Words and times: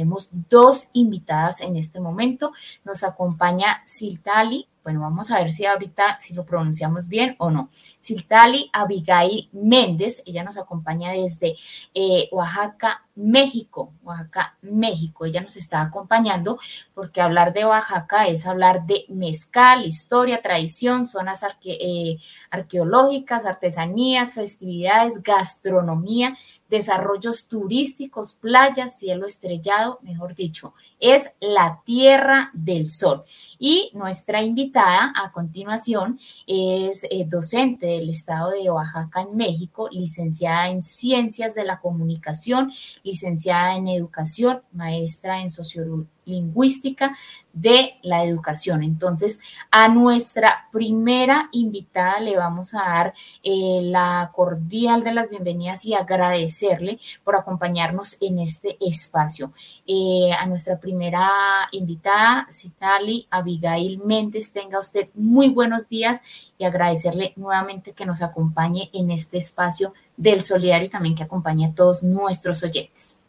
tenemos 0.00 0.30
dos 0.48 0.88
invitadas 0.94 1.60
en 1.60 1.76
este 1.76 2.00
momento. 2.00 2.52
Nos 2.84 3.04
acompaña 3.04 3.82
Siltali, 3.84 4.66
bueno, 4.82 5.00
vamos 5.00 5.30
a 5.30 5.38
ver 5.38 5.50
si 5.50 5.66
ahorita, 5.66 6.18
si 6.18 6.34
lo 6.34 6.44
pronunciamos 6.44 7.06
bien 7.06 7.36
o 7.38 7.50
no. 7.50 7.68
Siltali 7.98 8.70
Abigail 8.72 9.48
Méndez, 9.52 10.22
ella 10.26 10.42
nos 10.42 10.56
acompaña 10.56 11.12
desde 11.12 11.56
eh, 11.94 12.28
Oaxaca, 12.32 13.04
México. 13.14 13.92
Oaxaca, 14.02 14.56
México. 14.62 15.26
Ella 15.26 15.42
nos 15.42 15.56
está 15.56 15.82
acompañando 15.82 16.58
porque 16.94 17.20
hablar 17.20 17.52
de 17.52 17.66
Oaxaca 17.66 18.26
es 18.26 18.46
hablar 18.46 18.86
de 18.86 19.04
mezcal, 19.08 19.84
historia, 19.84 20.40
tradición, 20.40 21.04
zonas 21.04 21.44
eh, 21.64 22.16
arqueológicas, 22.50 23.44
artesanías, 23.44 24.34
festividades, 24.34 25.22
gastronomía, 25.22 26.36
desarrollos 26.68 27.48
turísticos, 27.48 28.34
playas, 28.34 28.98
cielo 28.98 29.26
estrellado, 29.26 29.98
mejor 30.02 30.34
dicho, 30.34 30.72
es 31.00 31.32
la 31.40 31.80
Tierra 31.84 32.50
del 32.52 32.90
Sol. 32.90 33.24
Y 33.58 33.90
nuestra 33.94 34.42
invitada 34.42 35.12
a 35.16 35.32
continuación 35.32 36.18
es 36.46 37.04
eh, 37.10 37.24
docente 37.26 37.86
del 37.86 38.10
estado 38.10 38.50
de 38.50 38.70
Oaxaca 38.70 39.22
en 39.22 39.36
México, 39.36 39.88
licenciada 39.90 40.68
en 40.68 40.82
Ciencias 40.82 41.54
de 41.54 41.64
la 41.64 41.80
Comunicación, 41.80 42.72
licenciada 43.02 43.76
en 43.76 43.88
Educación, 43.88 44.62
maestra 44.72 45.40
en 45.40 45.50
Sociología 45.50 46.06
lingüística 46.30 47.16
de 47.52 47.94
la 48.02 48.24
educación. 48.24 48.82
Entonces, 48.82 49.40
a 49.70 49.88
nuestra 49.88 50.68
primera 50.72 51.48
invitada 51.52 52.20
le 52.20 52.36
vamos 52.36 52.74
a 52.74 52.78
dar 52.78 53.14
eh, 53.42 53.80
la 53.82 54.30
cordial 54.34 55.02
de 55.02 55.12
las 55.12 55.30
bienvenidas 55.30 55.84
y 55.84 55.94
agradecerle 55.94 57.00
por 57.24 57.36
acompañarnos 57.36 58.16
en 58.20 58.38
este 58.38 58.76
espacio. 58.80 59.52
Eh, 59.86 60.32
a 60.32 60.46
nuestra 60.46 60.78
primera 60.78 61.28
invitada, 61.72 62.46
Citali 62.48 63.26
Abigail 63.30 64.00
Méndez, 64.04 64.52
tenga 64.52 64.78
usted 64.78 65.08
muy 65.14 65.48
buenos 65.48 65.88
días 65.88 66.22
y 66.58 66.64
agradecerle 66.64 67.32
nuevamente 67.36 67.92
que 67.92 68.06
nos 68.06 68.22
acompañe 68.22 68.90
en 68.92 69.10
este 69.10 69.38
espacio 69.38 69.92
del 70.16 70.42
Solidario 70.42 70.86
y 70.86 70.90
también 70.90 71.14
que 71.14 71.22
acompañe 71.22 71.66
a 71.66 71.74
todos 71.74 72.02
nuestros 72.02 72.62
oyentes. 72.62 73.19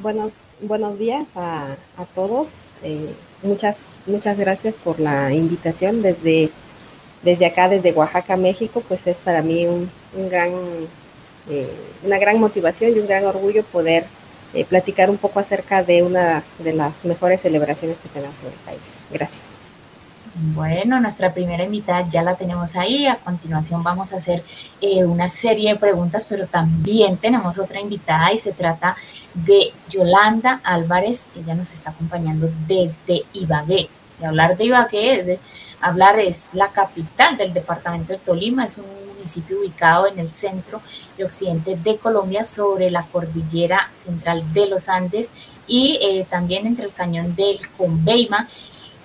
Buenos, 0.00 0.32
buenos 0.60 0.96
días 0.96 1.26
a, 1.34 1.76
todos. 2.14 2.68
Eh, 2.84 3.12
muchas, 3.42 3.96
muchas 4.06 4.38
gracias 4.38 4.74
por 4.76 5.00
la 5.00 5.32
invitación 5.32 6.02
desde, 6.02 6.50
desde 7.24 7.46
acá, 7.46 7.68
desde 7.68 7.92
Oaxaca, 7.92 8.36
México. 8.36 8.80
Pues 8.86 9.08
es 9.08 9.18
para 9.18 9.42
mí 9.42 9.66
un, 9.66 9.90
gran, 10.30 10.52
eh, 11.50 11.68
una 12.04 12.18
gran 12.18 12.38
motivación 12.38 12.94
y 12.94 13.00
un 13.00 13.08
gran 13.08 13.24
orgullo 13.24 13.64
poder 13.64 14.06
eh, 14.54 14.64
platicar 14.64 15.10
un 15.10 15.18
poco 15.18 15.40
acerca 15.40 15.82
de 15.82 16.04
una 16.04 16.44
de 16.60 16.74
las 16.74 17.04
mejores 17.04 17.40
celebraciones 17.40 17.98
que 17.98 18.08
tenemos 18.08 18.38
en 18.42 18.46
el 18.46 18.58
país. 18.64 19.02
Gracias. 19.10 19.57
Bueno, 20.40 21.00
nuestra 21.00 21.34
primera 21.34 21.64
invitada 21.64 22.08
ya 22.08 22.22
la 22.22 22.36
tenemos 22.36 22.76
ahí. 22.76 23.08
A 23.08 23.16
continuación 23.16 23.82
vamos 23.82 24.12
a 24.12 24.18
hacer 24.18 24.44
eh, 24.80 25.04
una 25.04 25.28
serie 25.28 25.72
de 25.72 25.78
preguntas, 25.78 26.26
pero 26.28 26.46
también 26.46 27.16
tenemos 27.16 27.58
otra 27.58 27.80
invitada 27.80 28.32
y 28.32 28.38
se 28.38 28.52
trata 28.52 28.96
de 29.34 29.72
Yolanda 29.90 30.60
Álvarez. 30.62 31.26
Ella 31.36 31.56
nos 31.56 31.72
está 31.72 31.90
acompañando 31.90 32.48
desde 32.68 33.24
Ibagué. 33.32 33.88
Y 34.20 34.24
hablar 34.24 34.56
de 34.56 34.66
Ibagué 34.66 35.18
es 35.18 35.26
de, 35.26 35.40
hablar 35.80 36.20
es 36.20 36.50
la 36.52 36.68
capital 36.68 37.36
del 37.36 37.52
departamento 37.52 38.12
de 38.12 38.20
Tolima, 38.20 38.64
es 38.64 38.78
un 38.78 38.84
municipio 39.14 39.58
ubicado 39.58 40.06
en 40.06 40.20
el 40.20 40.32
centro 40.32 40.80
y 41.18 41.24
occidente 41.24 41.74
de 41.74 41.96
Colombia 41.96 42.44
sobre 42.44 42.92
la 42.92 43.02
cordillera 43.02 43.90
central 43.96 44.52
de 44.52 44.66
los 44.66 44.88
Andes 44.88 45.32
y 45.66 45.98
eh, 46.00 46.26
también 46.30 46.64
entre 46.64 46.84
el 46.84 46.92
cañón 46.92 47.34
del 47.34 47.58
Conveima 47.76 48.48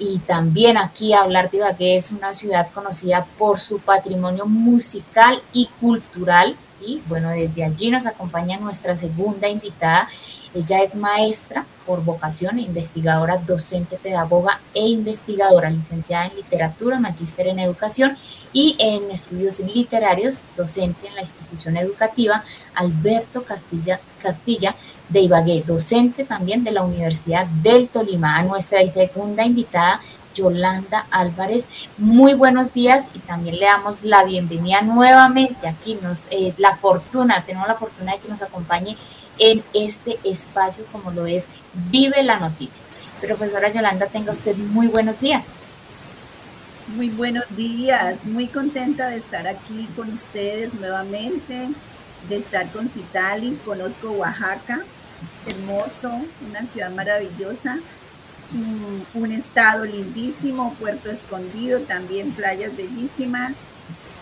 y 0.04 0.20
también 0.20 0.78
aquí 0.78 1.14
hablar 1.14 1.50
de 1.50 1.58
Ibagué 1.58 1.96
es 1.96 2.12
una 2.12 2.34
ciudad 2.34 2.68
conocida 2.74 3.26
por 3.38 3.60
su 3.62 3.80
patrimonio 3.80 4.46
musical 4.46 5.42
y 5.54 5.68
cultural. 5.80 6.58
Y 6.86 7.02
bueno, 7.08 7.30
desde 7.30 7.64
allí 7.64 7.90
nos 7.90 8.06
acompaña 8.06 8.58
nuestra 8.58 8.98
segunda 8.98 9.48
invitada. 9.48 10.10
Ella 10.54 10.84
es 10.84 10.96
maestra 10.96 11.66
por 11.86 12.04
vocación, 12.04 12.60
investigadora, 12.60 13.38
docente, 13.38 13.98
pedagoga 13.98 14.60
e 14.74 14.88
investigadora, 14.88 15.70
licenciada 15.70 16.28
en 16.28 16.36
literatura, 16.36 17.00
magíster 17.00 17.48
en 17.48 17.60
educación 17.60 18.18
y 18.52 18.76
en 18.80 19.10
estudios 19.10 19.62
literarios, 19.62 20.46
docente 20.58 21.08
en 21.08 21.16
la 21.16 21.22
institución 21.22 21.78
educativa 21.78 22.44
Alberto 22.76 23.44
Castilla, 23.44 24.00
Castilla 24.22 24.76
de 25.10 25.22
Ibagué, 25.22 25.64
docente 25.66 26.24
también 26.24 26.64
de 26.64 26.72
la 26.72 26.84
Universidad 26.84 27.46
del 27.46 27.88
Tolima. 27.88 28.38
A 28.38 28.44
nuestra 28.44 28.88
segunda 28.88 29.46
invitada, 29.46 30.02
Yolanda 30.34 31.06
Álvarez. 31.12 31.68
Muy 31.98 32.34
buenos 32.34 32.74
días 32.74 33.12
y 33.14 33.20
también 33.20 33.60
le 33.60 33.66
damos 33.66 34.04
la 34.04 34.24
bienvenida 34.24 34.82
nuevamente 34.82 35.68
aquí. 35.68 35.98
Nos, 36.02 36.28
eh, 36.32 36.54
la 36.58 36.76
fortuna, 36.76 37.44
tenemos 37.46 37.68
la 37.68 37.76
fortuna 37.76 38.14
de 38.14 38.20
que 38.20 38.28
nos 38.28 38.42
acompañe 38.42 38.98
en 39.40 39.64
este 39.74 40.18
espacio 40.24 40.86
como 40.92 41.12
lo 41.12 41.26
es 41.26 41.48
Vive 41.74 42.24
la 42.24 42.40
Noticia. 42.40 42.84
Profesora 43.22 43.72
Yolanda, 43.72 44.08
tenga 44.08 44.32
usted 44.32 44.56
muy 44.56 44.88
buenos 44.88 45.20
días. 45.20 45.46
Muy 46.96 47.10
buenos 47.10 47.46
días, 47.56 48.26
muy 48.26 48.48
contenta 48.48 49.08
de 49.08 49.16
estar 49.18 49.48
aquí 49.48 49.88
con 49.96 50.12
ustedes 50.12 50.74
nuevamente, 50.74 51.70
de 52.28 52.36
estar 52.36 52.70
con 52.72 52.90
Citali, 52.90 53.58
conozco 53.66 54.12
Oaxaca, 54.12 54.82
hermoso, 55.48 56.12
una 56.50 56.66
ciudad 56.66 56.92
maravillosa, 56.92 57.80
un, 59.14 59.32
estado 59.32 59.86
lindísimo, 59.86 60.76
Puerto 60.80 61.10
Escondido, 61.10 61.80
también 61.82 62.32
playas 62.32 62.76
bellísimas. 62.76 63.58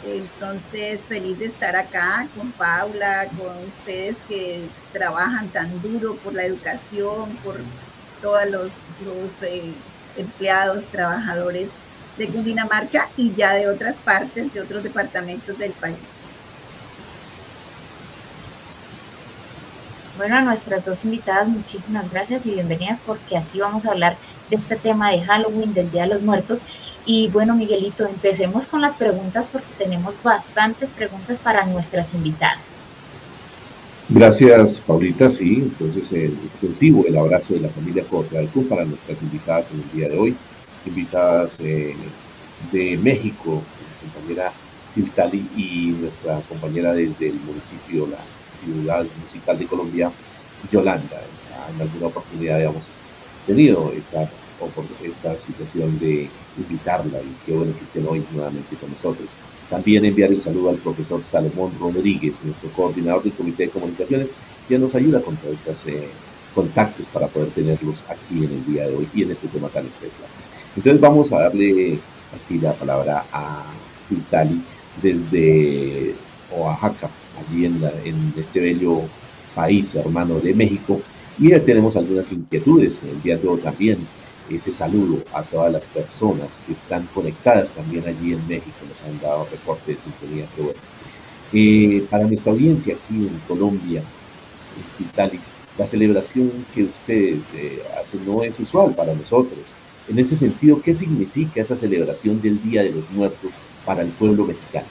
Entonces, 0.06 1.02
feliz 1.02 1.38
de 1.38 1.46
estar 1.46 1.76
acá 1.76 2.28
con 2.36 2.52
Paula, 2.54 3.28
con 3.38 3.56
ustedes 3.68 4.16
que 4.28 4.64
trabajan 4.94 5.50
tan 5.50 5.82
duro 5.82 6.16
por 6.16 6.34
la 6.34 6.44
educación, 6.44 7.30
por 7.44 7.58
todos 8.22 8.50
los, 8.50 9.44
eh, 9.44 9.74
empleados, 10.18 10.88
trabajadores 10.88 11.70
de 12.18 12.28
Cundinamarca 12.28 13.10
y 13.16 13.34
ya 13.34 13.54
de 13.54 13.68
otras 13.68 13.96
partes, 13.96 14.54
de 14.54 14.62
otros 14.62 14.84
departamentos 14.84 15.58
del 15.58 15.72
país. 15.72 16.21
Bueno, 20.18 20.36
a 20.36 20.42
nuestras 20.42 20.84
dos 20.84 21.06
invitadas, 21.06 21.48
muchísimas 21.48 22.12
gracias 22.12 22.46
y 22.46 22.52
bienvenidas 22.52 23.00
porque 23.06 23.38
aquí 23.38 23.60
vamos 23.60 23.86
a 23.86 23.92
hablar 23.92 24.18
de 24.50 24.58
este 24.58 24.76
tema 24.76 25.10
de 25.12 25.22
Halloween, 25.22 25.74
del 25.74 25.90
Día 25.90 26.04
de 26.04 26.10
los 26.10 26.22
Muertos. 26.22 26.60
Y 27.06 27.30
bueno, 27.30 27.56
Miguelito, 27.56 28.06
empecemos 28.06 28.68
con 28.68 28.82
las 28.82 28.98
preguntas 28.98 29.50
porque 29.50 29.68
tenemos 29.78 30.16
bastantes 30.22 30.92
preguntas 30.92 31.40
para 31.40 31.66
nuestras 31.66 32.14
invitadas. 32.14 32.76
Gracias, 34.10 34.82
Paulita. 34.86 35.32
Sí, 35.32 35.60
entonces 35.62 36.12
el 36.12 36.34
extensivo 36.46 37.06
el 37.08 37.18
abrazo 37.18 37.54
de 37.54 37.62
la 37.62 37.70
familia 37.70 38.04
Club 38.04 38.68
para 38.68 38.84
nuestras 38.84 39.22
invitadas 39.22 39.68
en 39.72 39.82
el 39.82 39.92
día 39.92 40.10
de 40.10 40.20
hoy. 40.20 40.36
Invitadas 40.86 41.54
eh, 41.60 41.96
de 42.74 42.98
México, 42.98 43.64
compañera 44.02 44.52
Siltali 44.94 45.48
y 45.56 45.96
nuestra 46.02 46.42
compañera 46.50 46.92
desde 46.94 47.30
el 47.30 47.36
municipio, 47.36 48.08
la 48.08 48.18
ciudad 48.64 49.06
musical 49.24 49.60
de 49.60 49.66
Colombia, 49.66 50.12
Yolanda. 50.72 51.22
En 51.74 51.82
alguna 51.82 52.08
oportunidad 52.08 52.62
hemos 52.62 52.84
tenido 53.46 53.92
esta, 53.96 54.24
esta 55.04 55.38
situación 55.38 56.00
de 56.00 56.30
invitarla 56.58 57.20
y 57.20 57.36
qué 57.46 57.54
bueno 57.54 57.74
que 57.78 57.84
estén 57.84 58.08
hoy 58.08 58.24
nuevamente 58.32 58.76
con 58.76 58.92
nosotros. 58.92 59.28
También 59.70 60.04
enviar 60.04 60.32
el 60.32 60.42
saludo 60.42 60.70
al 60.70 60.78
profesor 60.78 61.24
Salomón 61.24 61.72
Rodríguez, 61.80 62.36
nuestro 62.44 62.70
coordinador 62.72 63.24
del 63.24 63.34
Comité 63.34 63.64
de 63.64 63.70
Comunicaciones, 63.70 64.28
que 64.68 64.78
nos 64.78 64.94
ayuda 64.96 65.22
con 65.22 65.38
todos 65.38 65.56
estos 65.56 65.88
eh, 65.88 66.10
contactos 66.54 67.06
para 67.08 67.28
poder 67.28 67.50
tenerlos 67.50 68.04
aquí 68.10 68.44
en 68.44 68.52
el 68.52 68.66
día 68.66 68.88
de 68.88 68.96
hoy 68.96 69.08
y 69.14 69.24
en 69.24 69.32
este 69.32 69.48
tema 69.48 69.70
tan 69.70 69.86
especial. 69.86 70.28
Entonces 70.76 71.02
vamos 71.02 71.32
a 71.32 71.40
darle 71.40 72.00
aquí 72.36 72.60
la 72.60 72.74
palabra 72.74 73.26
a 73.32 73.64
Citali 74.08 74.62
desde 75.02 76.16
Oaxaca, 76.52 77.10
allí 77.48 77.66
en, 77.66 78.34
este 78.38 78.60
bello 78.60 79.02
país 79.56 79.96
hermano 79.96 80.40
de 80.40 80.54
México. 80.54 81.02
Y 81.40 81.50
tenemos 81.60 81.96
algunas 81.96 82.32
inquietudes, 82.32 83.02
enviando 83.04 83.58
también 83.58 83.98
ese 84.50 84.72
saludo 84.72 85.24
a 85.34 85.44
todas 85.44 85.72
las 85.72 85.86
personas 85.86 86.50
que 86.66 86.74
están 86.74 87.08
conectadas 87.14 87.70
también 87.70 88.04
allí 88.06 88.34
en 88.34 88.48
México, 88.48 88.78
nos 88.88 89.10
han 89.10 89.22
dado 89.22 89.48
reportes 89.50 89.88
de 89.88 90.02
sintonía, 90.02 90.46
que 90.56 90.62
bueno. 90.62 90.80
Eh, 91.54 92.06
para 92.10 92.26
nuestra 92.26 92.54
audiencia 92.54 92.96
aquí 92.96 93.28
en 93.28 93.42
Colombia, 93.48 94.00
en 94.02 94.90
Citali, 94.90 95.40
la 95.78 95.86
celebración 95.86 96.52
que 96.74 96.84
ustedes 96.84 97.40
eh, 97.56 97.82
hacen 98.00 98.26
no 98.26 98.44
es 98.44 98.60
usual 98.60 98.94
para 98.94 99.14
nosotros. 99.14 99.60
En 100.08 100.20
ese 100.20 100.36
sentido, 100.36 100.82
¿qué 100.82 100.96
significa 100.96 101.62
esa 101.62 101.76
celebración 101.76 102.42
del 102.42 102.62
Día 102.62 102.84
de 102.84 102.92
los 102.92 103.10
Muertos 103.12 103.52
para 103.86 104.02
el 104.02 104.10
pueblo 104.10 104.46
mexicano? 104.46 104.88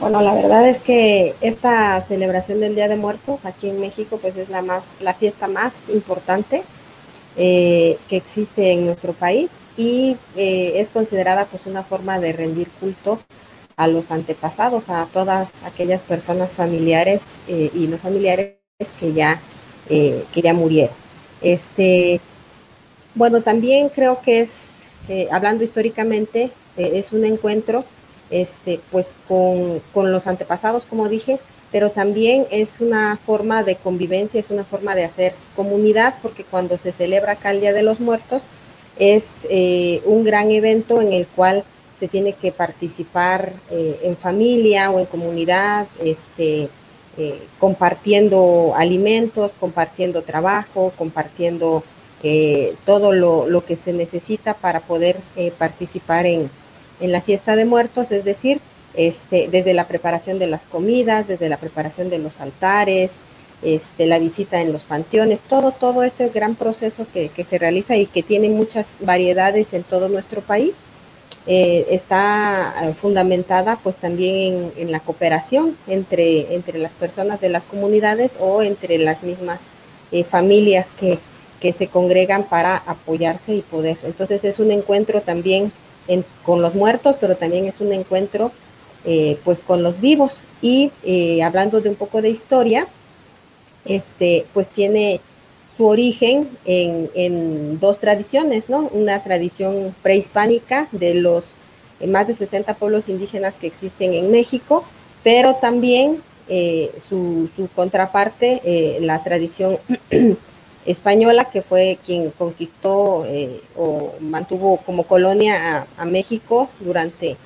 Bueno, 0.00 0.22
la 0.22 0.32
verdad 0.32 0.66
es 0.66 0.78
que 0.78 1.34
esta 1.42 2.00
celebración 2.00 2.60
del 2.60 2.74
Día 2.74 2.88
de 2.88 2.96
Muertos 2.96 3.44
aquí 3.44 3.68
en 3.68 3.80
México, 3.80 4.16
pues 4.16 4.34
es 4.34 4.48
la 4.48 4.62
más, 4.62 4.94
la 4.98 5.12
fiesta 5.12 5.46
más 5.46 5.90
importante 5.90 6.62
eh, 7.36 7.98
que 8.08 8.16
existe 8.16 8.72
en 8.72 8.86
nuestro 8.86 9.12
país 9.12 9.50
y 9.76 10.16
eh, 10.36 10.72
es 10.76 10.88
considerada 10.88 11.44
pues 11.44 11.66
una 11.66 11.82
forma 11.82 12.18
de 12.18 12.32
rendir 12.32 12.68
culto 12.80 13.20
a 13.76 13.88
los 13.88 14.10
antepasados, 14.10 14.88
a 14.88 15.06
todas 15.12 15.62
aquellas 15.64 16.00
personas 16.00 16.52
familiares 16.52 17.20
eh, 17.46 17.70
y 17.74 17.86
no 17.86 17.98
familiares 17.98 18.56
que 18.98 19.12
ya, 19.12 19.38
que 19.86 20.40
ya 20.42 20.54
murieron. 20.54 20.94
Este, 21.42 22.22
bueno, 23.14 23.42
también 23.42 23.90
creo 23.90 24.22
que 24.22 24.40
es, 24.40 24.84
hablando 25.30 25.62
históricamente, 25.62 26.52
es 26.78 27.12
un 27.12 27.26
encuentro 27.26 27.84
este, 28.30 28.80
pues 28.90 29.08
con, 29.28 29.80
con 29.92 30.12
los 30.12 30.26
antepasados, 30.26 30.84
como 30.84 31.08
dije, 31.08 31.38
pero 31.72 31.90
también 31.90 32.46
es 32.50 32.80
una 32.80 33.16
forma 33.16 33.62
de 33.62 33.76
convivencia, 33.76 34.40
es 34.40 34.50
una 34.50 34.64
forma 34.64 34.94
de 34.94 35.04
hacer 35.04 35.34
comunidad, 35.54 36.14
porque 36.22 36.44
cuando 36.44 36.78
se 36.78 36.92
celebra 36.92 37.32
acá 37.32 37.52
el 37.52 37.60
Día 37.60 37.72
de 37.72 37.82
los 37.82 38.00
Muertos, 38.00 38.42
es 38.98 39.46
eh, 39.48 40.02
un 40.04 40.24
gran 40.24 40.50
evento 40.50 41.00
en 41.00 41.12
el 41.12 41.26
cual 41.26 41.64
se 41.98 42.08
tiene 42.08 42.32
que 42.32 42.50
participar 42.50 43.52
eh, 43.70 44.00
en 44.02 44.16
familia 44.16 44.90
o 44.90 44.98
en 44.98 45.06
comunidad, 45.06 45.86
este, 46.02 46.68
eh, 47.16 47.42
compartiendo 47.58 48.72
alimentos, 48.76 49.52
compartiendo 49.60 50.22
trabajo, 50.22 50.92
compartiendo 50.96 51.82
todo 52.84 53.12
lo, 53.12 53.46
lo, 53.48 53.64
que 53.64 53.76
se 53.76 53.94
necesita 53.94 54.52
para 54.52 54.80
poder 54.80 55.16
participar 55.56 56.26
en, 56.26 56.50
en 57.00 57.12
la 57.12 57.20
fiesta 57.20 57.56
de 57.56 57.64
muertos, 57.64 58.10
es 58.10 58.24
decir, 58.24 58.60
este, 58.94 59.48
desde 59.48 59.74
la 59.74 59.86
preparación 59.86 60.38
de 60.38 60.46
las 60.46 60.62
comidas, 60.62 61.28
desde 61.28 61.48
la 61.48 61.56
preparación 61.56 62.10
de 62.10 62.18
los 62.18 62.40
altares, 62.40 63.10
este, 63.62 64.06
la 64.06 64.18
visita 64.18 64.60
en 64.60 64.72
los 64.72 64.82
panteones, 64.82 65.38
todo, 65.40 65.72
todo 65.72 66.02
este 66.02 66.28
gran 66.28 66.54
proceso 66.54 67.06
que, 67.12 67.30
se 67.44 67.58
realiza 67.58 67.96
y 67.96 68.06
que 68.06 68.22
tiene 68.22 68.48
muchas 68.48 68.96
variedades 69.00 69.74
en 69.74 69.82
todo 69.82 70.08
nuestro 70.08 70.40
país, 70.40 70.74
eh, 71.46 71.86
está 71.90 72.74
fundamentada 73.00 73.78
pues 73.82 73.96
también 73.96 74.72
en, 74.76 74.92
la 74.92 75.00
cooperación 75.00 75.76
entre, 75.86 76.54
entre 76.54 76.78
las 76.78 76.92
personas 76.92 77.40
de 77.40 77.48
las 77.48 77.64
comunidades 77.64 78.32
o 78.38 78.62
entre 78.62 78.98
las 78.98 79.22
mismas 79.22 79.60
eh, 80.12 80.24
familias 80.24 80.86
que, 80.98 81.18
que 81.60 81.72
se 81.72 81.86
congregan 81.86 82.44
para 82.44 82.76
apoyarse 82.76 83.54
y 83.54 83.60
poder. 83.60 83.98
Entonces 84.04 84.44
es 84.44 84.58
un 84.58 84.70
encuentro 84.70 85.20
también 85.20 85.72
con 86.44 86.62
los 86.62 86.74
muertos, 86.74 87.16
pero 87.20 87.36
también 87.36 87.66
es 87.66 87.80
un 87.80 87.92
encuentro 87.92 88.52
eh, 89.04 89.38
pues 89.44 89.58
con 89.60 89.82
los 89.82 90.00
vivos. 90.00 90.32
Y 90.60 90.92
eh, 91.04 91.42
hablando 91.42 91.80
de 91.80 91.88
un 91.88 91.94
poco 91.94 92.20
de 92.20 92.28
historia, 92.28 92.86
este, 93.86 94.44
pues 94.52 94.68
tiene 94.68 95.20
su 95.76 95.86
origen 95.86 96.48
en, 96.66 97.80
dos 97.80 97.98
tradiciones, 97.98 98.68
¿no? 98.68 98.90
Una 98.92 99.22
tradición 99.22 99.94
prehispánica 100.02 100.88
de 100.92 101.14
los 101.14 101.44
eh, 102.00 102.06
más 102.06 102.26
de 102.26 102.34
60 102.34 102.74
pueblos 102.74 103.08
indígenas 103.08 103.54
que 103.54 103.66
existen 103.66 104.12
en 104.12 104.30
México, 104.30 104.84
pero 105.24 105.54
también 105.54 106.22
su, 107.08 107.48
contraparte, 107.76 108.98
la 109.00 109.22
tradición 109.22 109.78
española, 110.86 111.44
que 111.44 111.62
fue 111.62 111.98
quien 112.04 112.30
conquistó 112.30 113.26
o 113.76 114.14
mantuvo 114.20 114.78
como 114.78 115.04
colonia 115.04 115.86
a, 115.96 116.04
México 116.04 116.68
durante 116.80 117.36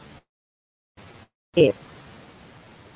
eh, 1.57 1.73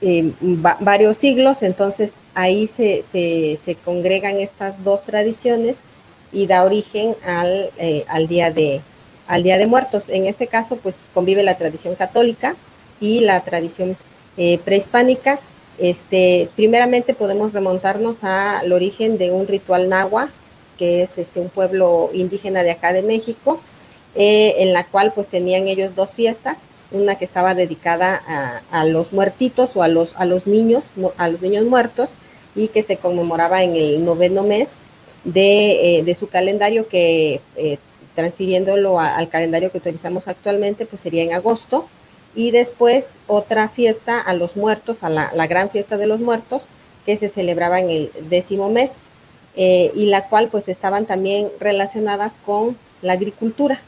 eh, 0.00 0.32
varios 0.40 1.16
siglos, 1.16 1.62
entonces 1.62 2.12
ahí 2.34 2.68
se, 2.68 3.02
se, 3.02 3.74
congregan 3.84 4.38
estas 4.38 4.84
dos 4.84 5.02
tradiciones 5.02 5.78
y 6.32 6.46
da 6.46 6.64
origen 6.64 7.16
al, 7.26 7.70
eh, 7.78 8.04
al, 8.06 8.28
día 8.28 8.52
de, 8.52 8.80
al 9.26 9.42
Día 9.42 9.58
de 9.58 9.66
Muertos. 9.66 10.04
En 10.08 10.26
este 10.26 10.46
caso, 10.46 10.76
pues 10.76 10.94
convive 11.12 11.42
la 11.42 11.58
tradición 11.58 11.96
católica 11.96 12.54
y 13.00 13.20
la 13.20 13.40
tradición 13.40 13.96
prehispánica. 14.64 15.40
Este, 15.78 16.48
primeramente 16.56 17.14
podemos 17.14 17.52
remontarnos 17.52 18.24
al 18.24 18.72
origen 18.72 19.18
de 19.18 19.30
un 19.30 19.46
ritual 19.46 19.88
nahua, 19.88 20.30
que 20.76 21.02
es 21.02 21.18
este, 21.18 21.40
un 21.40 21.48
pueblo 21.48 22.10
indígena 22.12 22.62
de 22.62 22.70
acá 22.70 22.92
de 22.92 23.02
México, 23.02 23.60
en 24.14 24.72
la 24.72 24.84
cual 24.84 25.12
pues 25.14 25.28
tenían 25.28 25.68
ellos 25.68 25.94
dos 25.94 26.10
fiestas 26.10 26.56
una 26.90 27.16
que 27.16 27.24
estaba 27.24 27.54
dedicada 27.54 28.62
a, 28.70 28.84
los 28.84 29.12
muertitos 29.12 29.70
o 29.74 29.82
a 29.82 29.88
los, 29.88 30.14
a 30.16 30.24
los 30.24 30.46
niños, 30.46 30.84
a 31.16 31.28
los 31.28 31.40
niños 31.42 31.64
muertos, 31.64 32.08
y 32.54 32.68
que 32.68 32.82
se 32.82 32.96
conmemoraba 32.96 33.62
en 33.62 33.76
el 33.76 34.04
noveno 34.04 34.42
mes 34.42 34.70
de, 35.24 35.98
eh, 35.98 36.14
su 36.14 36.28
calendario, 36.28 36.88
que 36.88 37.40
eh, 37.56 37.78
transfiriéndolo 38.14 38.98
al 38.98 39.28
calendario 39.28 39.70
que 39.70 39.78
utilizamos 39.78 40.28
actualmente, 40.28 40.86
pues 40.86 41.02
sería 41.02 41.22
en 41.22 41.34
agosto, 41.34 41.86
y 42.34 42.50
después 42.50 43.06
otra 43.26 43.68
fiesta 43.68 44.20
a 44.20 44.34
los 44.34 44.56
muertos, 44.56 45.02
a 45.02 45.08
la, 45.08 45.46
gran 45.46 45.70
fiesta 45.70 45.96
de 45.96 46.06
los 46.06 46.20
muertos, 46.20 46.62
que 47.04 47.16
se 47.16 47.28
celebraba 47.28 47.80
en 47.80 47.90
el 47.90 48.12
décimo 48.28 48.68
mes, 48.70 48.92
eh, 49.56 49.90
y 49.94 50.06
la 50.06 50.28
cual 50.28 50.48
pues 50.48 50.68
estaban 50.68 51.06
también 51.06 51.48
relacionadas 51.58 52.32
con 52.44 52.76
la 53.02 53.14
agricultura, 53.14 53.80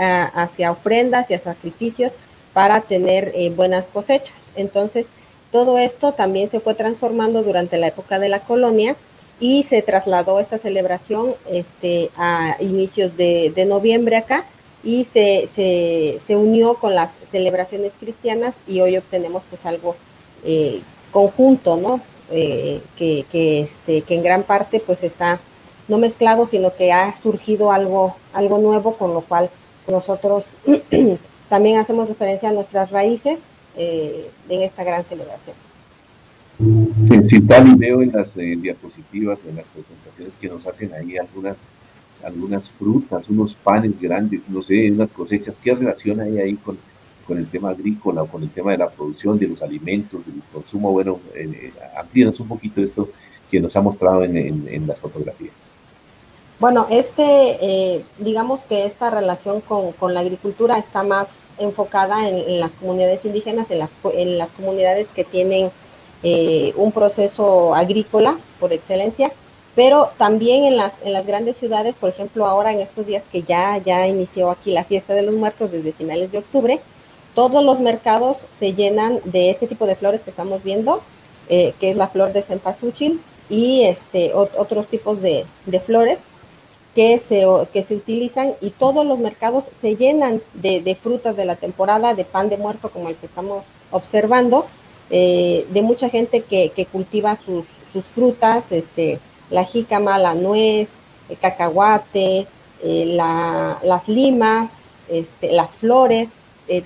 hacia 0.00 0.70
ofrendas 0.70 1.28
y 1.28 1.34
a 1.34 1.40
sacrificios 1.40 2.12
para 2.52 2.80
tener 2.82 3.32
eh, 3.34 3.50
buenas 3.50 3.86
cosechas. 3.86 4.50
Entonces, 4.54 5.06
todo 5.50 5.78
esto 5.78 6.12
también 6.12 6.48
se 6.50 6.60
fue 6.60 6.74
transformando 6.74 7.42
durante 7.42 7.78
la 7.78 7.88
época 7.88 8.18
de 8.18 8.28
la 8.28 8.40
colonia 8.40 8.96
y 9.40 9.62
se 9.62 9.82
trasladó 9.82 10.40
esta 10.40 10.58
celebración 10.58 11.34
este, 11.50 12.10
a 12.16 12.56
inicios 12.60 13.16
de, 13.16 13.52
noviembre 13.66 14.16
acá 14.16 14.44
y 14.84 15.04
se, 15.04 15.48
se, 15.48 16.36
unió 16.36 16.74
con 16.74 16.94
las 16.94 17.12
celebraciones 17.30 17.92
cristianas 17.98 18.56
y 18.66 18.80
hoy 18.80 18.96
obtenemos 18.96 19.42
pues 19.50 19.64
algo 19.66 19.96
eh, 20.44 20.80
conjunto, 21.10 21.76
¿no? 21.76 22.00
Eh, 22.30 22.80
que, 22.96 23.24
que, 23.32 23.60
este, 23.60 24.02
que 24.02 24.14
en 24.14 24.22
gran 24.22 24.42
parte 24.42 24.80
pues 24.80 25.02
está 25.02 25.40
no 25.88 25.96
mezclado, 25.98 26.46
sino 26.46 26.74
que 26.74 26.92
ha 26.92 27.16
surgido 27.20 27.72
algo, 27.72 28.16
algo 28.34 28.58
nuevo, 28.58 28.96
con 28.96 29.14
lo 29.14 29.22
cual 29.22 29.48
nosotros 29.88 30.44
También 31.48 31.78
hacemos 31.78 32.08
referencia 32.08 32.50
a 32.50 32.52
nuestras 32.52 32.90
raíces 32.90 33.40
eh, 33.76 34.30
en 34.48 34.62
esta 34.62 34.84
gran 34.84 35.04
celebración. 35.04 35.56
En 36.58 37.24
Cintali 37.24 37.74
veo 37.74 38.02
en 38.02 38.12
las 38.12 38.36
eh, 38.36 38.56
diapositivas, 38.60 39.38
en 39.48 39.56
las 39.56 39.64
presentaciones 39.66 40.34
que 40.36 40.48
nos 40.48 40.66
hacen 40.66 40.92
ahí 40.92 41.16
algunas, 41.16 41.56
algunas 42.22 42.70
frutas, 42.70 43.28
unos 43.28 43.54
panes 43.54 44.00
grandes, 44.00 44.42
no 44.48 44.62
sé, 44.62 44.90
unas 44.90 45.10
cosechas. 45.10 45.56
¿Qué 45.62 45.74
relación 45.74 46.20
hay 46.20 46.38
ahí 46.38 46.54
con, 46.56 46.78
con 47.26 47.38
el 47.38 47.48
tema 47.48 47.70
agrícola 47.70 48.22
o 48.22 48.26
con 48.26 48.42
el 48.42 48.50
tema 48.50 48.72
de 48.72 48.78
la 48.78 48.88
producción, 48.88 49.38
de 49.38 49.48
los 49.48 49.62
alimentos, 49.62 50.24
del 50.26 50.42
consumo? 50.52 50.92
Bueno, 50.92 51.20
eh, 51.34 51.72
amplíenos 51.96 52.38
un 52.40 52.48
poquito 52.48 52.82
esto 52.82 53.08
que 53.50 53.60
nos 53.60 53.74
ha 53.76 53.80
mostrado 53.80 54.24
en, 54.24 54.36
en 54.68 54.86
las 54.86 54.98
fotografías. 54.98 55.68
Bueno, 56.60 56.88
este, 56.90 57.24
eh, 57.94 58.04
digamos 58.18 58.58
que 58.68 58.84
esta 58.84 59.10
relación 59.10 59.60
con, 59.60 59.94
la 60.12 60.20
agricultura 60.20 60.76
está 60.76 61.04
más 61.04 61.28
enfocada 61.56 62.28
en, 62.28 62.58
las 62.58 62.72
comunidades 62.72 63.24
indígenas, 63.24 63.70
en 63.70 63.78
las, 63.78 63.90
en 64.12 64.38
las 64.38 64.50
comunidades 64.50 65.08
que 65.14 65.22
tienen 65.22 65.70
eh, 66.24 66.72
un 66.76 66.90
proceso 66.90 67.76
agrícola 67.76 68.36
por 68.58 68.72
excelencia, 68.72 69.30
pero 69.78 70.10
también 70.18 70.64
en 70.64 70.76
las, 70.76 70.94
en 71.04 71.12
las 71.12 71.24
grandes 71.24 71.56
ciudades, 71.56 71.94
por 71.94 72.10
ejemplo, 72.10 72.46
ahora 72.46 72.72
en 72.72 72.80
estos 72.80 73.06
días 73.06 73.22
que 73.30 73.44
ya, 73.44 73.78
ya 73.78 74.08
inició 74.08 74.50
aquí 74.50 74.72
la 74.72 74.82
fiesta 74.82 75.14
de 75.14 75.22
los 75.22 75.36
muertos 75.36 75.70
desde 75.70 75.92
finales 75.92 76.32
de 76.32 76.38
octubre, 76.38 76.80
todos 77.36 77.62
los 77.62 77.78
mercados 77.78 78.38
se 78.58 78.74
llenan 78.74 79.20
de 79.22 79.50
este 79.50 79.68
tipo 79.68 79.86
de 79.86 79.94
flores 79.94 80.22
que 80.22 80.30
estamos 80.30 80.64
viendo, 80.64 81.00
eh, 81.48 81.74
que 81.78 81.92
es 81.92 81.96
la 81.96 82.08
flor 82.08 82.32
de 82.32 82.42
cempasúchil 82.42 83.20
y 83.48 83.84
este, 83.84 84.32
otros 84.34 84.88
tipos 84.88 85.22
de, 85.22 85.46
de 85.66 85.78
flores 85.78 86.18
que 86.96 87.20
se, 87.20 87.46
que 87.72 87.84
se 87.84 87.94
utilizan 87.94 88.54
y 88.60 88.70
todos 88.70 89.06
los 89.06 89.20
mercados 89.20 89.62
se 89.70 89.94
llenan 89.94 90.42
de, 90.54 90.98
frutas 91.00 91.36
de 91.36 91.44
la 91.44 91.54
temporada, 91.54 92.14
de 92.14 92.24
pan 92.24 92.48
de 92.48 92.56
muerto 92.56 92.88
como 92.88 93.10
el 93.10 93.14
que 93.14 93.26
estamos 93.26 93.62
observando, 93.92 94.66
eh, 95.08 95.66
de 95.70 95.82
mucha 95.82 96.08
gente 96.08 96.40
que, 96.40 96.88
cultiva 96.90 97.38
sus, 97.46 97.64
frutas, 98.12 98.72
este, 98.72 99.20
la 99.50 99.64
jícama, 99.64 100.18
la 100.18 100.34
nuez, 100.34 100.90
el 101.28 101.38
cacahuate, 101.38 102.46
eh, 102.82 103.04
las 103.82 104.08
limas, 104.08 104.70
este, 105.08 105.52
las 105.52 105.76
flores, 105.76 106.30
eh, 106.68 106.84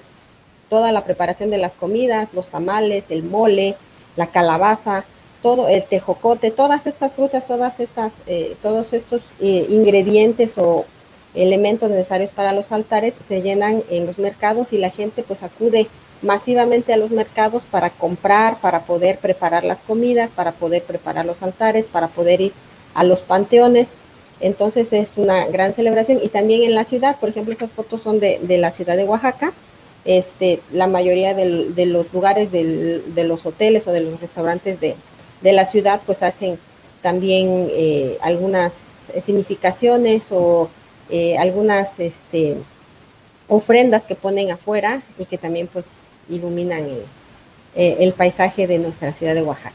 toda 0.68 0.92
la 0.92 1.04
preparación 1.04 1.50
de 1.50 1.58
las 1.58 1.72
comidas, 1.74 2.30
los 2.32 2.46
tamales, 2.46 3.06
el 3.10 3.22
mole, 3.22 3.76
la 4.16 4.28
calabaza, 4.28 5.04
todo 5.42 5.68
el 5.68 5.82
tejocote, 5.84 6.50
todas 6.50 6.86
estas 6.86 7.14
frutas, 7.14 7.46
todas 7.46 7.80
estas, 7.80 8.22
eh, 8.26 8.56
todos 8.62 8.92
estos 8.92 9.22
eh, 9.40 9.66
ingredientes 9.68 10.52
o 10.56 10.86
elementos 11.34 11.90
necesarios 11.90 12.30
para 12.30 12.52
los 12.52 12.72
altares 12.72 13.14
se 13.26 13.42
llenan 13.42 13.82
en 13.90 14.06
los 14.06 14.18
mercados 14.18 14.68
y 14.72 14.78
la 14.78 14.90
gente 14.90 15.22
pues 15.22 15.42
acude 15.42 15.88
masivamente 16.22 16.92
a 16.92 16.96
los 16.96 17.10
mercados 17.10 17.62
para 17.70 17.90
comprar, 17.90 18.60
para 18.60 18.84
poder 18.84 19.18
preparar 19.18 19.64
las 19.64 19.80
comidas, 19.80 20.30
para 20.30 20.52
poder 20.52 20.82
preparar 20.82 21.26
los 21.26 21.42
altares, 21.42 21.84
para 21.84 22.08
poder 22.08 22.40
ir 22.40 22.52
a 22.94 23.04
los 23.04 23.20
panteones. 23.20 23.88
Entonces 24.40 24.92
es 24.92 25.16
una 25.16 25.46
gran 25.46 25.74
celebración 25.74 26.18
y 26.22 26.28
también 26.28 26.62
en 26.64 26.74
la 26.74 26.84
ciudad, 26.84 27.18
por 27.18 27.28
ejemplo, 27.28 27.54
esas 27.54 27.70
fotos 27.70 28.02
son 28.02 28.20
de, 28.20 28.40
la 28.58 28.70
ciudad 28.70 28.96
de 28.96 29.04
Oaxaca. 29.04 29.52
Este, 30.04 30.60
la 30.72 30.88
mayoría 30.88 31.32
de, 31.34 31.86
los 31.86 32.12
lugares 32.12 32.50
de 32.50 33.24
los 33.24 33.46
hoteles 33.46 33.86
o 33.86 33.92
de 33.92 34.00
los 34.00 34.20
restaurantes 34.20 34.80
de, 34.80 34.96
la 35.42 35.64
ciudad 35.64 36.00
pues 36.06 36.22
hacen 36.22 36.58
también 37.02 37.68
eh, 37.70 38.16
algunas 38.20 38.72
significaciones 39.24 40.24
o 40.30 40.68
eh, 41.10 41.36
algunas 41.36 42.00
este, 42.00 42.56
ofrendas 43.48 44.04
que 44.04 44.14
ponen 44.14 44.50
afuera 44.50 45.02
y 45.18 45.26
que 45.26 45.36
también 45.38 45.66
pues 45.66 45.86
iluminan 46.28 46.84
eh, 47.74 47.96
el, 48.00 48.12
paisaje 48.12 48.66
de 48.66 48.78
nuestra 48.78 49.12
ciudad 49.12 49.34
de 49.34 49.42
Oaxaca. 49.42 49.74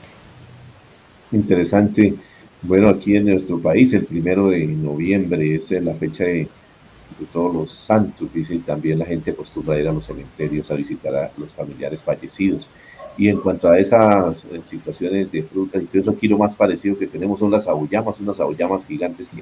Interesante. 1.32 2.16
Bueno, 2.62 2.90
aquí 2.90 3.16
en 3.16 3.26
nuestro 3.26 3.60
país 3.60 3.94
el 3.94 4.06
primero 4.06 4.50
de 4.50 4.66
noviembre 4.66 5.56
es 5.56 5.72
la 5.72 5.94
fecha 5.94 6.24
de, 6.24 6.48
todos 7.32 7.54
los 7.54 7.72
santos, 7.72 8.32
dice, 8.34 8.60
también 8.60 9.00
la 9.00 9.06
gente 9.06 9.32
acostumbra 9.32 9.80
ir 9.80 9.88
a 9.88 9.94
los 9.94 10.06
cementerios 10.06 10.70
a 10.70 10.76
visitar 10.76 11.16
a 11.16 11.32
los 11.38 11.52
familiares 11.52 12.04
fallecidos. 12.04 12.68
Y 13.18 13.30
en 13.30 13.38
cuanto 13.38 13.70
a 13.70 13.80
esas 13.80 14.46
eh, 14.46 14.62
situaciones 14.68 15.32
de 15.32 15.42
fruta, 15.42 15.80
entonces 15.80 16.14
aquí 16.14 16.28
lo 16.28 16.38
más 16.38 16.54
parecido 16.54 16.98
que 16.98 17.08
tenemos 17.08 17.40
son 17.40 17.50
las 17.50 17.68
abuyamas, 17.68 18.20
unas 18.20 18.40
abuyamas 18.40 18.86
gigantes 18.86 19.30
que 19.30 19.42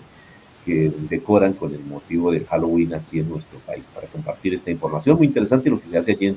que 0.65 0.91
decoran 1.09 1.53
con 1.53 1.71
el 1.73 1.83
motivo 1.85 2.31
del 2.31 2.45
Halloween 2.45 2.95
aquí 2.95 3.19
en 3.19 3.29
nuestro 3.29 3.59
país 3.59 3.89
para 3.93 4.07
compartir 4.07 4.55
esta 4.55 4.71
información. 4.71 5.15
Muy 5.17 5.27
interesante 5.27 5.69
lo 5.69 5.79
que 5.79 5.87
se 5.87 5.97
hace 5.97 6.13
allí 6.13 6.25
en, 6.25 6.35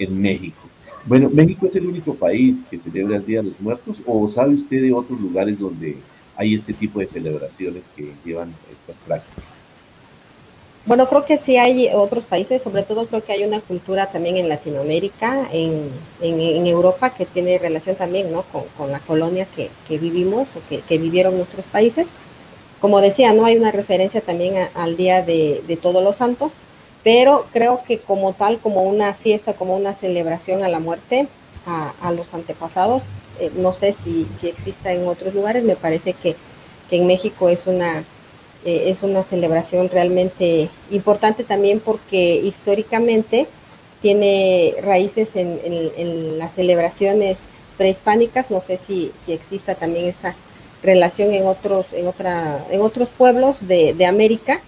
en 0.00 0.20
México. 0.20 0.58
Bueno, 1.06 1.30
¿México 1.30 1.66
es 1.66 1.76
el 1.76 1.86
único 1.86 2.14
país 2.14 2.62
que 2.70 2.78
celebra 2.78 3.16
el 3.16 3.24
Día 3.24 3.38
de 3.38 3.48
los 3.48 3.60
Muertos 3.60 4.02
o 4.04 4.28
sabe 4.28 4.54
usted 4.54 4.82
de 4.82 4.92
otros 4.92 5.20
lugares 5.20 5.58
donde 5.58 5.96
hay 6.36 6.54
este 6.54 6.72
tipo 6.72 7.00
de 7.00 7.08
celebraciones 7.08 7.84
que 7.96 8.12
llevan 8.24 8.52
estas 8.74 8.98
prácticas? 8.98 9.44
Bueno, 10.86 11.06
creo 11.08 11.26
que 11.26 11.36
sí 11.36 11.58
hay 11.58 11.90
otros 11.92 12.24
países, 12.24 12.62
sobre 12.62 12.82
todo 12.82 13.06
creo 13.06 13.22
que 13.22 13.32
hay 13.32 13.44
una 13.44 13.60
cultura 13.60 14.06
también 14.06 14.38
en 14.38 14.48
Latinoamérica, 14.48 15.46
en, 15.52 15.90
Europa, 16.66 17.10
que 17.10 17.26
tiene 17.26 17.58
relación 17.58 17.96
también 17.96 18.32
¿no? 18.32 18.44
con, 18.76 18.90
la 18.90 18.98
colonia 19.00 19.46
que, 19.54 19.98
vivimos 19.98 20.48
o 20.56 20.82
que, 20.88 20.98
vivieron 20.98 21.36
nuestros 21.36 21.66
países. 21.66 22.08
Como 22.80 23.02
decía, 23.02 23.34
no 23.34 23.44
hay 23.44 23.58
una 23.58 23.70
referencia 23.70 24.22
también 24.22 24.68
al 24.74 24.96
Día 24.96 25.22
de, 25.22 25.78
Todos 25.82 26.02
los 26.02 26.16
Santos, 26.16 26.50
pero 27.02 27.46
creo 27.52 27.82
que 27.86 27.98
como 27.98 28.32
tal, 28.32 28.58
como 28.58 28.82
una 28.82 29.14
fiesta, 29.14 29.54
como 29.54 29.76
una 29.76 29.94
celebración 29.94 30.62
a 30.62 30.68
la 30.68 30.80
muerte, 30.80 31.28
a, 31.66 32.10
los 32.12 32.34
antepasados, 32.34 33.02
eh, 33.38 33.50
no 33.54 33.72
sé 33.72 33.92
si, 33.92 34.26
si 34.36 34.48
exista 34.48 34.92
en 34.92 35.06
otros 35.06 35.34
lugares, 35.34 35.62
me 35.62 35.76
parece 35.76 36.14
que, 36.14 36.36
en 36.90 37.06
México 37.06 37.48
es 37.48 37.68
una, 37.68 38.00
eh, 38.64 38.84
es 38.86 39.04
una 39.04 39.22
celebración 39.22 39.88
realmente 39.88 40.68
importante 40.90 41.44
también 41.44 41.78
porque 41.78 42.34
históricamente 42.34 43.46
tiene 44.02 44.74
raíces 44.82 45.36
en, 45.36 46.36
las 46.36 46.54
celebraciones 46.54 47.58
prehispánicas, 47.78 48.50
no 48.50 48.60
sé 48.60 48.76
si, 48.76 49.12
si 49.24 49.32
exista 49.32 49.76
también 49.76 50.06
esta 50.06 50.34
relación 50.82 51.32
en 51.32 51.46
otros, 51.46 51.86
en 51.92 52.08
otra, 52.08 52.64
en 52.70 52.80
otros 52.80 53.08
pueblos 53.08 53.56
de, 53.60 53.94
de 53.94 54.06
América, 54.06 54.60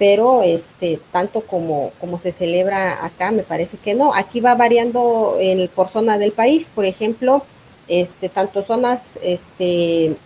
pero 0.00 0.42
este, 0.42 0.98
tanto 1.12 1.42
como, 1.42 1.92
como 2.00 2.18
se 2.18 2.32
celebra 2.32 3.04
acá, 3.04 3.32
me 3.32 3.42
parece 3.42 3.76
que 3.76 3.92
no. 3.92 4.14
Aquí 4.14 4.40
va 4.40 4.54
variando 4.54 5.36
en, 5.38 5.68
por 5.68 5.90
zona 5.90 6.16
del 6.16 6.32
país, 6.32 6.70
por 6.74 6.86
ejemplo, 6.86 7.44
este, 7.86 8.30
tanto 8.30 8.62
zonas, 8.62 9.18
este, 9.22 10.16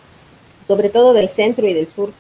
sobre 0.68 0.90
todo 0.90 1.12
del 1.12 1.28
centro 1.28 1.66
y 1.66 1.74
del 1.74 1.88
sur 1.92 2.12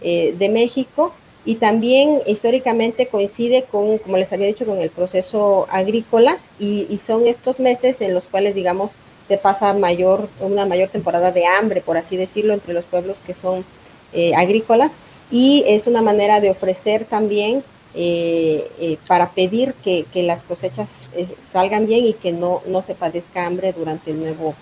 eh, 0.00 0.34
de 0.38 0.48
México, 0.48 1.12
y 1.44 1.56
también 1.56 2.22
históricamente 2.26 3.08
coincide 3.08 3.64
con, 3.70 3.98
como 3.98 4.16
les 4.16 4.32
había 4.32 4.46
dicho, 4.46 4.64
con 4.64 4.78
el 4.78 4.88
proceso 4.88 5.66
agrícola, 5.70 6.38
y, 6.58 6.98
son 7.04 7.26
estos 7.26 7.60
meses 7.60 8.00
en 8.00 8.14
los 8.14 8.24
cuales, 8.24 8.54
digamos, 8.54 8.90
se 9.28 9.36
pasa 9.36 9.74
mayor, 9.74 10.30
una 10.40 10.64
mayor 10.64 10.88
temporada 10.88 11.30
de 11.30 11.44
hambre, 11.44 11.82
por 11.82 11.98
así 11.98 12.16
decirlo, 12.16 12.54
entre 12.54 12.72
los 12.72 12.86
pueblos 12.86 13.18
que 13.26 13.34
son 13.34 13.66
eh, 14.14 14.34
agrícolas 14.34 14.96
y 15.32 15.64
es 15.66 15.88
una 15.88 16.00
manera 16.00 16.40
de 16.40 16.50
ofrecer 16.50 17.04
también 17.04 17.64
eh, 17.94 18.70
eh, 18.78 18.98
para 19.08 19.30
pedir 19.30 19.74
que, 19.82 20.06
las 20.14 20.44
cosechas 20.44 21.08
salgan 21.50 21.86
bien 21.86 22.06
y 22.06 22.12
que 22.12 22.30
no, 22.30 22.62
no 22.66 22.82
se 22.82 22.94
padezca 22.94 23.46
hambre 23.46 23.72
durante 23.72 24.12
el 24.12 24.20
nuevo 24.20 24.54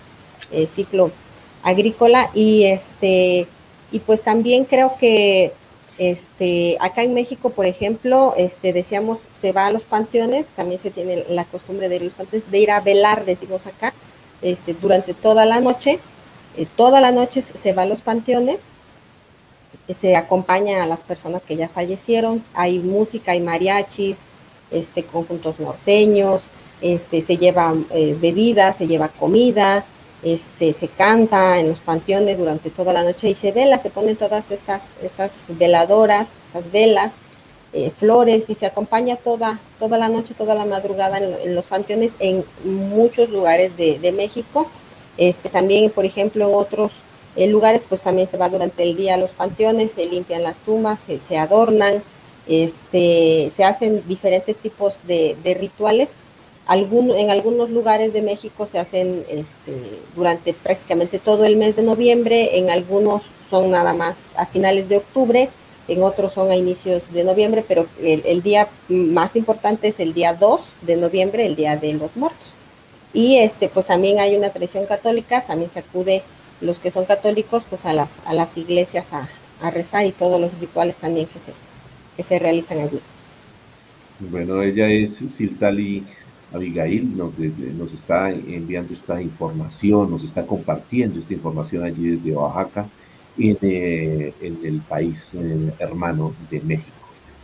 ciclo 0.67 1.11
agrícola 1.63 2.29
y 2.33 2.63
este 2.63 3.47
y 3.91 3.99
pues 3.99 4.21
también 4.21 4.65
creo 4.65 4.95
que 4.99 5.53
este 5.97 6.77
acá 6.81 7.03
en 7.03 7.13
México 7.13 7.51
por 7.51 7.65
ejemplo 7.65 8.33
este 8.35 8.73
decíamos 8.73 9.19
se 9.39 9.53
va 9.53 9.67
a 9.67 9.71
los 9.71 9.83
panteones 9.83 10.47
también 10.47 10.81
se 10.81 10.89
tiene 10.89 11.23
la 11.29 11.45
costumbre 11.45 11.87
de 11.87 11.97
ir, 11.97 12.11
de 12.51 12.59
ir 12.59 12.71
a 12.71 12.81
velar 12.81 13.23
decimos 13.23 13.65
acá 13.65 13.93
este, 14.41 14.73
durante 14.73 15.13
toda 15.13 15.45
la 15.45 15.59
noche. 15.59 15.99
Eh, 16.57 16.67
toda 16.75 16.99
la 16.99 17.11
noche 17.11 17.41
se 17.41 17.73
va 17.73 17.83
a 17.83 17.85
los 17.85 18.01
panteones, 18.01 18.69
se 19.93 20.15
acompaña 20.15 20.83
a 20.83 20.87
las 20.87 21.01
personas 21.01 21.41
que 21.43 21.55
ya 21.55 21.67
fallecieron, 21.67 22.43
hay 22.53 22.79
música, 22.79 23.31
hay 23.31 23.41
mariachis, 23.41 24.17
este, 24.71 25.03
conjuntos 25.03 25.59
norteños, 25.59 26.41
este, 26.81 27.21
se 27.21 27.37
lleva 27.37 27.73
eh, 27.91 28.17
bebidas, 28.19 28.77
se 28.77 28.87
lleva 28.87 29.09
comida, 29.09 29.85
este, 30.23 30.73
se 30.73 30.87
canta 30.87 31.59
en 31.59 31.69
los 31.69 31.79
panteones 31.79 32.37
durante 32.37 32.69
toda 32.69 32.93
la 32.93 33.03
noche 33.03 33.29
y 33.29 33.35
se 33.35 33.51
vela, 33.51 33.77
se 33.77 33.89
ponen 33.89 34.15
todas 34.15 34.51
estas, 34.51 34.93
estas 35.01 35.45
veladoras, 35.49 36.33
estas 36.47 36.71
velas, 36.71 37.15
eh, 37.73 37.91
flores 37.95 38.49
y 38.49 38.55
se 38.55 38.65
acompaña 38.65 39.15
toda, 39.15 39.59
toda 39.79 39.97
la 39.97 40.09
noche, 40.09 40.33
toda 40.33 40.55
la 40.55 40.65
madrugada 40.65 41.17
en, 41.17 41.55
los 41.55 41.65
panteones 41.65 42.13
en 42.19 42.43
muchos 42.65 43.29
lugares 43.29 43.77
de, 43.77 44.11
México. 44.11 44.69
Este, 45.17 45.49
también, 45.49 45.89
por 45.89 46.05
ejemplo, 46.05 46.49
en 46.49 46.55
otros 46.55 46.91
lugares, 47.35 47.81
pues 47.87 48.01
también 48.01 48.27
se 48.27 48.37
va 48.37 48.49
durante 48.49 48.83
el 48.83 48.95
día 48.95 49.15
a 49.15 49.17
los 49.17 49.31
panteones, 49.31 49.93
se 49.93 50.05
limpian 50.05 50.43
las 50.43 50.57
tumbas, 50.59 50.99
se, 50.99 51.37
adornan, 51.37 52.03
este, 52.47 53.51
se 53.55 53.63
hacen 53.63 54.03
diferentes 54.07 54.57
tipos 54.57 54.93
de, 55.07 55.35
rituales. 55.59 56.13
en 56.69 57.29
algunos 57.29 57.69
lugares 57.69 58.13
de 58.13 58.21
México 58.21 58.67
se 58.71 58.79
hacen 58.79 59.25
este, 59.29 59.99
durante 60.15 60.53
prácticamente 60.53 61.19
todo 61.19 61.45
el 61.45 61.55
mes 61.55 61.75
de 61.75 61.83
noviembre, 61.83 62.57
en 62.57 62.69
algunos 62.69 63.23
son 63.49 63.71
nada 63.71 63.93
más 63.93 64.31
a 64.37 64.45
finales 64.45 64.87
de 64.87 64.97
octubre, 64.97 65.49
en 65.87 66.03
otros 66.03 66.33
son 66.33 66.51
a 66.51 66.55
inicios 66.55 67.01
de 67.11 67.23
noviembre, 67.23 67.65
pero 67.67 67.85
el, 68.01 68.41
día 68.41 68.69
más 68.87 69.35
importante 69.35 69.89
es 69.89 69.99
el 69.99 70.13
día 70.13 70.33
2 70.33 70.61
de 70.81 70.95
noviembre, 70.95 71.45
el 71.45 71.55
Día 71.55 71.75
de 71.75 71.93
los 71.93 72.15
Muertos. 72.15 72.47
Y 73.13 73.37
este, 73.37 73.67
pues 73.67 73.87
también 73.87 74.19
hay 74.19 74.35
una 74.35 74.51
tradición 74.51 74.85
católica, 74.85 75.41
también 75.41 75.69
se 75.69 75.79
acude 75.79 76.23
los 76.61 76.77
que 76.77 76.91
son 76.91 77.05
católicos, 77.05 77.63
pues 77.69 77.85
a 77.85 77.93
las, 77.93 78.21
a 78.25 78.33
las 78.33 78.57
iglesias 78.57 79.11
a, 79.13 79.27
rezar 79.69 80.07
y 80.07 80.11
todos 80.11 80.41
los 80.41 80.57
rituales 80.59 80.95
también 80.95 81.27
que 81.27 81.37
se, 81.37 81.53
que 82.17 82.23
se 82.23 82.39
realizan 82.39 82.79
allí. 82.79 82.99
Bueno, 84.19 84.59
ella 84.63 84.89
es 84.89 85.17
Siltali 85.17 86.03
Abigail, 86.51 87.15
nos, 87.15 87.33
nos 87.37 87.93
está 87.93 88.31
enviando 88.31 88.93
esta 88.93 89.21
información, 89.21 90.09
nos 90.09 90.23
está 90.23 90.45
compartiendo 90.47 91.19
esta 91.19 91.33
información 91.35 91.83
allí 91.83 92.17
desde 92.17 92.35
Oaxaca 92.35 92.87
en, 93.37 93.57
eh, 93.61 94.33
el 94.41 94.81
país 94.87 95.31
eh, 95.35 95.73
hermano 95.79 96.33
de 96.49 96.61
México. 96.61 96.97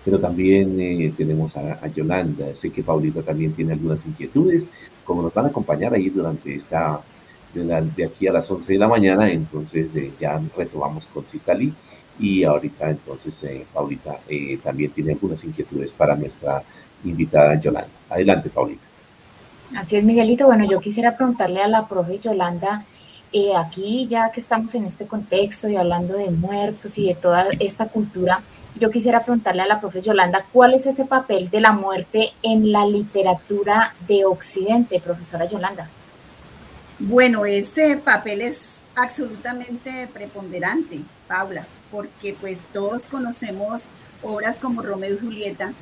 Pero 0.03 0.19
también 0.19 0.79
eh, 0.79 1.13
tenemos 1.15 1.55
a, 1.57 1.85
Yolanda, 1.87 2.53
sé 2.55 2.69
que 2.69 2.83
Paulita 2.83 3.21
también 3.21 3.53
tiene 3.53 3.73
algunas 3.73 4.05
inquietudes, 4.05 4.65
como 5.03 5.21
nos 5.21 5.33
van 5.33 5.45
a 5.45 5.49
acompañar 5.49 5.93
ahí 5.93 6.09
durante 6.09 6.55
esta, 6.55 7.01
de, 7.63 8.05
aquí 8.05 8.27
a 8.27 8.33
las 8.33 8.49
11 8.49 8.73
de 8.73 8.79
la 8.79 8.87
mañana, 8.87 9.29
entonces 9.29 9.91
ya 10.19 10.41
retomamos 10.55 11.07
con 11.07 11.25
Citali 11.25 11.73
y 12.19 12.43
ahorita 12.43 12.89
entonces 12.89 13.45
Paulita 13.73 14.19
también 14.63 14.91
tiene 14.91 15.13
algunas 15.13 15.43
inquietudes 15.43 15.93
para 15.93 16.15
nuestra 16.15 16.63
invitada 17.03 17.59
Yolanda. 17.59 17.89
Adelante, 18.09 18.49
Paulita. 18.49 18.81
Así 19.75 19.97
es, 19.97 20.03
Miguelito. 20.03 20.45
Bueno, 20.45 20.65
yo 20.69 20.79
quisiera 20.79 21.15
preguntarle 21.15 21.61
a 21.61 21.67
la 21.67 21.87
profe 21.87 22.17
Yolanda 22.19 22.85
eh, 23.33 23.53
aquí 23.55 24.07
ya 24.07 24.31
que 24.31 24.39
estamos 24.39 24.73
en 24.75 24.85
este 24.85 25.05
contexto 25.05 25.67
y 25.67 25.75
hablando 25.75 26.15
de 26.15 26.29
muertos 26.31 26.97
y 26.97 27.07
de 27.07 27.15
toda 27.15 27.47
esta 27.59 27.87
cultura, 27.87 28.41
yo 28.79 28.89
quisiera 28.89 29.23
preguntarle 29.23 29.63
a 29.63 29.67
la 29.67 29.81
profe 29.81 30.01
Yolanda, 30.01 30.45
¿cuál 30.53 30.73
es 30.73 30.85
ese 30.85 31.05
papel 31.05 31.49
de 31.49 31.59
la 31.59 31.73
muerte 31.73 32.31
en 32.41 32.71
la 32.71 32.85
literatura 32.85 33.93
de 34.07 34.23
Occidente, 34.25 35.01
profesora 35.01 35.45
Yolanda? 35.45 35.89
Bueno, 36.99 37.45
ese 37.45 37.97
papel 37.97 38.41
es 38.41 38.77
absolutamente 38.95 40.07
preponderante, 40.11 41.01
Paula, 41.27 41.67
porque 41.91 42.35
pues 42.39 42.65
todos 42.73 43.05
conocemos 43.05 43.89
obras 44.23 44.57
como 44.57 44.81
Romeo 44.81 45.13
y 45.13 45.19
Julieta, 45.19 45.73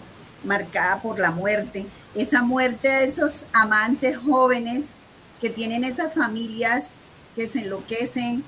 marcada 0.44 1.02
por 1.02 1.18
la 1.18 1.32
muerte, 1.32 1.86
esa 2.16 2.42
muerte 2.42 2.90
de 2.90 3.06
esos 3.06 3.46
amantes 3.54 4.18
jóvenes 4.18 4.88
que 5.40 5.50
tienen 5.50 5.86
esas 5.86 6.14
familias 6.14 6.96
que 7.34 7.48
se 7.48 7.62
enloquecen, 7.62 8.44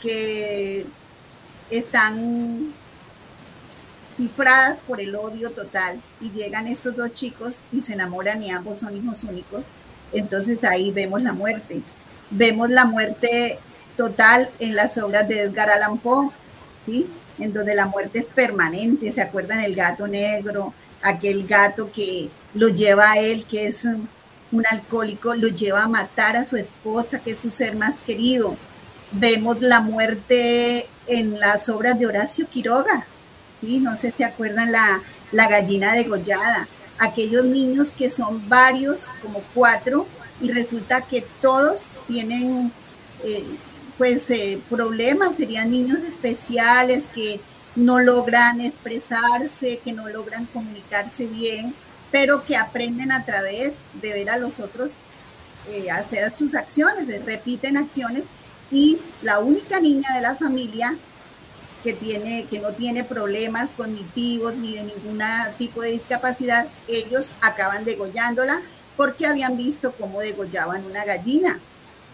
que 0.00 0.86
están 1.70 2.72
cifradas 4.16 4.78
por 4.80 5.00
el 5.00 5.16
odio 5.16 5.50
total 5.50 6.00
y 6.20 6.30
llegan 6.30 6.68
estos 6.68 6.94
dos 6.94 7.12
chicos 7.12 7.62
y 7.72 7.80
se 7.80 7.94
enamoran 7.94 8.44
y 8.44 8.50
ambos 8.50 8.78
son 8.78 8.96
hijos 8.96 9.24
únicos. 9.24 9.66
Entonces 10.12 10.62
ahí 10.62 10.92
vemos 10.92 11.20
la 11.22 11.32
muerte. 11.32 11.82
Vemos 12.34 12.70
la 12.70 12.86
muerte 12.86 13.58
total 13.94 14.48
en 14.58 14.74
las 14.74 14.96
obras 14.96 15.28
de 15.28 15.40
Edgar 15.40 15.68
Allan 15.68 15.98
Poe, 15.98 16.30
¿sí? 16.86 17.06
En 17.38 17.52
donde 17.52 17.74
la 17.74 17.84
muerte 17.84 18.20
es 18.20 18.26
permanente. 18.26 19.12
¿Se 19.12 19.20
acuerdan 19.20 19.60
el 19.60 19.74
gato 19.74 20.08
negro? 20.08 20.72
Aquel 21.02 21.46
gato 21.46 21.92
que 21.92 22.30
lo 22.54 22.68
lleva 22.68 23.12
a 23.12 23.18
él, 23.18 23.44
que 23.44 23.66
es 23.66 23.84
un 23.84 24.66
alcohólico, 24.70 25.34
lo 25.34 25.48
lleva 25.48 25.82
a 25.82 25.88
matar 25.88 26.38
a 26.38 26.46
su 26.46 26.56
esposa, 26.56 27.18
que 27.18 27.32
es 27.32 27.38
su 27.38 27.50
ser 27.50 27.76
más 27.76 27.96
querido. 28.06 28.56
Vemos 29.10 29.60
la 29.60 29.80
muerte 29.80 30.86
en 31.06 31.38
las 31.38 31.68
obras 31.68 31.98
de 31.98 32.06
Horacio 32.06 32.48
Quiroga, 32.48 33.04
¿sí? 33.60 33.78
No 33.78 33.98
sé 33.98 34.10
si 34.10 34.22
acuerdan 34.22 34.72
la, 34.72 35.02
la 35.32 35.48
gallina 35.48 35.92
degollada. 35.92 36.66
Aquellos 36.98 37.44
niños 37.44 37.90
que 37.90 38.08
son 38.08 38.48
varios, 38.48 39.08
como 39.20 39.42
cuatro, 39.52 40.06
y 40.42 40.50
resulta 40.50 41.02
que 41.02 41.24
todos 41.40 41.86
tienen 42.08 42.72
eh, 43.24 43.44
pues 43.96 44.28
eh, 44.30 44.60
problemas, 44.68 45.36
serían 45.36 45.70
niños 45.70 46.00
especiales 46.00 47.06
que 47.14 47.40
no 47.76 48.00
logran 48.00 48.60
expresarse, 48.60 49.78
que 49.78 49.92
no 49.92 50.08
logran 50.08 50.46
comunicarse 50.46 51.26
bien, 51.26 51.74
pero 52.10 52.44
que 52.44 52.56
aprenden 52.56 53.12
a 53.12 53.24
través 53.24 53.78
de 54.02 54.12
ver 54.12 54.30
a 54.30 54.36
los 54.36 54.60
otros 54.60 54.96
eh, 55.70 55.90
hacer 55.90 56.36
sus 56.36 56.54
acciones, 56.54 57.08
repiten 57.24 57.76
acciones 57.76 58.24
y 58.72 58.98
la 59.22 59.38
única 59.38 59.78
niña 59.78 60.12
de 60.14 60.22
la 60.22 60.34
familia 60.34 60.96
que, 61.84 61.92
tiene, 61.92 62.46
que 62.50 62.58
no 62.58 62.72
tiene 62.72 63.04
problemas 63.04 63.70
cognitivos 63.70 64.56
ni 64.56 64.74
de 64.74 64.84
ningún 64.84 65.22
tipo 65.58 65.82
de 65.82 65.92
discapacidad, 65.92 66.66
ellos 66.88 67.30
acaban 67.40 67.84
degollándola 67.84 68.62
porque 68.96 69.26
habían 69.26 69.56
visto 69.56 69.92
cómo 69.92 70.20
degollaban 70.20 70.84
una 70.84 71.04
gallina, 71.04 71.58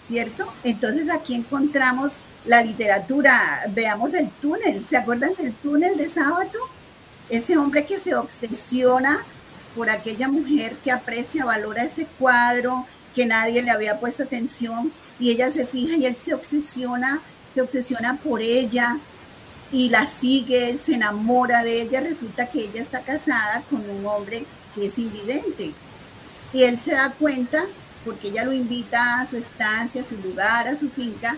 ¿cierto? 0.07 0.53
Entonces 0.65 1.11
aquí 1.11 1.35
encontramos 1.35 2.15
la 2.45 2.63
literatura, 2.63 3.63
veamos 3.71 4.15
el 4.15 4.29
túnel, 4.31 4.85
¿se 4.85 4.97
acuerdan 4.97 5.35
del 5.37 5.53
túnel 5.53 5.97
de 5.97 6.09
sábado? 6.09 6.59
Ese 7.29 7.59
hombre 7.59 7.85
que 7.85 7.99
se 7.99 8.15
obsesiona 8.15 9.21
por 9.77 9.91
aquella 9.91 10.29
mujer 10.29 10.77
que 10.83 10.91
aprecia, 10.91 11.45
valora 11.45 11.85
ese 11.85 12.07
cuadro, 12.19 12.87
que 13.15 13.27
nadie 13.27 13.63
le 13.63 13.71
había 13.71 14.01
puesto 14.01 14.23
atención 14.23 14.93
y 15.21 15.31
ella 15.31 15.51
se 15.51 15.67
fija 15.67 15.97
y 15.97 16.07
él 16.07 16.17
se 16.17 16.33
obsesiona, 16.33 17.21
se 17.55 17.61
obsesiona 17.61 18.17
por 18.17 18.41
ella 18.41 18.99
y 19.71 19.91
la 19.91 20.07
sigue, 20.07 20.77
se 20.77 20.95
enamora 20.95 21.63
de 21.63 21.83
ella, 21.83 22.01
resulta 22.01 22.47
que 22.47 22.61
ella 22.61 22.81
está 22.81 23.01
casada 23.01 23.63
con 23.69 23.89
un 23.91 24.07
hombre 24.07 24.45
que 24.75 24.87
es 24.87 24.99
invidente 24.99 25.75
y 26.53 26.63
él 26.63 26.79
se 26.79 26.93
da 26.93 27.13
cuenta, 27.13 27.65
porque 28.05 28.29
ella 28.29 28.45
lo 28.45 28.53
invita 28.53 29.21
a 29.21 29.27
su 29.27 29.37
estancia, 29.37 30.03
a 30.03 30.05
su 30.05 30.17
lugar, 30.19 30.69
a 30.69 30.77
su 30.77 30.89
finca, 30.89 31.37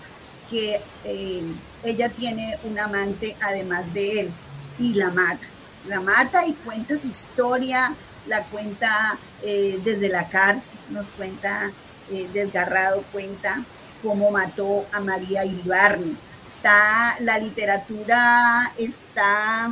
que 0.49 0.81
eh, 1.05 1.43
ella 1.85 2.09
tiene 2.09 2.59
un 2.65 2.79
amante 2.79 3.37
además 3.41 3.93
de 3.95 4.21
él 4.21 4.31
y 4.79 4.95
la 4.95 5.11
mata. 5.11 5.47
La 5.87 6.01
mata 6.01 6.47
y 6.47 6.53
cuenta 6.53 6.99
su 6.99 7.09
historia, 7.09 7.95
la 8.27 8.43
cuenta 8.45 9.19
eh, 9.43 9.81
desde 9.85 10.09
la 10.09 10.29
cárcel, 10.29 10.79
nos 10.91 11.07
cuenta 11.09 11.71
eh, 12.11 12.29
desgarrado, 12.33 13.03
cuenta 13.13 13.63
cómo 14.03 14.31
mató 14.31 14.87
a 14.93 15.01
María 15.01 15.45
Iribarne. 15.45 16.15
Está, 16.49 17.17
la 17.21 17.39
literatura 17.39 18.73
está 18.77 19.71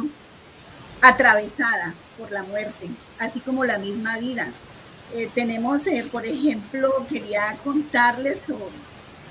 atravesada 1.02 1.94
por 2.16 2.30
la 2.32 2.42
muerte, 2.42 2.88
así 3.18 3.40
como 3.40 3.64
la 3.64 3.78
misma 3.78 4.16
vida. 4.18 4.48
Eh, 5.14 5.30
tenemos, 5.34 5.86
eh, 5.86 6.06
por 6.10 6.26
ejemplo, 6.26 7.06
quería 7.08 7.56
contarles 7.64 8.40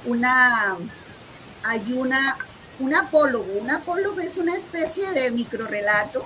una, 0.06 0.76
hay 1.64 1.94
una, 1.94 2.38
un 2.80 2.96
apólogo. 2.96 3.46
Un 3.60 3.70
apólogo 3.70 4.20
es 4.20 4.38
una 4.38 4.56
especie 4.56 5.12
de 5.12 5.30
microrelato 5.32 6.26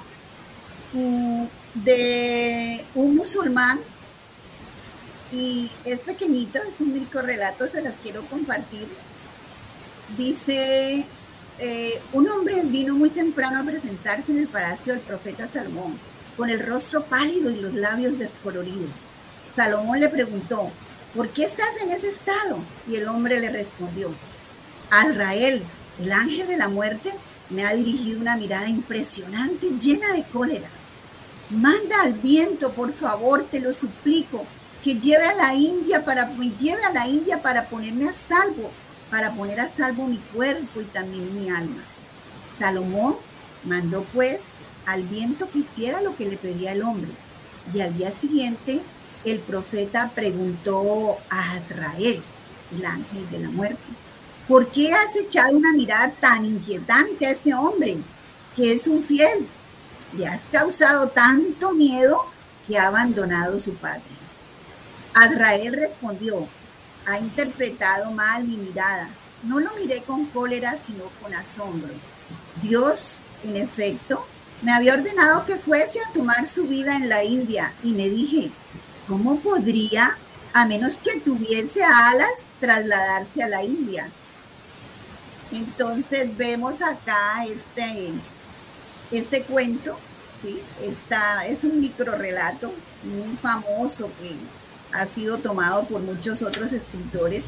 mm, 0.93 1.45
de 1.73 2.85
un 2.95 3.15
musulmán 3.15 3.79
y 5.33 5.69
es 5.85 6.01
pequeñito, 6.01 6.59
es 6.67 6.81
un 6.81 6.93
microrelato, 6.93 7.67
se 7.67 7.81
las 7.81 7.93
quiero 8.01 8.23
compartir. 8.25 8.87
Dice, 10.17 11.05
eh, 11.59 12.01
un 12.13 12.27
hombre 12.29 12.61
vino 12.63 12.95
muy 12.95 13.09
temprano 13.09 13.59
a 13.59 13.63
presentarse 13.63 14.31
en 14.31 14.39
el 14.39 14.47
palacio 14.47 14.93
del 14.93 15.01
profeta 15.01 15.47
Salomón, 15.47 15.97
con 16.37 16.49
el 16.49 16.59
rostro 16.59 17.03
pálido 17.03 17.49
y 17.49 17.59
los 17.59 17.73
labios 17.73 18.17
descoloridos. 18.17 19.07
Salomón 19.55 19.99
le 19.99 20.09
preguntó, 20.09 20.69
¿por 21.15 21.29
qué 21.29 21.43
estás 21.43 21.75
en 21.83 21.91
ese 21.91 22.09
estado? 22.09 22.59
Y 22.89 22.95
el 22.95 23.07
hombre 23.07 23.39
le 23.39 23.49
respondió, 23.49 24.11
Azrael, 24.89 25.63
el 26.01 26.11
ángel 26.11 26.47
de 26.47 26.57
la 26.57 26.69
muerte, 26.69 27.11
me 27.49 27.65
ha 27.65 27.73
dirigido 27.73 28.19
una 28.19 28.37
mirada 28.37 28.69
impresionante, 28.69 29.71
llena 29.81 30.13
de 30.13 30.23
cólera. 30.23 30.69
Manda 31.49 32.01
al 32.01 32.13
viento, 32.13 32.71
por 32.71 32.93
favor, 32.93 33.45
te 33.51 33.59
lo 33.59 33.73
suplico, 33.73 34.45
que 34.83 34.95
lleve 34.95 35.25
a 35.25 35.35
la 35.35 35.53
India 35.53 36.05
para 36.05 36.31
lleve 36.59 36.83
a 36.83 36.93
la 36.93 37.07
India 37.07 37.41
para 37.41 37.65
ponerme 37.65 38.07
a 38.09 38.13
salvo, 38.13 38.71
para 39.09 39.31
poner 39.31 39.59
a 39.59 39.67
salvo 39.67 40.07
mi 40.07 40.17
cuerpo 40.33 40.81
y 40.81 40.85
también 40.85 41.39
mi 41.39 41.49
alma. 41.49 41.83
Salomón 42.57 43.17
mandó 43.65 44.03
pues 44.13 44.43
al 44.85 45.03
viento 45.03 45.49
que 45.51 45.59
hiciera 45.59 46.01
lo 46.01 46.15
que 46.15 46.25
le 46.25 46.37
pedía 46.37 46.71
el 46.71 46.83
hombre, 46.83 47.11
y 47.73 47.81
al 47.81 47.95
día 47.97 48.11
siguiente 48.11 48.81
el 49.25 49.39
profeta 49.39 50.11
preguntó 50.13 51.17
a 51.29 51.53
Azrael, 51.53 52.21
el 52.75 52.85
ángel 52.85 53.29
de 53.29 53.39
la 53.39 53.49
muerte, 53.49 53.81
¿por 54.47 54.67
qué 54.71 54.91
has 54.93 55.15
echado 55.15 55.55
una 55.55 55.73
mirada 55.73 56.11
tan 56.19 56.45
inquietante 56.45 57.25
a 57.25 57.31
ese 57.31 57.53
hombre 57.53 57.97
que 58.55 58.73
es 58.73 58.87
un 58.87 59.03
fiel? 59.03 59.47
Le 60.17 60.27
has 60.27 60.43
causado 60.51 61.09
tanto 61.09 61.73
miedo 61.73 62.25
que 62.67 62.77
ha 62.77 62.87
abandonado 62.87 63.59
su 63.59 63.75
patria. 63.75 64.17
Azrael 65.13 65.73
respondió, 65.73 66.47
ha 67.05 67.17
interpretado 67.17 68.11
mal 68.11 68.43
mi 68.43 68.57
mirada. 68.57 69.09
No 69.43 69.59
lo 69.59 69.73
miré 69.75 70.03
con 70.03 70.25
cólera, 70.25 70.77
sino 70.81 71.05
con 71.21 71.33
asombro. 71.33 71.93
Dios, 72.61 73.17
en 73.43 73.57
efecto, 73.57 74.25
me 74.61 74.71
había 74.71 74.93
ordenado 74.93 75.45
que 75.45 75.55
fuese 75.55 75.99
a 75.99 76.11
tomar 76.13 76.47
su 76.47 76.67
vida 76.67 76.95
en 76.95 77.09
la 77.09 77.23
India 77.23 77.73
y 77.83 77.93
me 77.93 78.07
dije, 78.07 78.51
¿cómo 79.07 79.39
podría, 79.39 80.17
a 80.53 80.65
menos 80.65 80.97
que 80.97 81.19
tuviese 81.19 81.83
alas, 81.83 82.43
trasladarse 82.59 83.43
a 83.43 83.47
la 83.47 83.63
India? 83.63 84.09
Entonces 85.51 86.35
vemos 86.37 86.81
acá 86.81 87.45
este, 87.45 88.09
este 89.11 89.43
cuento, 89.43 89.97
¿sí? 90.41 90.61
Es 91.47 91.63
un 91.63 91.81
micro 91.81 92.15
relato 92.15 92.71
muy 93.03 93.35
famoso 93.37 94.09
que 94.21 94.35
ha 94.97 95.05
sido 95.05 95.37
tomado 95.37 95.83
por 95.83 96.01
muchos 96.01 96.41
otros 96.41 96.71
escritores 96.73 97.45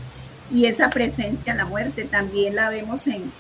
y 0.51 0.65
esa 0.65 0.89
presencia 0.89 1.51
en 1.51 1.57
la 1.57 1.65
muerte 1.65 2.03
también 2.03 2.55
la 2.55 2.69
vemos 2.69 3.07
en, 3.07 3.31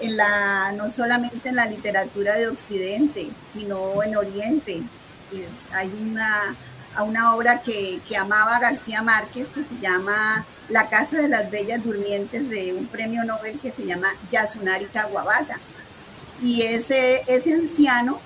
en 0.00 0.16
la, 0.16 0.72
no 0.72 0.90
solamente 0.90 1.50
en 1.50 1.56
la 1.56 1.66
literatura 1.66 2.36
de 2.36 2.48
Occidente, 2.48 3.28
sino 3.52 4.02
en 4.02 4.16
Oriente. 4.16 4.82
Hay 5.72 5.92
una 6.00 6.56
a 6.98 7.04
una 7.04 7.36
obra 7.36 7.62
que, 7.62 8.00
amaba 8.18 8.58
García 8.58 9.02
Márquez 9.02 9.46
que 9.46 9.62
se 9.62 9.78
llama 9.80 10.44
La 10.68 10.88
Casa 10.88 11.18
de 11.18 11.28
las 11.28 11.48
Bellas 11.48 11.84
Durmientes 11.84 12.50
de 12.50 12.74
un 12.74 12.88
premio 12.88 13.22
Nobel 13.22 13.60
que 13.60 13.70
se 13.70 13.86
llama 13.86 14.08
Yasunari 14.32 14.86
Kawabata. 14.86 15.58
Y 16.42 16.62
ese, 16.62 17.22
ese 17.28 17.54
anciano 17.54 18.18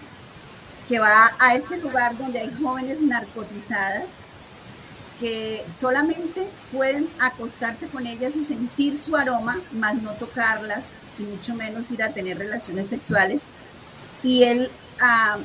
que 0.89 0.99
va 0.99 1.33
a 1.39 1.55
ese 1.55 1.77
lugar 1.77 2.17
donde 2.17 2.41
hay 2.41 2.55
jóvenes 2.63 3.03
narcotizadas 3.03 4.07
que 5.21 5.63
solamente 5.69 6.49
pueden 6.73 7.11
acostarse 7.21 7.89
con 7.89 8.07
ellas 8.07 8.37
y 8.37 8.45
sentir 8.45 8.97
su 8.97 9.17
aroma, 9.17 9.61
más 9.73 9.97
no 9.97 10.13
tocarlas 10.13 10.87
y 11.19 11.25
mucho 11.25 11.55
menos 11.55 11.91
ir 11.91 12.03
a 12.03 12.15
tener 12.15 12.39
relaciones 12.39 12.89
sexuales. 12.89 13.43
Y 14.23 14.45
él 14.45 14.71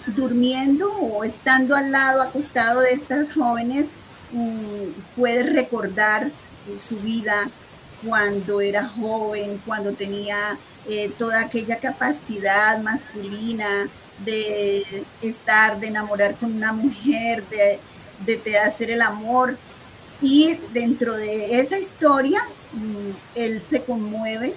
durmiendo 0.07 0.91
o 0.91 1.23
estando 1.23 1.75
al 1.75 1.91
lado, 1.91 2.21
acostado 2.21 2.81
de 2.81 2.91
estas 2.91 3.33
jóvenes, 3.33 3.87
mm, 4.31 5.15
puede 5.15 5.43
recordar 5.43 6.31
su 6.79 6.97
vida, 6.97 7.49
cuando 8.05 8.61
era 8.61 8.87
joven, 8.87 9.61
cuando 9.65 9.93
tenía 9.93 10.57
eh, 10.87 11.11
toda 11.17 11.41
aquella 11.41 11.79
capacidad 11.79 12.79
masculina 12.81 13.89
de 14.23 15.03
estar, 15.21 15.79
de 15.79 15.87
enamorar 15.87 16.35
con 16.35 16.55
una 16.55 16.73
mujer, 16.73 17.43
de, 17.49 17.79
de, 18.25 18.57
hacer 18.57 18.91
el 18.91 19.01
amor. 19.01 19.57
Y 20.21 20.55
dentro 20.73 21.15
de 21.15 21.59
esa 21.59 21.77
historia, 21.77 22.41
mm, 22.73 23.09
él 23.35 23.61
se 23.61 23.83
conmueve 23.83 24.55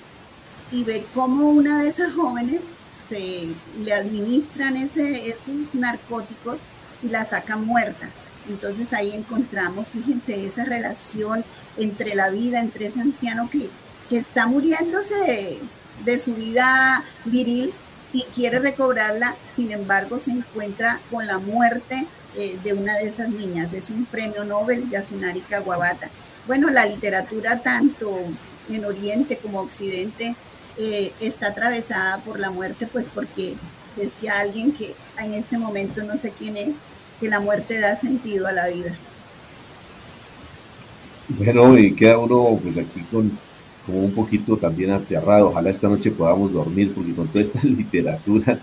y 0.72 0.84
ve 0.84 1.04
cómo 1.14 1.50
una 1.50 1.82
de 1.82 1.88
esas 1.88 2.14
jóvenes 2.14 2.66
se 3.10 3.48
le 3.84 3.92
administran 3.92 4.76
ese, 4.76 5.28
esos 5.28 5.74
narcóticos 5.74 6.60
y 7.02 7.08
la 7.08 7.24
saca 7.24 7.56
muerta. 7.56 8.08
Entonces 8.48 8.92
ahí 8.92 9.12
encontramos, 9.12 9.88
fíjense, 9.88 10.46
esa 10.46 10.64
relación 10.64 11.44
entre 11.76 12.14
la 12.14 12.30
vida, 12.30 12.60
entre 12.60 12.86
ese 12.86 13.00
anciano 13.00 13.50
que, 13.50 13.68
que 14.08 14.18
está 14.18 14.46
muriéndose 14.46 15.60
de, 16.04 16.18
su 16.18 16.34
vida 16.34 17.04
viril 17.24 17.72
y 18.12 18.22
quiere 18.34 18.58
recobrarla, 18.58 19.34
sin 19.54 19.72
embargo 19.72 20.18
se 20.18 20.30
encuentra 20.30 21.00
con 21.10 21.26
la 21.26 21.38
muerte 21.38 22.06
eh, 22.36 22.58
de 22.62 22.72
una 22.72 22.96
de 22.96 23.08
esas 23.08 23.28
niñas. 23.28 23.72
Es 23.72 23.90
un 23.90 24.04
premio 24.06 24.44
Nobel, 24.44 24.88
Yasunari 24.88 25.40
Kawabata. 25.40 26.10
Bueno, 26.46 26.70
la 26.70 26.86
literatura 26.86 27.60
tanto 27.60 28.10
en 28.68 28.84
Oriente 28.84 29.36
como 29.36 29.60
Occidente 29.60 30.34
eh, 30.78 31.12
está 31.20 31.48
atravesada 31.48 32.18
por 32.18 32.38
la 32.38 32.50
muerte, 32.50 32.86
pues 32.86 33.08
porque 33.12 33.54
decía 33.96 34.38
alguien 34.38 34.72
que 34.72 34.94
en 35.18 35.34
este 35.34 35.58
momento 35.58 36.02
no 36.04 36.16
sé 36.16 36.32
quién 36.36 36.56
es, 36.56 36.76
que 37.20 37.28
la 37.28 37.40
muerte 37.40 37.78
da 37.80 37.94
sentido 37.96 38.46
a 38.46 38.52
la 38.52 38.68
vida. 38.68 38.96
Bueno, 41.28 41.78
y 41.78 41.94
queda 41.94 42.18
uno 42.18 42.58
pues 42.62 42.76
aquí 42.76 43.02
con 43.10 43.38
como 43.86 44.04
un 44.04 44.12
poquito 44.12 44.56
también 44.56 44.90
aterrado. 44.90 45.48
Ojalá 45.48 45.70
esta 45.70 45.88
noche 45.88 46.10
podamos 46.10 46.52
dormir, 46.52 46.92
porque 46.94 47.12
con 47.12 47.28
toda 47.28 47.42
esta 47.42 47.60
literatura 47.64 48.58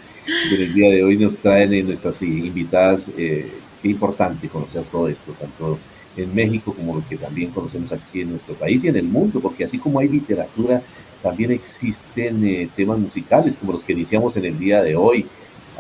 del 0.50 0.74
día 0.74 0.90
de 0.92 1.04
hoy 1.04 1.18
nos 1.18 1.36
traen 1.38 1.74
en 1.74 1.88
nuestras 1.88 2.22
invitadas, 2.22 3.08
eh, 3.18 3.52
qué 3.82 3.90
importante 3.90 4.48
conocer 4.48 4.84
todo 4.92 5.08
esto, 5.08 5.32
tanto 5.34 5.80
en 6.16 6.34
México 6.34 6.74
como 6.74 6.96
lo 6.96 7.08
que 7.08 7.16
también 7.16 7.52
conocemos 7.52 7.92
aquí 7.92 8.22
en 8.22 8.32
nuestro 8.32 8.56
país 8.56 8.84
y 8.84 8.88
en 8.88 8.98
el 8.98 9.06
mundo, 9.06 9.40
porque 9.40 9.64
así 9.64 9.78
como 9.78 10.00
hay 10.00 10.08
literatura, 10.08 10.82
también 11.28 11.52
existen 11.52 12.46
eh, 12.46 12.70
temas 12.76 13.00
musicales 13.00 13.58
como 13.58 13.74
los 13.74 13.84
que 13.84 13.94
iniciamos 13.94 14.38
en 14.38 14.46
el 14.46 14.58
día 14.58 14.82
de 14.82 14.96
hoy. 14.96 15.26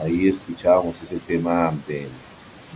Ahí 0.04 0.28
escuchábamos 0.28 1.02
ese 1.02 1.18
tema 1.18 1.74
de 1.88 2.08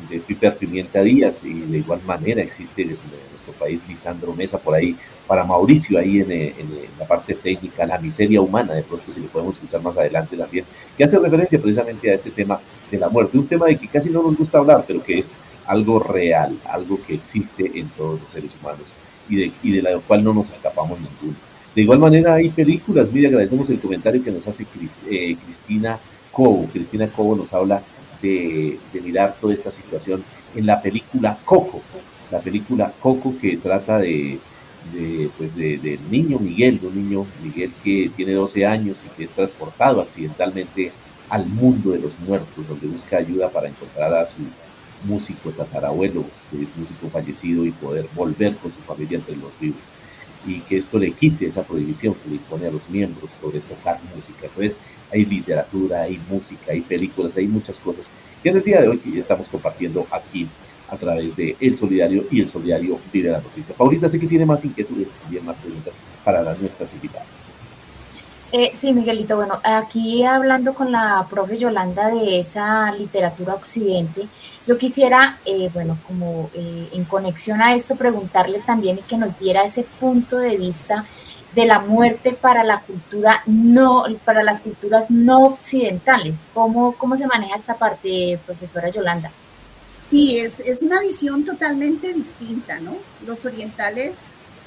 de 0.10 0.20
Piper 0.20 0.58
Pimienta 0.58 1.02
Díaz 1.02 1.44
y 1.44 1.54
de 1.54 1.80
igual 1.80 2.02
manera 2.06 2.42
existe 2.42 2.84
en 2.84 2.90
nuestro 2.90 3.54
país 3.60 3.82
Lisandro 3.88 4.34
Mesa 4.34 4.58
por 4.58 4.76
ahí, 4.76 4.96
para 5.28 5.44
Mauricio 5.44 6.00
ahí 6.00 6.20
en, 6.20 6.32
en, 6.32 6.56
la 7.00 7.06
parte 7.06 7.34
técnica, 7.34 7.86
la 7.86 7.98
miseria 7.98 8.42
humana, 8.42 8.74
de 8.74 8.84
pronto 8.84 9.12
si 9.12 9.20
lo 9.20 9.28
podemos 9.28 9.56
escuchar 9.56 9.82
más 9.82 9.98
adelante 9.98 10.38
también, 10.38 10.66
que 10.98 11.04
hace 11.04 11.18
referencia 11.20 11.60
precisamente 11.60 12.12
a 12.12 12.16
este 12.16 12.32
tema 12.32 12.60
de 12.90 12.98
la 12.98 13.10
muerte, 13.10 13.38
un 13.38 13.48
tema 13.48 13.68
de 13.68 13.78
que 13.78 13.88
casi 13.88 14.10
no 14.10 14.24
nos 14.24 14.38
gusta 14.38 14.58
hablar, 14.58 14.84
pero 14.88 15.04
que 15.04 15.20
es 15.20 15.32
algo 15.66 16.00
real, 16.00 16.58
algo 16.66 17.00
que 17.06 17.16
existe 17.16 17.72
en 17.80 17.88
todos 17.90 18.22
los 18.22 18.32
seres 18.32 18.52
humanos 18.60 18.86
y 19.30 19.36
de, 19.36 19.52
y 19.64 19.72
de 19.72 19.82
la 19.82 19.98
cual 20.00 20.24
no 20.24 20.34
nos 20.34 20.50
escapamos 20.50 21.00
ninguno. 21.00 21.51
De 21.76 21.82
igual 21.82 22.00
manera 22.00 22.36
hay 22.36 22.50
películas, 22.50 23.12
mire, 23.12 23.28
agradecemos 23.28 23.70
el 23.70 23.80
comentario 23.80 24.24
que 24.24 24.32
nos 24.32 24.46
hace 24.46 24.66
eh, 25.10 25.38
Cristina 25.46 25.98
Cobo. 26.32 26.68
Cristina 26.68 27.08
Cobo 27.08 27.36
nos 27.36 27.54
habla 27.54 27.82
de, 28.22 28.78
mirar 29.04 29.36
toda 29.40 29.54
esta 29.54 29.72
situación 29.72 30.24
en 30.56 30.66
la 30.66 30.82
película 30.82 31.38
Coco, 31.46 31.82
la 32.30 32.40
película 32.40 32.94
Coco 33.00 33.36
que 33.40 33.58
trata 33.58 34.00
de, 34.00 34.40
pues 35.38 35.56
del 35.56 36.00
niño 36.10 36.40
Miguel, 36.40 36.80
de 36.80 36.88
un 36.88 36.96
niño 36.96 37.26
Miguel 37.42 37.72
que 37.84 38.12
tiene 38.16 38.34
12 38.34 38.66
años 38.66 39.04
y 39.06 39.10
que 39.16 39.24
es 39.24 39.32
transportado 39.32 40.02
accidentalmente 40.02 40.92
al 41.30 41.46
mundo 41.46 41.92
de 41.92 42.00
los 42.00 42.12
muertos, 42.28 42.68
donde 42.68 42.88
busca 42.88 43.18
ayuda 43.18 43.50
para 43.50 43.70
encontrar 43.70 44.14
a 44.14 44.26
su 44.26 44.42
músico 45.08 45.52
tatarabuelo, 45.52 46.26
que 46.50 46.64
es 46.64 46.76
músico 46.76 47.10
fallecido, 47.10 47.66
y 47.66 47.72
poder 47.72 48.08
volver 48.14 48.56
con 48.58 48.72
su 48.74 48.82
familia 48.82 49.18
entre 49.18 49.38
los 49.38 49.52
vivos. 49.60 49.80
Y 50.46 50.62
que 50.62 50.78
esto 50.78 50.98
le 50.98 51.14
quite 51.14 51.46
esa 51.46 51.64
prohibición 51.64 52.16
que 52.16 52.30
le 52.30 52.36
impone 52.36 52.68
a 52.68 52.72
los 52.72 52.90
miembros 52.90 53.30
sobre 53.40 53.60
tocar 53.62 54.00
música. 54.16 54.48
Entonces, 54.48 54.78
hay 55.12 55.26
literatura, 55.26 56.04
hay 56.04 56.20
música, 56.30 56.72
hay 56.72 56.82
películas, 56.82 57.38
hay 57.38 57.48
muchas 57.48 57.80
cosas 57.80 58.10
que 58.42 58.50
en 58.50 58.58
el 58.58 58.64
día 58.64 58.82
de 58.82 58.88
hoy 58.88 59.02
estamos 59.18 59.48
compartiendo 59.50 60.08
aquí 60.12 60.48
a 60.88 60.98
través 60.98 61.36
de 61.36 61.56
El 61.60 61.78
Solidario 61.78 62.26
y 62.30 62.42
El 62.42 62.50
Solidario 62.50 63.00
Vive 63.12 63.30
la 63.30 63.42
Noticia. 63.42 63.76
Paulita, 63.76 64.10
sé 64.10 64.20
que 64.20 64.28
tiene 64.28 64.46
más 64.46 64.66
inquietudes, 64.66 65.12
también 65.14 65.46
más 65.46 65.60
preguntas 65.60 66.00
para 66.24 66.42
las 66.42 66.60
nuestras 66.60 66.94
invitadas. 66.94 67.41
Eh, 68.54 68.72
sí, 68.74 68.92
Miguelito, 68.92 69.38
bueno, 69.38 69.62
aquí 69.64 70.26
hablando 70.26 70.74
con 70.74 70.92
la 70.92 71.26
profe 71.30 71.58
Yolanda 71.58 72.10
de 72.10 72.40
esa 72.40 72.92
literatura 72.92 73.54
occidente, 73.54 74.28
yo 74.68 74.78
quisiera, 74.78 75.38
eh, 75.46 75.70
bueno, 75.74 75.98
como 76.06 76.50
eh, 76.54 76.90
en 76.92 77.06
conexión 77.06 77.62
a 77.62 77.74
esto, 77.74 77.96
preguntarle 77.96 78.60
también 78.60 78.98
y 79.00 79.04
que 79.04 79.16
nos 79.16 79.40
diera 79.40 79.64
ese 79.64 79.84
punto 79.84 80.38
de 80.38 80.58
vista 80.58 81.06
de 81.56 81.66
la 81.66 81.80
muerte 81.80 82.34
para 82.34 82.66
la 82.66 82.82
cultura 82.82 83.42
no, 83.46 84.04
para 84.26 84.44
las 84.44 84.60
culturas 84.60 85.10
no 85.10 85.46
occidentales. 85.46 86.40
¿Cómo, 86.54 86.94
cómo 86.98 87.16
se 87.16 87.28
maneja 87.28 87.56
esta 87.56 87.76
parte, 87.76 88.38
profesora 88.46 88.90
Yolanda? 88.90 89.32
Sí, 90.10 90.40
es, 90.40 90.60
es 90.60 90.82
una 90.82 91.00
visión 91.00 91.46
totalmente 91.46 92.14
distinta, 92.14 92.82
¿no? 92.82 92.96
Los 93.26 93.46
orientales 93.46 94.18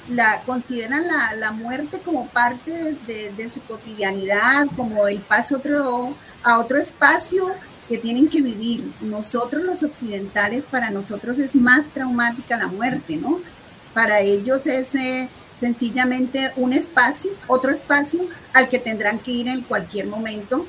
la 0.09 0.41
consideran 0.45 1.07
la, 1.07 1.33
la 1.35 1.51
muerte 1.51 1.99
como 1.99 2.27
parte 2.27 2.97
de, 3.07 3.31
de, 3.31 3.49
su 3.49 3.61
cotidianidad, 3.61 4.67
como 4.75 5.07
el 5.07 5.19
paso 5.19 5.61
a 6.43 6.59
otro 6.59 6.77
espacio 6.77 7.47
que 7.89 7.97
tienen 7.97 8.29
que 8.29 8.41
vivir. 8.41 8.91
Nosotros 9.01 9.63
los 9.63 9.83
occidentales, 9.83 10.65
para 10.65 10.89
nosotros 10.89 11.39
es 11.39 11.55
más 11.55 11.89
traumática 11.89 12.57
la 12.57 12.67
muerte, 12.67 13.17
¿no? 13.17 13.39
Para 13.93 14.21
ellos 14.21 14.65
es 14.67 14.93
eh, 14.95 15.29
sencillamente 15.59 16.51
un 16.55 16.73
espacio, 16.73 17.31
otro 17.47 17.71
espacio 17.71 18.21
al 18.53 18.69
que 18.69 18.79
tendrán 18.79 19.19
que 19.19 19.31
ir 19.31 19.47
en 19.47 19.61
cualquier 19.61 20.07
momento. 20.07 20.65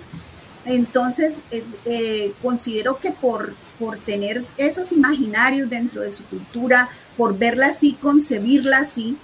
Entonces, 0.64 1.38
eh, 1.50 1.64
eh, 1.84 2.32
considero 2.42 2.98
que 2.98 3.10
por, 3.12 3.54
por 3.78 3.98
tener 3.98 4.44
esos 4.56 4.92
imaginarios 4.92 5.70
dentro 5.70 6.02
de 6.02 6.12
su 6.12 6.24
cultura, 6.24 6.88
por 7.16 7.38
verla 7.38 7.68
así, 7.68 7.92
concebirla 8.00 8.78
así, 8.78 9.16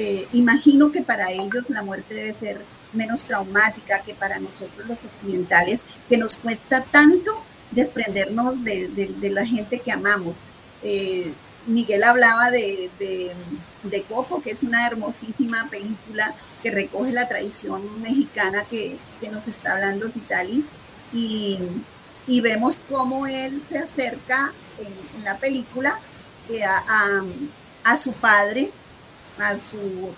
eh, 0.00 0.28
imagino 0.32 0.92
que 0.92 1.02
para 1.02 1.30
ellos 1.32 1.68
la 1.68 1.82
muerte 1.82 2.14
debe 2.14 2.32
ser 2.32 2.60
menos 2.92 3.24
traumática 3.24 4.00
que 4.02 4.14
para 4.14 4.38
nosotros 4.38 4.86
los 4.86 5.04
occidentales, 5.04 5.84
que 6.08 6.16
nos 6.16 6.36
cuesta 6.36 6.84
tanto 6.84 7.42
desprendernos 7.70 8.64
de, 8.64 8.88
de, 8.88 9.30
la 9.30 9.44
gente 9.44 9.80
que 9.80 9.92
amamos. 9.92 10.36
Miguel 11.68 12.02
hablaba 12.02 12.50
de, 12.50 12.90
de, 12.98 14.02
Coco, 14.02 14.42
que 14.42 14.50
es 14.50 14.62
una 14.62 14.86
hermosísima 14.86 15.68
película 15.70 16.34
que 16.62 16.70
recoge 16.70 17.12
la 17.12 17.28
tradición 17.28 18.02
mexicana 18.02 18.64
que, 18.64 18.98
nos 19.30 19.46
está 19.48 19.74
hablando 19.74 20.08
Citali. 20.08 20.64
Y, 21.12 21.58
vemos 22.40 22.76
cómo 22.88 23.26
él 23.26 23.62
se 23.66 23.78
acerca 23.78 24.52
en, 24.78 25.24
la 25.24 25.36
película 25.36 25.98
eh, 26.48 26.62
a, 26.64 27.96
su 27.96 28.12
padre, 28.12 28.70
a 29.40 29.56
su 29.56 30.12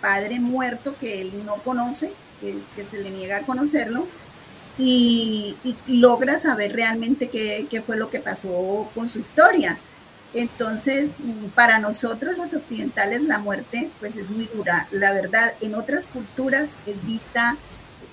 padre 0.00 0.40
muerto 0.40 0.94
que 0.98 1.20
él 1.20 1.32
no 1.44 1.56
conoce, 1.56 2.12
que, 2.40 2.84
se 2.90 2.98
le 2.98 3.10
niega 3.10 3.38
a 3.38 3.42
conocerlo, 3.42 4.06
y, 4.78 5.56
logra 5.86 6.38
saber 6.38 6.74
realmente 6.74 7.28
qué, 7.28 7.66
qué, 7.70 7.80
fue 7.80 7.96
lo 7.96 8.10
que 8.10 8.20
pasó 8.20 8.90
con 8.94 9.08
su 9.08 9.18
historia. 9.18 9.78
Entonces, 10.34 11.18
para 11.54 11.78
nosotros 11.78 12.36
los 12.36 12.52
occidentales 12.52 13.22
la 13.22 13.38
muerte 13.38 13.88
pues 14.00 14.16
es 14.16 14.28
muy 14.28 14.46
dura. 14.54 14.86
La 14.90 15.12
verdad, 15.12 15.54
en 15.60 15.74
otras 15.74 16.06
culturas 16.08 16.70
es 16.86 17.06
vista 17.06 17.56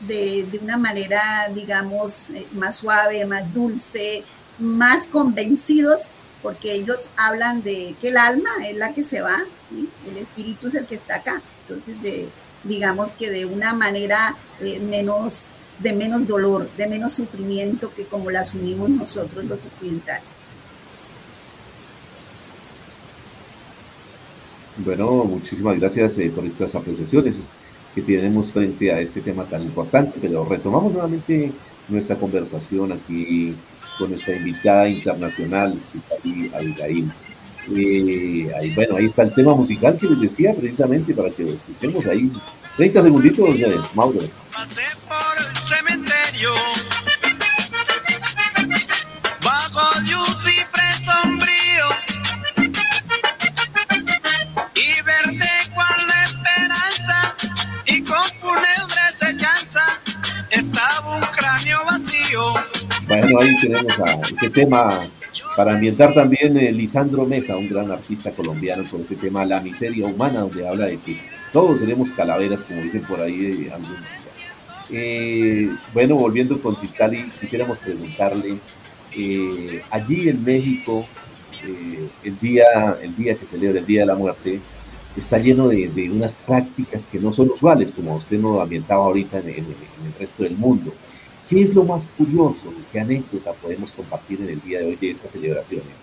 de, 0.07 0.59
una 0.61 0.77
manera, 0.77 1.49
digamos, 1.53 2.29
eh, 2.29 2.47
más 2.53 2.77
suave, 2.77 3.25
más 3.25 3.53
dulce, 3.53 4.23
más 4.59 5.05
convencidos, 5.05 6.09
porque 6.43 6.73
ellos 6.73 7.09
hablan 7.15 7.63
de 7.63 7.95
que 7.99 8.09
el 8.09 8.17
alma 8.17 8.49
es 8.69 8.75
la 8.75 8.93
que 8.93 9.01
se 9.01 9.21
va, 9.21 9.37
el 10.11 10.17
espíritu 10.17 10.67
es 10.67 10.75
el 10.75 10.85
que 10.85 10.95
está 10.95 11.15
acá. 11.15 11.41
Entonces, 11.61 11.95
digamos 12.65 13.11
que 13.11 13.31
de 13.31 13.45
una 13.45 13.73
manera 13.73 14.35
eh, 14.61 14.79
menos, 14.79 15.49
de 15.79 15.93
menos 15.93 16.27
dolor, 16.27 16.69
de 16.77 16.87
menos 16.87 17.13
sufrimiento 17.13 17.91
que 17.95 18.03
como 18.03 18.29
la 18.29 18.41
asumimos 18.41 18.89
nosotros 18.89 19.45
los 19.45 19.65
occidentales. 19.65 20.23
Bueno, 24.77 25.23
muchísimas 25.23 25.79
gracias 25.79 26.17
eh, 26.17 26.31
por 26.35 26.45
estas 26.45 26.75
apreciaciones 26.75 27.35
que 27.95 28.01
tenemos 28.01 28.51
frente 28.51 28.91
a 28.91 28.99
este 28.99 29.21
tema 29.21 29.45
tan 29.45 29.61
importante, 29.61 30.17
pero 30.19 30.43
retomamos 30.43 30.91
nuevamente 30.91 31.51
nuestra 31.87 32.15
conversación 32.15 32.91
aquí 32.91 33.55
con 33.97 34.09
nuestra 34.11 34.35
invitada 34.35 34.87
internacional, 34.89 35.79
Citali 35.85 36.51
Abigail. 36.53 37.11
Eh, 37.75 38.51
ahí, 38.59 38.73
bueno, 38.75 38.97
ahí 38.97 39.05
está 39.05 39.23
el 39.23 39.33
tema 39.33 39.55
musical 39.55 39.97
que 39.97 40.07
les 40.07 40.19
decía 40.19 40.53
precisamente 40.53 41.13
para 41.13 41.29
que 41.29 41.43
lo 41.43 41.49
escuchemos 41.51 42.05
ahí. 42.05 42.31
30 42.77 43.03
segunditos, 43.03 43.57
de 43.57 43.79
Mauro. 43.93 44.19
Pasé 44.51 44.81
por 45.07 45.37
el 45.37 45.55
cementerio, 45.57 46.51
Ahí 63.39 63.55
tenemos 63.61 63.99
a 63.99 64.21
este 64.21 64.49
tema 64.49 65.09
para 65.55 65.73
ambientar 65.73 66.13
también 66.13 66.57
eh, 66.57 66.71
Lisandro 66.71 67.25
Mesa, 67.25 67.57
un 67.57 67.69
gran 67.69 67.91
artista 67.91 68.31
colombiano, 68.31 68.83
con 68.89 69.01
ese 69.01 69.15
tema 69.15 69.45
La 69.45 69.61
miseria 69.61 70.05
humana, 70.05 70.41
donde 70.41 70.67
habla 70.67 70.85
de 70.85 70.97
que 70.97 71.17
todos 71.51 71.79
tenemos 71.79 72.11
calaveras, 72.11 72.63
como 72.63 72.81
dicen 72.81 73.01
por 73.03 73.21
ahí. 73.21 73.45
Eh, 73.45 73.71
eh, 74.91 75.69
bueno, 75.93 76.15
volviendo 76.15 76.61
con 76.61 76.75
Citali, 76.75 77.29
quisiéramos 77.39 77.77
preguntarle, 77.79 78.57
allí 79.91 80.29
en 80.29 80.43
México, 80.43 81.05
el, 82.23 82.39
día, 82.39 82.97
el 83.01 83.15
día 83.15 83.35
que 83.35 83.45
celebra 83.45 83.79
el 83.79 83.85
Día 83.85 84.01
de 84.01 84.07
la 84.07 84.15
Muerte, 84.15 84.59
está 85.15 85.37
lleno 85.37 85.67
de, 85.67 86.09
unas 86.11 86.35
prácticas 86.35 87.05
que 87.05 87.19
no 87.19 87.31
son 87.31 87.51
usuales, 87.51 87.91
como 87.91 88.15
usted 88.15 88.39
nos 88.39 88.61
ambientaba 88.61 89.05
ahorita 89.05 89.39
en 89.39 89.49
el 89.49 89.65
resto 90.19 90.43
del 90.43 90.57
mundo. 90.57 90.93
¿Qué 91.53 91.61
es 91.61 91.75
lo 91.75 91.83
más 91.83 92.07
curioso? 92.17 92.73
¿Qué 92.91 92.99
anécdota 92.99 93.53
podemos 93.53 93.91
compartir 93.91 94.41
en 94.41 94.49
el 94.49 94.61
día 94.61 94.79
de 94.79 94.85
hoy 94.87 94.95
de 94.95 95.11
estas 95.11 95.33
celebraciones? 95.33 95.93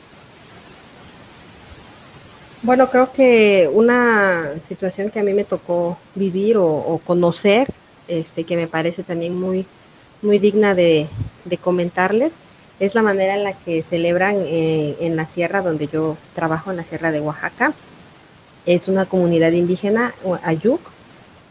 Bueno, 2.63 2.89
creo 2.89 3.13
que 3.13 3.69
una 3.73 4.61
situación 4.63 5.11
que 5.11 5.19
a 5.19 5.25
mí 5.25 5.35
me 5.35 5.43
tocó 5.43 5.99
vivir 6.15 6.57
o, 6.57 7.01
conocer, 7.05 7.67
este, 8.07 8.45
que 8.45 8.55
me 8.55 8.69
parece 8.69 9.03
también 9.03 9.41
muy, 9.41 9.67
muy 10.23 10.39
digna 10.39 10.77
de, 10.77 11.09
comentarles, 11.61 12.37
es 12.79 12.95
la 12.95 13.03
manera 13.03 13.35
en 13.35 13.43
la 13.43 13.55
que 13.55 13.83
celebran 13.83 14.37
eh, 14.39 14.99
en 15.01 15.17
la 15.17 15.27
sierra 15.27 15.63
donde 15.63 15.89
yo 15.89 16.17
trabajo, 16.33 16.71
en 16.71 16.77
la 16.77 16.85
sierra 16.85 17.11
de 17.11 17.21
Oaxaca. 17.21 17.75
Es 18.67 18.87
una 18.87 19.07
comunidad 19.07 19.51
indígena, 19.51 20.15
Ayuk, 20.45 20.81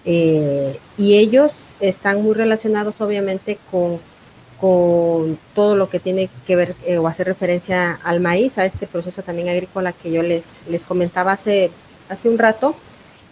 eh, 0.06 0.78
y 0.98 1.18
ellos 1.18 1.52
están 1.80 2.22
muy 2.22 2.34
relacionados 2.34 3.00
obviamente 3.00 3.58
con, 3.72 4.00
todo 5.56 5.78
lo 5.78 5.90
que 5.90 6.02
tiene 6.02 6.30
que 6.46 6.58
ver 6.58 6.76
eh, 6.86 6.98
o 6.98 7.08
hacer 7.08 7.28
referencia 7.28 7.98
al 8.04 8.20
maíz, 8.20 8.58
a 8.58 8.66
este 8.66 8.88
proceso 8.88 9.22
también 9.22 9.48
agrícola 9.48 9.94
que 9.94 10.12
yo 10.12 10.22
les, 10.22 10.60
les 10.68 10.84
comentaba 10.84 11.32
hace, 11.32 11.72
hace 12.10 12.28
un 12.28 12.38
rato. 12.38 12.76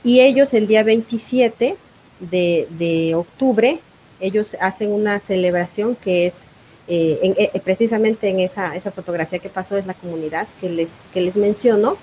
Y 0.05 0.21
ellos 0.21 0.53
el 0.53 0.67
día 0.67 0.83
27 0.83 1.75
de, 2.21 2.67
de 2.69 3.15
octubre, 3.15 3.81
ellos 4.21 4.55
hacen 4.61 4.93
una 4.93 5.19
celebración 5.19 5.97
que 5.97 6.27
es 6.27 6.45
eh, 6.87 7.59
precisamente 7.65 8.29
en 8.29 8.39
esa, 8.39 8.73
esa 8.77 8.91
fotografía 8.91 9.39
que 9.39 9.49
pasó, 9.49 9.75
es 9.75 9.85
la 9.85 9.93
comunidad 9.93 10.47
que 10.61 10.69
les, 10.69 10.93
que 11.13 11.19
les 11.19 11.35
menciono, 11.35 11.97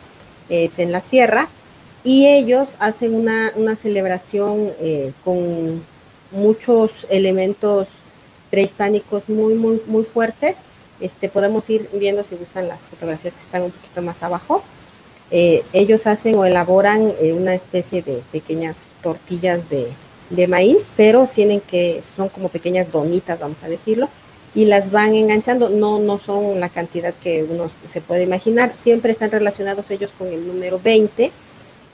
es 0.50 0.78
en 0.78 0.92
la 0.92 1.00
sierra, 1.00 1.48
y 2.04 2.26
ellos 2.26 2.68
hacen 2.78 3.14
una, 3.14 3.76
celebración 3.76 4.70
eh, 4.78 5.12
con 5.24 5.82
muchos 6.30 7.06
elementos 7.08 7.88
prehispánicos 8.50 9.28
muy, 9.28 9.54
muy, 9.54 9.80
muy 9.86 10.04
fuertes. 10.04 10.58
Este, 11.00 11.30
podemos 11.30 11.68
ir 11.70 11.88
viendo 11.94 12.22
si 12.22 12.36
gustan 12.36 12.68
las 12.68 12.82
fotografías 12.82 13.32
que 13.32 13.40
están 13.40 13.62
un 13.62 13.70
poquito 13.70 14.02
más 14.02 14.22
abajo. 14.22 14.62
Eh, 15.30 15.64
ellos 15.72 16.06
hacen 16.06 16.34
o 16.34 16.44
elaboran 16.44 17.10
eh, 17.20 17.32
una 17.32 17.54
especie 17.54 18.02
de 18.02 18.22
pequeñas 18.30 18.76
tortillas 19.02 19.62
de, 19.70 19.90
maíz, 20.46 20.90
pero 20.96 21.28
tienen 21.34 21.60
que, 21.60 22.02
son 22.16 22.28
como 22.28 22.48
pequeñas 22.48 22.90
donitas, 22.90 23.38
vamos 23.38 23.62
a 23.62 23.68
decirlo, 23.68 24.08
y 24.54 24.66
las 24.66 24.90
van 24.90 25.14
enganchando. 25.14 25.70
No, 25.70 25.98
no 26.00 26.18
son 26.18 26.60
la 26.60 26.68
cantidad 26.68 27.14
que 27.22 27.44
uno 27.44 27.70
se 27.86 28.00
puede 28.02 28.24
imaginar. 28.24 28.74
Siempre 28.76 29.12
están 29.12 29.30
relacionados 29.30 29.90
ellos 29.90 30.10
con 30.18 30.28
el 30.28 30.46
número 30.46 30.78
20 30.82 31.32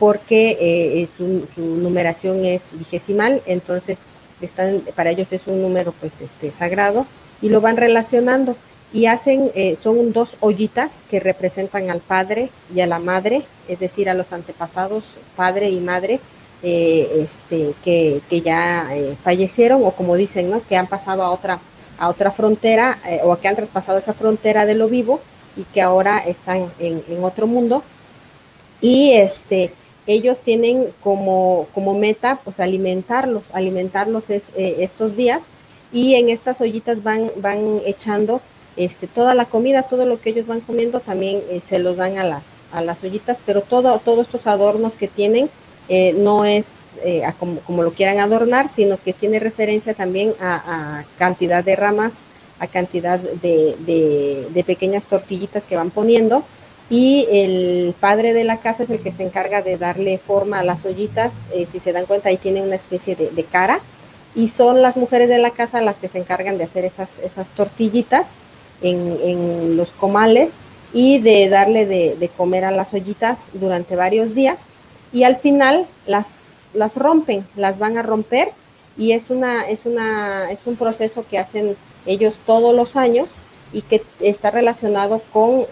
porque 0.01 0.57
eh, 0.59 1.09
su, 1.15 1.45
numeración 1.61 2.47
es 2.47 2.73
vigesimal, 2.73 3.43
entonces 3.45 3.99
están, 4.41 4.81
para 4.97 5.11
ellos 5.11 5.31
es 5.31 5.43
un 5.47 5.61
número 5.61 5.93
pues 5.93 6.23
este 6.23 6.51
sagrado 6.51 7.07
y 7.43 7.51
lo 7.51 7.61
van 7.61 7.77
relacionando 7.77 8.57
y 8.95 9.07
hacen, 9.07 9.53
eh, 9.55 9.77
son 9.81 10.15
dos 10.15 10.39
ollitas 10.41 11.01
que 11.11 11.21
representan 11.21 11.91
al 11.91 12.01
padre 12.01 12.49
y 12.75 12.81
a 12.81 12.87
la 12.87 12.99
madre, 12.99 13.43
es 13.69 13.79
decir, 13.79 14.09
a 14.09 14.15
los 14.15 14.33
antepasados, 14.33 15.05
padre 15.37 15.69
y 15.69 15.81
madre, 15.81 16.19
eh, 16.63 17.27
este, 17.29 17.75
que, 17.85 18.23
que 18.31 18.41
ya 18.41 18.89
fallecieron 19.23 19.85
o 19.85 19.91
como 19.91 20.17
dicen, 20.17 20.49
¿no? 20.49 20.63
que 20.67 20.79
han 20.79 20.87
pasado 20.87 21.23
a 21.25 21.31
otra, 21.31 21.61
a 21.99 22.09
otra 22.09 22.31
frontera 22.31 22.99
o 23.25 23.37
que 23.37 23.49
han 23.49 23.57
traspasado 23.57 23.99
esa 23.99 24.15
frontera 24.15 24.65
de 24.65 24.77
lo 24.77 24.89
vivo 24.89 25.21
y 25.57 25.65
que 25.65 25.83
ahora 25.83 26.21
están 26.21 26.73
en, 26.79 27.05
en 27.07 27.23
otro 27.23 27.47
mundo. 27.47 27.83
Y 28.81 29.13
este, 29.13 29.75
ellos 30.13 30.39
tienen 30.39 30.89
como, 31.03 31.69
como 31.75 31.95
meta 31.95 32.41
pues 32.43 32.61
alimentarlos, 32.61 33.45
alimentarlos 33.53 34.31
es, 34.31 34.51
eh, 34.57 34.77
estos 34.81 35.17
días 35.17 35.45
y 35.93 36.15
en 36.15 36.29
estas 36.29 36.61
ollitas 36.61 37.03
van, 37.03 37.31
van 37.37 37.81
echando 37.87 38.41
este, 38.77 39.07
toda 39.07 39.35
la 39.35 39.45
comida, 39.45 39.83
todo 39.83 40.07
lo 40.07 40.21
que 40.21 40.31
ellos 40.31 40.47
van 40.47 40.61
comiendo 40.61 41.01
también 41.01 41.43
eh, 41.49 41.61
se 41.61 41.79
los 41.79 41.97
dan 41.97 42.19
a 42.19 42.25
las, 42.25 42.59
a 42.73 42.81
las 42.83 43.03
ollitas, 43.05 43.39
pero 43.47 43.61
todo, 43.61 43.99
todos 43.99 44.27
estos 44.27 44.47
adornos 44.47 44.93
que 44.95 45.09
tienen 45.09 45.51
eh, 45.89 46.13
no 46.17 46.45
es 46.45 46.77
como, 47.39 47.83
lo 47.83 47.93
quieran 47.93 48.19
adornar, 48.19 48.69
sino 48.69 48.99
que 49.03 49.13
tiene 49.13 49.39
referencia 49.39 49.95
también 49.95 50.35
a, 50.41 51.05
cantidad 51.19 51.65
de 51.65 51.75
ramas, 51.75 52.23
a 52.59 52.67
cantidad 52.67 53.19
de 53.19 54.65
pequeñas 54.67 55.07
tortillitas 55.07 55.65
que 55.65 55.77
van 55.77 55.91
poniendo 55.91 56.45
y 56.91 57.29
el 57.31 57.95
padre 58.01 58.35
de 58.35 58.43
la 58.43 58.57
casa 58.59 58.83
es 58.83 58.91
el 58.91 58.99
que 58.99 59.13
se 59.13 59.23
encarga 59.23 59.63
de 59.63 59.79
darle 59.79 60.19
forma 60.19 60.59
a 60.59 60.65
las 60.65 60.85
ollitas. 60.85 61.33
Eh, 61.55 61.65
si 61.65 61.79
se 61.79 61.93
dan 61.93 62.05
cuenta, 62.05 62.29
ahí 62.31 62.37
tiene 62.37 62.63
una 62.63 62.75
especie 62.75 63.15
de, 63.15 63.45
cara. 63.45 63.79
Y 64.35 64.49
son 64.49 64.83
las 64.83 64.97
mujeres 64.97 65.29
de 65.29 65.39
la 65.39 65.53
casa 65.53 65.81
las 65.81 66.01
que 66.01 66.09
se 66.09 66.19
encargan 66.19 66.59
de 66.59 66.65
hacer 66.65 66.85
esas, 66.85 67.21
esas 67.21 67.49
tortillitas 67.51 68.27
en, 68.83 69.77
los 69.77 69.91
comales 69.91 70.53
y 70.93 71.21
de 71.21 71.49
darle 71.49 71.87
de, 71.87 72.31
comer 72.37 72.65
a 72.65 72.73
las 72.73 72.93
ollitas 72.93 73.47
durante 73.53 73.95
varios 73.95 74.35
días. 74.35 74.59
Y 75.13 75.23
al 75.23 75.37
final 75.37 75.87
las, 76.07 76.71
las 76.75 76.97
rompen, 76.97 77.47
las 77.55 77.79
van 77.79 77.99
a 77.99 78.03
romper. 78.03 78.49
Y 78.99 79.13
es, 79.13 79.31
una, 79.31 79.63
es, 79.69 79.87
una, 79.87 80.51
es 80.51 80.59
un 80.67 80.75
proceso 80.75 81.25
que 81.31 81.39
hacen 81.39 81.77
ellos 82.05 82.35
todos 82.47 82.75
los 82.75 82.97
años 82.97 83.29
y 83.73 83.83
que 83.83 84.03
está 84.19 84.51
relacionado 84.51 85.23
con 85.31 85.67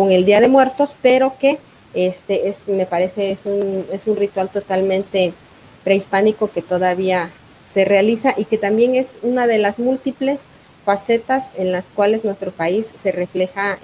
con 0.00 0.12
el 0.12 0.24
Día 0.24 0.40
de 0.40 0.48
Muertos, 0.48 0.92
pero 1.02 1.34
que 1.38 1.58
este 1.92 2.48
es, 2.48 2.68
me 2.68 2.86
parece, 2.86 3.32
es 3.32 3.44
un, 3.44 3.84
es 3.92 4.06
un 4.06 4.16
ritual 4.16 4.48
totalmente 4.48 5.34
prehispánico 5.84 6.50
que 6.50 6.62
todavía 6.62 7.28
se 7.68 7.84
realiza 7.84 8.32
y 8.34 8.46
que 8.46 8.56
también 8.56 8.94
es 8.94 9.18
una 9.20 9.46
de 9.46 9.58
las 9.58 9.78
múltiples 9.78 10.40
facetas 10.86 11.52
en 11.58 11.70
las 11.70 11.84
cuales 11.94 12.24
nuestro 12.24 12.50
país 12.50 12.90
se 12.96 13.12
refleja 13.12 13.78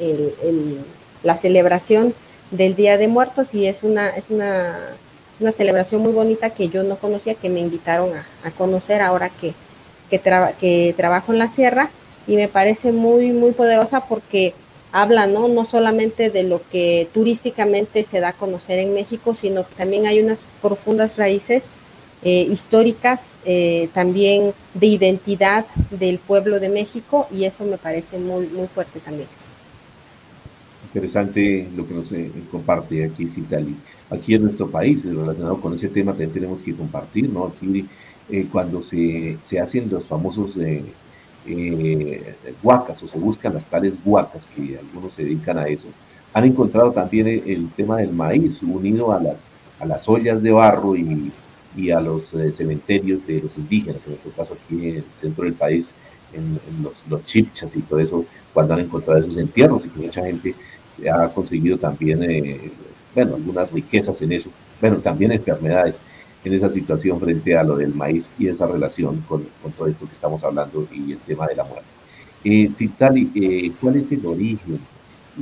la 1.23 1.35
celebración 1.37 2.15
del 2.51 2.77
Día 2.77 2.97
de 2.97 3.09
Muertos 3.09 3.55
y 3.55 3.67
es 3.67 3.83
una, 3.83 4.09
es 4.09 4.31
una, 4.31 4.75
una 5.39 5.53
celebración 5.53 6.01
muy 6.01 6.13
bonita 6.13 6.49
que 6.49 6.69
yo 6.69 6.83
no 6.83 6.97
conocía, 6.97 7.35
que 7.35 7.51
me 7.51 7.61
invitaron 7.61 8.09
a, 8.43 8.51
conocer 8.53 9.03
ahora 9.03 9.29
que, 9.29 9.53
que, 10.09 10.19
que 10.59 10.95
trabajo 10.97 11.35
en 11.35 11.39
la 11.39 11.49
sierra 11.49 11.91
y 12.27 12.37
me 12.37 12.49
parece 12.49 12.91
muy, 12.91 13.33
muy 13.33 13.53
poderosa 13.53 14.01
porque 14.01 14.55
habla 14.97 15.27
¿no? 15.27 15.49
no 15.49 15.67
solamente 15.67 16.31
de 16.31 16.43
lo 16.43 16.63
que 16.73 17.09
turísticamente 17.13 18.03
se 18.03 18.21
da 18.21 18.31
a 18.31 18.33
conocer 18.33 18.79
en 18.79 18.95
México, 18.95 19.37
sino 19.39 19.69
que 19.69 19.75
también 19.75 20.07
hay 20.07 20.21
unas 20.21 20.39
profundas 20.63 21.17
raíces 21.19 21.65
eh, 22.23 22.49
históricas, 22.51 23.37
eh, 23.45 23.91
también 23.93 24.53
de 24.73 24.87
identidad 24.87 25.67
del 25.91 26.19
pueblo 26.19 26.59
de 26.61 26.71
México, 26.71 27.29
y 27.31 27.45
eso 27.45 27.65
me 27.67 27.77
parece 27.77 28.19
muy, 28.19 28.47
muy 28.47 28.69
fuerte 28.69 29.01
también. 29.01 29.29
Interesante 30.87 31.69
lo 31.77 31.87
que 31.87 31.93
nos 31.93 32.11
eh, 32.13 32.31
comparte 32.51 33.05
aquí 33.05 33.29
Citali. 33.29 33.77
Aquí 34.09 34.35
en 34.35 34.45
nuestro 34.45 34.71
país, 34.71 35.05
relacionado 35.05 35.61
con 35.61 35.75
ese 35.75 35.89
tema, 35.89 36.13
también 36.13 36.33
tenemos 36.33 36.63
que 36.63 36.75
compartir, 36.75 37.29
¿no? 37.29 37.45
Aquí 37.45 37.87
cuando 38.51 38.83
se, 38.83 39.37
se, 39.43 39.61
hacen 39.61 39.89
los 39.89 40.05
famosos 40.05 40.57
eh, 41.47 42.35
huacas 42.63 43.03
o 43.03 43.09
se 43.09 43.19
buscan 43.19 43.55
las 43.55 43.67
tales 43.67 43.99
huacas 44.05 44.47
que 44.47 44.79
algunos 44.79 45.15
se 45.15 45.25
dedican 45.25 45.59
a 45.59 45.67
eso, 45.67 45.89
han 46.33 46.45
encontrado 46.45 46.93
también 46.93 47.27
el, 47.27 47.71
tema 47.71 47.97
del 47.97 48.13
maíz 48.13 48.63
unido 48.63 49.13
a 49.13 49.21
las, 49.21 49.47
a 49.81 49.87
las 49.87 50.09
ollas 50.09 50.43
de 50.43 50.51
barro 50.51 50.95
y, 50.97 51.33
y 51.77 51.91
a 51.91 52.01
los 52.01 52.35
eh, 52.35 52.53
cementerios 52.53 53.27
de 53.27 53.43
los 53.43 53.57
indígenas, 53.57 54.03
en 54.07 54.13
nuestro 54.13 54.33
caso 54.33 54.55
aquí 54.55 54.89
en 54.89 54.97
el 54.97 55.05
centro 55.21 55.45
del 55.45 55.55
país, 55.55 55.91
en, 56.33 56.59
los, 56.83 57.03
los, 57.09 57.25
chipchas 57.25 57.75
y 57.77 57.81
todo 57.81 58.01
eso, 58.01 58.25
cuando 58.53 58.75
han 58.75 58.81
encontrado 58.81 59.21
esos 59.21 59.37
entierros 59.37 59.87
y 59.87 59.89
que 59.89 60.01
mucha 60.01 60.25
gente 60.27 60.55
se 60.97 61.09
ha 61.09 61.29
conseguido 61.29 61.79
también, 61.79 62.23
eh, 62.23 62.71
bueno, 63.15 63.37
algunas 63.37 63.71
riquezas 63.73 64.21
en 64.21 64.33
eso, 64.33 64.51
bueno, 64.81 64.99
también 64.99 65.33
enfermedades 65.33 65.97
en 66.47 66.55
esa 66.55 66.71
situación 66.71 67.19
frente 67.19 67.57
a 67.57 67.65
lo 67.65 67.77
del 67.77 67.93
maíz 67.93 68.31
y 68.39 68.47
esa 68.47 68.69
relación 68.69 69.25
con, 69.29 69.49
todo 69.77 69.89
esto 69.89 70.07
que 70.07 70.15
estamos 70.15 70.45
hablando 70.45 70.87
y 70.93 71.11
el 71.11 71.19
tema 71.19 71.45
de 71.49 71.57
la 71.57 71.65
muerte. 71.65 71.89
Eh, 72.45 72.69
eh, 73.35 73.73
¿cuál 73.81 73.97
es 73.97 74.13
el 74.13 74.25
origen 74.25 74.79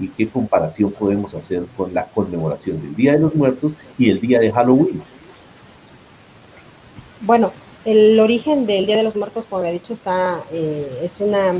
y 0.00 0.08
qué 0.08 0.26
comparación 0.26 0.92
podemos 0.92 1.34
hacer 1.34 1.64
con 1.76 1.92
la 1.92 2.06
conmemoración 2.06 2.80
del 2.80 2.96
Día 2.96 3.12
de 3.12 3.18
los 3.18 3.34
Muertos 3.34 3.74
y 3.98 4.08
el 4.08 4.18
Día 4.18 4.40
de 4.40 4.50
Halloween? 4.50 5.02
Bueno, 7.20 7.52
el 7.84 8.18
origen 8.18 8.64
del 8.64 8.86
Día 8.86 8.96
de 8.96 9.02
los 9.02 9.14
Muertos, 9.14 9.44
como 9.50 9.62
he 9.64 9.72
dicho, 9.72 9.92
está, 9.92 10.42
eh, 10.52 11.00
es 11.02 11.12
una 11.18 11.52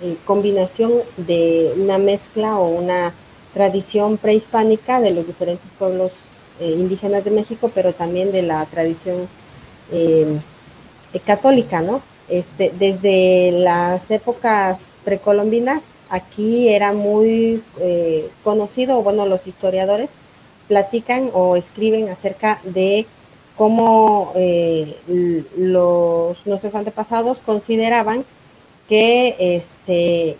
eh, 0.00 0.16
combinación 0.24 0.92
de 1.18 1.74
una 1.76 1.98
mezcla 1.98 2.56
o 2.56 2.68
una 2.68 3.12
tradición 3.52 4.16
prehispánica 4.16 5.02
de 5.02 5.10
los 5.10 5.26
diferentes 5.26 5.70
pueblos 5.78 6.12
eh, 6.60 6.70
indígenas 6.70 7.24
de 7.24 7.30
México, 7.30 7.70
pero 7.74 7.92
también 7.92 8.32
de 8.32 8.42
la 8.42 8.64
tradición 8.66 9.28
católica, 11.24 11.80
¿no? 11.80 12.02
Este, 12.28 12.72
desde 12.76 13.52
las 13.52 14.10
épocas 14.10 14.94
precolombinas, 15.04 15.82
aquí 16.10 16.68
era 16.68 16.92
muy 16.92 17.62
conocido, 18.42 19.00
bueno, 19.02 19.26
los 19.26 19.46
historiadores 19.46 20.10
platican 20.66 21.30
o 21.32 21.56
escriben 21.56 22.08
acerca 22.08 22.60
de 22.64 23.06
cómo 23.56 24.32
eh, 24.36 24.96
los, 25.56 26.46
nuestros 26.46 26.74
antepasados 26.74 27.38
consideraban 27.38 28.24
que, 28.88 29.34
este, 29.38 30.36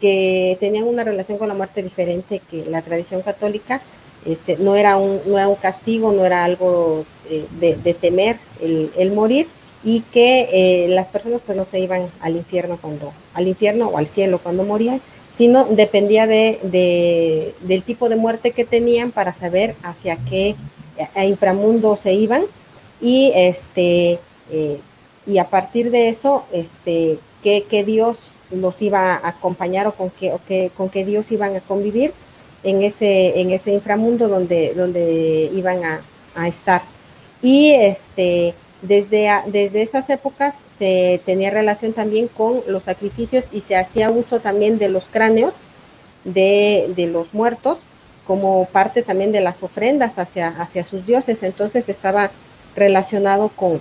que 0.00 0.56
tenían 0.60 0.84
una 0.84 1.04
relación 1.04 1.38
con 1.38 1.48
la 1.48 1.54
muerte 1.54 1.82
diferente 1.82 2.40
que 2.50 2.64
la 2.66 2.82
tradición 2.82 3.22
católica. 3.22 3.80
Este, 4.24 4.56
no, 4.58 4.76
era 4.76 4.96
un, 4.96 5.20
no 5.26 5.38
era 5.38 5.48
un 5.48 5.56
castigo, 5.56 6.12
no 6.12 6.24
era 6.26 6.44
algo 6.44 7.04
eh, 7.28 7.46
de, 7.58 7.94
temer 7.94 8.36
el, 8.60 9.12
morir 9.12 9.48
y 9.82 10.00
que 10.12 10.48
eh, 10.52 10.88
las 10.88 11.08
personas 11.08 11.40
pues 11.44 11.56
no 11.56 11.64
se 11.70 11.80
iban 11.80 12.08
al 12.20 12.36
infierno 12.36 12.78
cuando, 12.80 13.12
al 13.32 13.48
infierno 13.48 13.88
o 13.88 13.96
al 13.96 14.06
cielo 14.06 14.38
cuando 14.38 14.64
morían, 14.64 15.00
sino 15.34 15.64
dependía 15.64 16.26
de, 16.26 17.54
del 17.60 17.82
tipo 17.82 18.08
de 18.08 18.16
muerte 18.16 18.50
que 18.50 18.64
tenían 18.64 19.10
para 19.10 19.32
saber 19.32 19.74
hacia 19.82 20.16
qué 20.28 20.54
inframundo 21.24 21.98
se 22.00 22.12
iban. 22.12 22.42
Y 23.00 23.32
este 23.34 24.18
eh, 24.50 24.80
y 25.26 25.38
a 25.38 25.44
partir 25.44 25.90
de 25.90 26.08
eso 26.08 26.44
este 26.52 27.18
que, 27.42 27.84
Dios 27.84 28.18
los 28.50 28.82
iba 28.82 29.14
a 29.14 29.28
acompañar 29.28 29.86
o 29.86 29.92
con 29.92 30.10
que, 30.10 30.34
que 30.46 30.70
con 30.76 30.90
que 30.90 31.04
Dios 31.04 31.30
iban 31.32 31.56
a 31.56 31.60
convivir 31.60 32.12
en 32.62 32.82
ese 32.82 33.40
en 33.40 33.50
ese 33.50 33.72
inframundo 33.72 34.28
donde 34.28 34.74
donde 34.74 35.50
iban 35.54 35.80
a, 35.84 36.02
estar 36.46 36.82
y 37.42 37.70
este 37.72 38.54
desde, 38.80 39.28
desde 39.46 39.82
esas 39.82 40.08
épocas 40.08 40.54
se 40.78 41.20
tenía 41.26 41.50
relación 41.50 41.92
también 41.92 42.28
con 42.28 42.62
los 42.66 42.84
sacrificios 42.84 43.44
y 43.52 43.60
se 43.60 43.76
hacía 43.76 44.10
uso 44.10 44.40
también 44.40 44.78
de 44.78 44.88
los 44.88 45.04
cráneos 45.04 45.52
de, 46.24 46.90
de 46.96 47.06
los 47.08 47.34
muertos 47.34 47.78
como 48.30 48.64
parte 48.66 49.02
también 49.02 49.32
de 49.32 49.40
las 49.40 49.60
ofrendas 49.60 50.16
hacia, 50.20 50.48
hacia 50.48 50.84
sus 50.84 51.04
dioses. 51.04 51.42
Entonces 51.42 51.88
estaba 51.88 52.30
relacionado 52.76 53.48
con, 53.48 53.80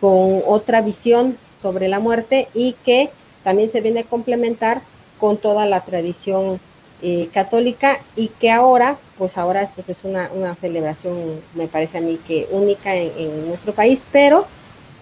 con 0.00 0.40
otra 0.46 0.80
visión 0.80 1.36
sobre 1.60 1.88
la 1.88 2.00
muerte 2.00 2.48
y 2.54 2.76
que 2.82 3.10
también 3.44 3.70
se 3.70 3.82
viene 3.82 4.00
a 4.00 4.04
complementar 4.04 4.80
con 5.20 5.36
toda 5.36 5.66
la 5.66 5.82
tradición 5.82 6.60
eh, 7.02 7.28
católica 7.32 7.98
y 8.16 8.28
que 8.28 8.50
ahora, 8.50 8.96
pues 9.18 9.36
ahora 9.36 9.70
pues 9.74 9.88
es 9.88 9.98
una, 10.04 10.30
una 10.34 10.54
celebración, 10.54 11.42
me 11.54 11.66
parece 11.66 11.98
a 11.98 12.00
mí 12.00 12.18
que 12.26 12.46
única 12.50 12.94
en, 12.94 13.10
en, 13.16 13.48
nuestro 13.48 13.72
país, 13.72 14.02
pero 14.12 14.46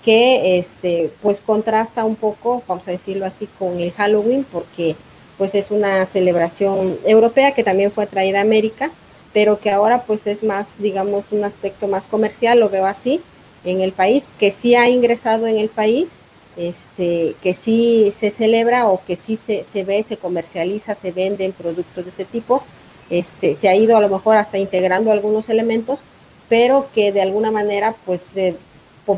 que 0.04 0.58
este, 0.58 1.10
pues 1.20 1.40
contrasta 1.44 2.04
un 2.04 2.16
poco, 2.16 2.62
vamos 2.66 2.88
a 2.88 2.92
decirlo 2.92 3.26
así, 3.26 3.48
con 3.58 3.80
el 3.80 3.92
Halloween, 3.92 4.46
porque 4.50 4.96
pues 5.36 5.54
es 5.54 5.70
una 5.70 6.06
celebración 6.06 6.98
europea 7.04 7.52
que 7.52 7.64
también 7.64 7.92
fue 7.92 8.06
traída 8.06 8.38
a 8.38 8.42
América, 8.42 8.90
pero 9.32 9.60
que 9.60 9.70
ahora 9.70 10.02
pues 10.02 10.26
es 10.26 10.42
más, 10.42 10.78
digamos, 10.78 11.24
un 11.30 11.44
aspecto 11.44 11.86
más 11.86 12.04
comercial, 12.04 12.60
lo 12.60 12.68
veo 12.68 12.86
así, 12.86 13.20
en 13.64 13.80
el 13.80 13.92
país, 13.92 14.24
que 14.38 14.50
sí 14.50 14.74
ha 14.74 14.88
ingresado 14.88 15.46
en 15.46 15.58
el 15.58 15.68
país, 15.68 16.12
este, 16.56 17.34
que 17.42 17.54
sí 17.54 18.12
se 18.18 18.30
celebra 18.30 18.88
o 18.88 19.02
que 19.04 19.16
sí 19.16 19.36
se, 19.36 19.64
se 19.70 19.84
ve, 19.84 20.02
se 20.02 20.16
comercializa, 20.16 20.94
se 20.94 21.12
venden 21.12 21.52
productos 21.52 22.04
de 22.04 22.10
ese 22.10 22.24
tipo, 22.24 22.62
este, 23.08 23.54
se 23.54 23.68
ha 23.68 23.74
ido 23.74 23.96
a 23.96 24.00
lo 24.00 24.08
mejor 24.08 24.36
hasta 24.36 24.58
integrando 24.58 25.10
algunos 25.10 25.48
elementos, 25.48 25.98
pero 26.48 26.88
que 26.94 27.12
de 27.12 27.22
alguna 27.22 27.50
manera 27.50 27.94
pues 28.04 28.34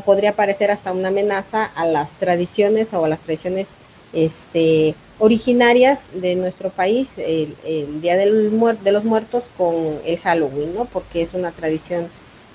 podría 0.05 0.35
parecer 0.35 0.71
hasta 0.71 0.91
una 0.91 1.09
amenaza 1.09 1.65
a 1.65 1.85
las 1.85 2.11
tradiciones 2.13 2.93
o 2.93 3.05
a 3.05 3.09
las 3.09 3.19
tradiciones 3.19 3.69
este, 4.13 4.95
originarias 5.19 6.09
de 6.13 6.35
nuestro 6.35 6.69
país, 6.69 7.11
el, 7.17 7.55
Día 8.01 8.15
del 8.15 8.51
de 8.83 8.91
los 8.91 9.03
Muertos 9.03 9.43
con 9.57 9.99
el 10.05 10.17
Halloween, 10.19 10.73
¿no? 10.75 10.85
Porque 10.85 11.21
es 11.21 11.33
una 11.33 11.51
tradición 11.51 12.07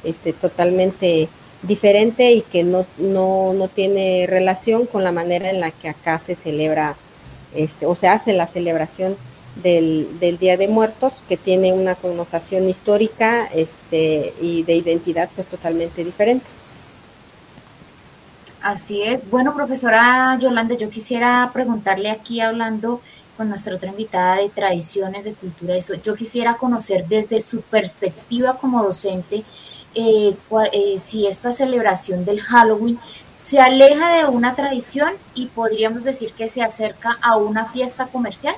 este, 0.04 0.32
totalmente 0.32 1.28
diferente 1.62 2.32
y 2.32 2.42
que 2.42 2.62
no, 2.62 2.86
no, 2.98 3.52
no, 3.52 3.68
tiene 3.68 4.26
relación 4.28 4.86
con 4.86 5.02
la 5.02 5.12
manera 5.12 5.50
en 5.50 5.60
la 5.60 5.70
que 5.70 5.88
acá 5.88 6.18
se 6.18 6.34
celebra 6.34 6.96
este, 7.54 7.86
o 7.86 7.94
se 7.94 8.08
hace 8.08 8.32
la 8.32 8.46
celebración 8.46 9.16
del, 9.62 10.08
del 10.20 10.38
Día 10.38 10.56
de 10.56 10.68
Muertos, 10.68 11.12
que 11.28 11.36
tiene 11.36 11.72
una 11.72 11.94
connotación 11.94 12.68
histórica 12.68 13.46
este, 13.46 14.34
y 14.40 14.62
de 14.62 14.76
identidad 14.76 15.28
pues 15.34 15.48
totalmente 15.48 16.04
diferente. 16.04 16.46
Así 18.62 19.02
es. 19.02 19.28
Bueno, 19.30 19.54
profesora 19.54 20.36
Yolanda, 20.40 20.76
yo 20.76 20.90
quisiera 20.90 21.50
preguntarle 21.52 22.10
aquí 22.10 22.40
hablando 22.40 23.00
con 23.36 23.48
nuestra 23.48 23.76
otra 23.76 23.90
invitada 23.90 24.36
de 24.36 24.48
tradiciones, 24.48 25.24
de 25.24 25.32
cultura, 25.32 25.76
eso. 25.76 25.94
Yo 25.94 26.16
quisiera 26.16 26.56
conocer 26.56 27.06
desde 27.06 27.40
su 27.40 27.60
perspectiva 27.62 28.58
como 28.58 28.82
docente 28.82 29.44
eh, 29.94 30.36
eh, 30.72 30.98
si 30.98 31.26
esta 31.26 31.52
celebración 31.52 32.24
del 32.24 32.40
Halloween 32.40 32.98
se 33.34 33.60
aleja 33.60 34.16
de 34.16 34.24
una 34.26 34.54
tradición 34.54 35.12
y 35.34 35.46
podríamos 35.46 36.04
decir 36.04 36.32
que 36.32 36.48
se 36.48 36.62
acerca 36.62 37.18
a 37.22 37.36
una 37.36 37.66
fiesta 37.66 38.06
comercial. 38.06 38.56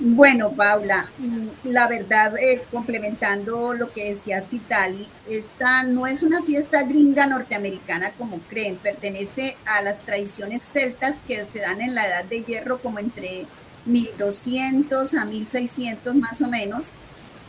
Bueno, 0.00 0.52
Paula, 0.52 1.08
mm, 1.18 1.48
la 1.70 1.88
verdad, 1.88 2.36
eh, 2.38 2.62
complementando 2.70 3.74
lo 3.74 3.90
que 3.90 4.10
decía 4.10 4.42
Citali, 4.42 5.08
esta 5.28 5.82
no 5.82 6.06
es 6.06 6.22
una 6.22 6.40
fiesta 6.42 6.84
gringa 6.84 7.26
norteamericana 7.26 8.12
como 8.16 8.38
creen, 8.48 8.76
pertenece 8.76 9.56
a 9.66 9.82
las 9.82 9.98
tradiciones 10.02 10.62
celtas 10.62 11.16
que 11.26 11.44
se 11.46 11.60
dan 11.60 11.80
en 11.80 11.96
la 11.96 12.06
Edad 12.06 12.24
de 12.26 12.44
Hierro 12.44 12.78
como 12.78 13.00
entre 13.00 13.46
1200 13.86 15.14
a 15.14 15.24
1600 15.24 16.14
más 16.14 16.42
o 16.42 16.48
menos, 16.48 16.92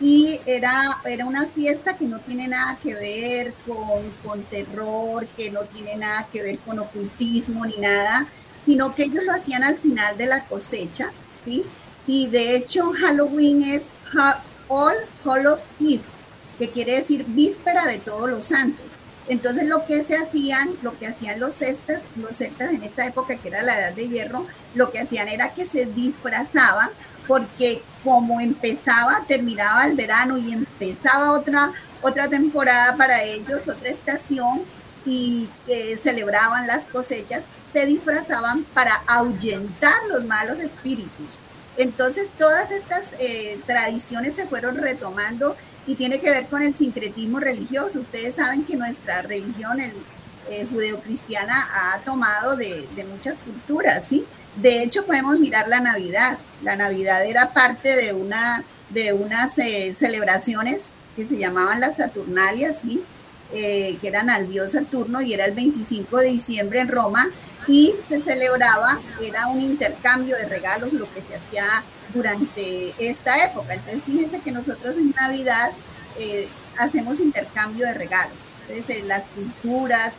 y 0.01 0.39
era, 0.45 0.97
era 1.05 1.25
una 1.25 1.45
fiesta 1.47 1.97
que 1.97 2.05
no 2.05 2.19
tiene 2.19 2.47
nada 2.47 2.77
que 2.81 2.93
ver 2.95 3.53
con, 3.67 4.09
con 4.23 4.43
terror, 4.43 5.27
que 5.35 5.51
no 5.51 5.61
tiene 5.61 5.95
nada 5.97 6.27
que 6.31 6.41
ver 6.41 6.59
con 6.59 6.79
ocultismo 6.79 7.65
ni 7.65 7.77
nada, 7.77 8.27
sino 8.63 8.95
que 8.95 9.03
ellos 9.03 9.23
lo 9.25 9.33
hacían 9.33 9.63
al 9.63 9.77
final 9.77 10.17
de 10.17 10.27
la 10.27 10.45
cosecha, 10.45 11.11
¿sí? 11.43 11.65
Y 12.07 12.27
de 12.27 12.55
hecho 12.55 12.91
Halloween 12.91 13.63
es 13.63 13.85
All 14.67 14.95
Hallows 15.25 15.67
Eve, 15.79 16.01
que 16.57 16.69
quiere 16.69 16.93
decir 16.93 17.25
víspera 17.27 17.85
de 17.85 17.99
todos 17.99 18.29
los 18.29 18.45
santos. 18.45 18.97
Entonces 19.27 19.67
lo 19.67 19.85
que 19.85 20.03
se 20.03 20.15
hacían, 20.15 20.71
lo 20.81 20.97
que 20.97 21.07
hacían 21.07 21.39
los 21.39 21.55
celtas, 21.55 22.01
los 22.15 22.35
celtas 22.37 22.71
en 22.71 22.83
esta 22.83 23.05
época 23.05 23.35
que 23.35 23.49
era 23.49 23.61
la 23.61 23.79
edad 23.79 23.93
de 23.93 24.07
hierro, 24.07 24.45
lo 24.73 24.91
que 24.91 24.99
hacían 24.99 25.27
era 25.27 25.53
que 25.53 25.65
se 25.65 25.85
disfrazaban 25.85 26.89
porque 27.29 27.83
como 28.03 28.41
empezaba, 28.41 29.23
terminaba 29.27 29.85
el 29.85 29.95
verano 29.95 30.39
y 30.39 30.51
empezaba 30.51 31.33
otra, 31.33 31.71
otra 32.01 32.27
temporada 32.27 32.97
para 32.97 33.21
ellos, 33.21 33.69
otra 33.69 33.89
estación 33.89 34.63
y 35.05 35.47
que 35.67 35.95
celebraban 35.95 36.65
las 36.65 36.87
cosechas, 36.87 37.43
se 37.71 37.85
disfrazaban 37.85 38.63
para 38.73 39.03
ahuyentar 39.05 39.93
los 40.09 40.25
malos 40.25 40.57
espíritus. 40.57 41.37
Entonces, 41.77 42.31
todas 42.35 42.71
estas 42.71 43.13
eh, 43.19 43.59
tradiciones 43.67 44.33
se 44.33 44.47
fueron 44.47 44.77
retomando 44.77 45.55
y 45.85 45.93
tiene 45.93 46.19
que 46.19 46.31
ver 46.31 46.47
con 46.47 46.63
el 46.63 46.73
sincretismo 46.73 47.39
religioso. 47.39 47.99
Ustedes 47.99 48.37
saben 48.37 48.65
que 48.65 48.75
nuestra 48.75 49.21
religión 49.21 49.79
el, 49.79 49.93
eh, 50.49 50.65
judeocristiana 50.67 51.63
ha 51.75 51.99
tomado 51.99 52.55
de, 52.55 52.87
muchas 53.07 53.37
culturas, 53.37 54.03
¿sí? 54.03 54.25
De 54.61 54.83
hecho, 54.83 55.05
podemos 55.05 55.39
mirar 55.39 55.67
la 55.67 55.79
Navidad. 55.79 56.37
La 56.63 56.75
Navidad 56.75 57.25
era 57.25 57.53
parte 57.53 57.95
de, 57.95 58.13
una, 58.13 58.63
de 58.89 59.13
unas 59.13 59.57
eh, 59.57 59.93
celebraciones 59.93 60.89
que 61.15 61.25
se 61.25 61.37
llamaban 61.37 61.79
las 61.79 61.97
Saturnalias, 61.97 62.79
¿sí? 62.81 63.03
que 63.51 63.97
eran 64.03 64.29
al 64.29 64.47
dios 64.47 64.73
Saturno 64.73 65.21
y 65.21 65.33
era 65.33 65.45
el 65.45 65.53
25 65.53 66.17
de 66.17 66.27
diciembre 66.27 66.81
en 66.81 66.87
Roma 66.87 67.31
y 67.67 67.93
se 68.07 68.19
celebraba, 68.19 68.99
era 69.21 69.47
un 69.47 69.61
intercambio 69.61 70.35
de 70.35 70.45
regalos, 70.45 70.93
lo 70.93 71.11
que 71.13 71.21
se 71.21 71.35
hacía 71.35 71.83
durante 72.13 72.93
esta 72.97 73.43
época. 73.45 73.75
Entonces, 73.75 74.03
fíjense 74.03 74.39
que 74.39 74.51
nosotros 74.51 74.97
en 74.97 75.11
Navidad 75.11 75.71
eh, 76.17 76.47
hacemos 76.77 77.19
intercambio 77.19 77.85
de 77.85 77.93
regalos. 77.93 78.37
Entonces, 78.67 79.05
las 79.05 79.25
culturas 79.27 80.13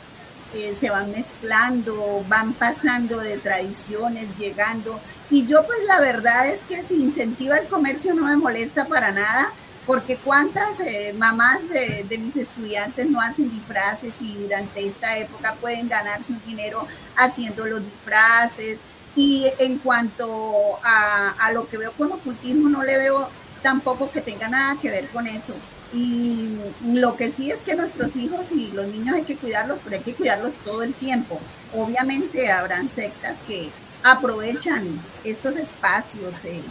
eh, 0.55 0.75
se 0.79 0.91
van 0.91 1.11
mezclando, 1.13 2.25
van 2.29 2.53
pasando 2.55 3.19
de 3.19 3.39
tradiciones, 3.39 4.27
llegando. 4.39 5.01
Y 5.31 5.47
yo, 5.47 5.65
pues, 5.65 5.79
la 5.87 6.01
verdad 6.01 6.49
es 6.49 6.63
que 6.63 6.83
si 6.83 6.95
incentiva 7.03 7.59
el 7.59 7.69
comercio 7.69 8.15
no 8.15 8.25
me 8.25 8.37
molesta 8.37 8.87
para 8.87 9.13
nada 9.13 9.53
porque 9.87 10.17
cuántas 10.17 10.79
eh, 10.81 11.15
mamás 11.17 11.69
de, 11.69 12.07
mis 12.19 12.37
estudiantes 12.37 13.09
no 13.09 13.21
hacen 13.21 13.51
disfraces 13.51 14.15
y 14.21 14.35
durante 14.35 14.87
esta 14.87 15.19
época 15.19 15.55
pueden 15.55 15.89
ganar 15.89 16.23
su 16.23 16.35
dinero 16.47 16.87
haciendo 17.17 17.67
los 17.67 17.85
disfraces. 17.85 18.79
Y 19.17 19.47
en 19.59 19.79
cuanto 19.79 20.79
a, 20.85 21.31
a 21.31 21.53
lo 21.53 21.69
que 21.69 21.79
veo 21.79 21.93
con 21.93 22.13
ocultismo, 22.13 22.69
no 22.69 22.85
le 22.85 22.97
veo 22.99 23.29
tampoco 23.63 24.11
que 24.11 24.21
tenga 24.21 24.49
nada 24.49 24.77
que 24.81 24.91
ver 24.91 25.09
con 25.09 25.27
eso. 25.27 25.55
Y 25.93 26.49
lo 26.85 27.17
que 27.17 27.31
sí 27.31 27.51
es 27.51 27.61
que 27.61 27.75
nuestros 27.75 28.15
hijos 28.17 28.53
y 28.53 28.71
los 28.73 28.87
niños 28.87 29.17
hay 29.17 29.23
que 29.23 29.37
cuidarlos, 29.37 29.79
pero 29.83 29.97
hay 29.97 30.03
que 30.03 30.15
cuidarlos 30.15 30.55
todo 30.59 30.83
el 30.83 30.95
tiempo. 30.95 31.41
Obviamente 31.75 32.51
habrán 32.53 32.89
sectas 32.89 33.39
que 33.47 33.71
aprovechan 34.03 34.87
estos 35.25 35.57
espacios 35.57 36.45
eh, 36.45 36.63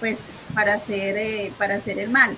pues 0.00 0.34
para 0.54 0.74
hacer, 0.74 1.16
eh, 1.16 1.52
para 1.58 1.76
hacer 1.76 1.98
el 1.98 2.10
mal. 2.10 2.36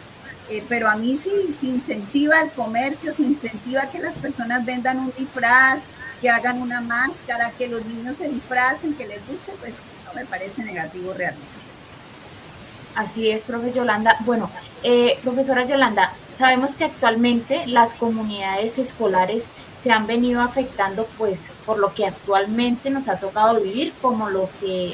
Eh, 0.48 0.64
pero 0.68 0.88
a 0.88 0.96
mí 0.96 1.16
sí, 1.16 1.54
se 1.58 1.66
incentiva 1.66 2.40
el 2.40 2.50
comercio, 2.50 3.12
se 3.12 3.22
incentiva 3.22 3.90
que 3.90 3.98
las 3.98 4.14
personas 4.14 4.64
vendan 4.64 5.00
un 5.00 5.12
disfraz, 5.16 5.80
que 6.20 6.30
hagan 6.30 6.62
una 6.62 6.80
máscara, 6.80 7.50
que 7.58 7.68
los 7.68 7.84
niños 7.84 8.16
se 8.16 8.28
disfracen, 8.28 8.94
que 8.94 9.06
les 9.06 9.26
guste, 9.26 9.52
pues 9.60 9.74
no 10.06 10.14
me 10.14 10.24
parece 10.24 10.62
negativo 10.62 11.12
realmente. 11.12 11.46
Así 12.94 13.30
es, 13.30 13.44
profe 13.44 13.72
Yolanda. 13.72 14.16
Bueno, 14.20 14.50
eh, 14.88 15.18
profesora 15.24 15.66
Yolanda, 15.66 16.12
sabemos 16.38 16.76
que 16.76 16.84
actualmente 16.84 17.66
las 17.66 17.94
comunidades 17.94 18.78
escolares 18.78 19.52
se 19.76 19.90
han 19.90 20.06
venido 20.06 20.40
afectando 20.40 21.08
pues 21.18 21.50
por 21.64 21.78
lo 21.78 21.92
que 21.92 22.06
actualmente 22.06 22.88
nos 22.90 23.08
ha 23.08 23.18
tocado 23.18 23.60
vivir, 23.60 23.92
como 24.00 24.30
lo 24.30 24.48
que 24.60 24.92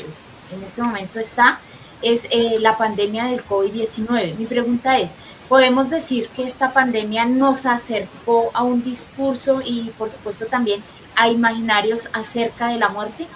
en 0.51 0.63
este 0.65 0.81
momento 0.83 1.21
está 1.21 1.61
es 2.01 2.27
eh, 2.31 2.57
la 2.59 2.79
pandemia 2.79 3.27
del 3.27 3.45
COVID-19. 3.45 4.37
Mi 4.39 4.47
pregunta 4.47 4.99
es, 4.99 5.15
¿podemos 5.47 5.91
decir 5.91 6.27
que 6.35 6.45
esta 6.45 6.73
pandemia 6.73 7.27
nos 7.27 7.67
acercó 7.67 8.51
a 8.55 8.63
un 8.63 8.83
discurso 8.83 9.61
y 9.63 9.93
por 9.99 10.11
supuesto 10.11 10.47
también 10.47 10.83
a 11.17 11.29
imaginarios 11.29 12.09
acerca 12.15 12.69
de 12.69 12.79
la 12.79 12.89
muerte? 12.89 13.27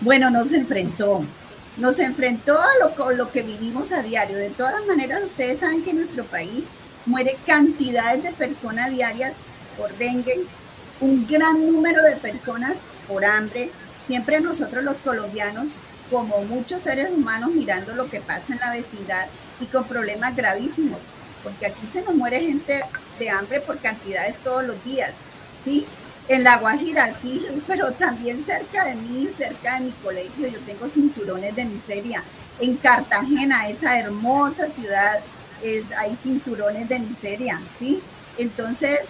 Bueno, 0.00 0.30
nos 0.30 0.50
enfrentó, 0.52 1.24
nos 1.78 1.98
enfrentó 1.98 2.58
a 2.60 2.68
lo, 2.80 3.12
lo 3.12 3.30
que 3.30 3.42
vivimos 3.42 3.92
a 3.92 4.02
diario. 4.02 4.36
De 4.36 4.50
todas 4.50 4.84
maneras, 4.86 5.22
ustedes 5.24 5.60
saben 5.60 5.82
que 5.82 5.90
en 5.90 5.98
nuestro 5.98 6.24
país 6.24 6.64
muere 7.06 7.36
cantidades 7.46 8.22
de 8.22 8.32
personas 8.32 8.90
diarias 8.90 9.34
por 9.76 9.96
dengue, 9.96 10.44
un 11.00 11.26
gran 11.26 11.66
número 11.66 12.02
de 12.02 12.16
personas 12.16 12.88
por 13.06 13.24
hambre. 13.24 13.70
Siempre 14.06 14.40
nosotros 14.40 14.84
los 14.84 14.98
colombianos 14.98 15.78
como 16.10 16.42
muchos 16.44 16.82
seres 16.82 17.10
humanos 17.10 17.52
mirando 17.52 17.94
lo 17.94 18.08
que 18.08 18.20
pasa 18.20 18.52
en 18.52 18.58
la 18.58 18.72
vecindad 18.72 19.26
y 19.60 19.66
con 19.66 19.84
problemas 19.84 20.34
gravísimos, 20.34 21.00
porque 21.42 21.66
aquí 21.66 21.86
se 21.92 22.02
nos 22.02 22.14
muere 22.14 22.40
gente 22.40 22.82
de 23.18 23.30
hambre 23.30 23.60
por 23.60 23.78
cantidades 23.78 24.38
todos 24.38 24.64
los 24.64 24.82
días, 24.84 25.12
¿sí? 25.64 25.86
En 26.28 26.44
La 26.44 26.58
Guajira, 26.58 27.14
sí, 27.14 27.44
pero 27.66 27.92
también 27.92 28.44
cerca 28.44 28.84
de 28.84 28.94
mí, 28.94 29.28
cerca 29.36 29.74
de 29.74 29.86
mi 29.86 29.90
colegio, 29.92 30.48
yo 30.48 30.58
tengo 30.60 30.86
cinturones 30.88 31.56
de 31.56 31.64
miseria. 31.64 32.22
En 32.60 32.76
Cartagena, 32.76 33.68
esa 33.68 33.98
hermosa 33.98 34.68
ciudad, 34.68 35.20
es, 35.62 35.92
hay 35.92 36.16
cinturones 36.16 36.88
de 36.88 36.98
miseria, 36.98 37.60
¿sí? 37.78 38.02
Entonces, 38.36 39.08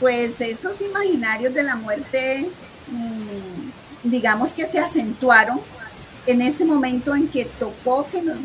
pues 0.00 0.40
esos 0.40 0.80
imaginarios 0.80 1.54
de 1.54 1.62
la 1.62 1.76
muerte, 1.76 2.48
mm, 2.88 4.08
digamos 4.10 4.52
que 4.52 4.66
se 4.66 4.78
acentuaron 4.78 5.60
en 6.26 6.42
ese 6.42 6.64
momento 6.66 7.14
en 7.14 7.28
que 7.28 7.46
tocó, 7.46 8.06
que 8.10 8.20
nos, 8.20 8.36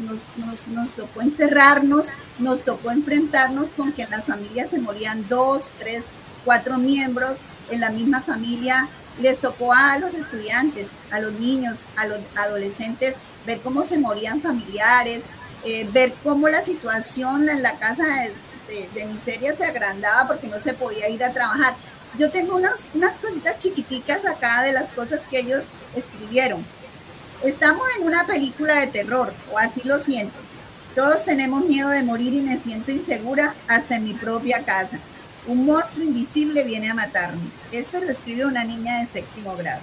nos, 0.69 0.91
tocó 0.95 1.21
encerrarnos, 1.21 2.07
nos 2.39 2.63
tocó 2.63 2.91
enfrentarnos 2.91 3.73
con 3.73 3.91
que 3.91 4.03
en 4.03 4.11
las 4.11 4.23
familias 4.23 4.69
se 4.69 4.79
morían 4.79 5.25
dos, 5.27 5.69
tres, 5.79 6.05
cuatro 6.45 6.77
miembros 6.77 7.39
en 7.69 7.79
la 7.79 7.89
misma 7.89 8.21
familia, 8.21 8.87
les 9.21 9.39
tocó 9.39 9.73
a 9.73 9.97
los 9.99 10.13
estudiantes, 10.13 10.87
a 11.11 11.19
los 11.19 11.33
niños, 11.33 11.81
a 11.95 12.07
los 12.07 12.19
adolescentes, 12.35 13.15
ver 13.45 13.59
cómo 13.61 13.83
se 13.83 13.99
morían 13.99 14.41
familiares, 14.41 15.23
eh, 15.65 15.87
ver 15.91 16.13
cómo 16.23 16.49
la 16.49 16.61
situación 16.61 17.49
en 17.49 17.61
la 17.61 17.77
casa 17.77 18.03
de, 18.05 18.33
miseria 19.05 19.55
se 19.55 19.65
agrandaba 19.65 20.27
porque 20.27 20.47
no 20.47 20.59
se 20.61 20.73
podía 20.73 21.09
ir 21.09 21.23
a 21.23 21.31
trabajar. 21.31 21.75
Yo 22.17 22.31
tengo 22.31 22.55
unas, 22.55 22.85
unas 22.93 23.13
cositas 23.17 23.59
chiquiticas 23.59 24.25
acá 24.25 24.63
de 24.63 24.71
las 24.71 24.89
cosas 24.89 25.21
que 25.29 25.39
ellos 25.39 25.65
escribieron. 25.95 26.65
Estamos 27.43 27.85
en 27.97 28.07
una 28.07 28.25
película 28.25 28.79
de 28.79 28.87
terror, 28.87 29.33
o 29.51 29.59
así 29.59 29.81
lo 29.83 29.99
siento. 29.99 30.33
Todos 30.95 31.25
tenemos 31.25 31.65
miedo 31.65 31.89
de 31.89 32.03
morir 32.03 32.33
y 32.33 32.41
me 32.41 32.57
siento 32.57 32.91
insegura 32.91 33.53
hasta 33.67 33.95
en 33.95 34.05
mi 34.05 34.13
propia 34.13 34.63
casa. 34.63 34.99
Un 35.45 35.65
monstruo 35.65 36.05
invisible 36.05 36.63
viene 36.63 36.89
a 36.89 36.93
matarme. 36.93 37.41
Esto 37.71 37.99
lo 37.99 38.11
escribe 38.11 38.45
una 38.45 38.63
niña 38.63 38.99
de 38.99 39.07
séptimo 39.07 39.55
grado. 39.57 39.81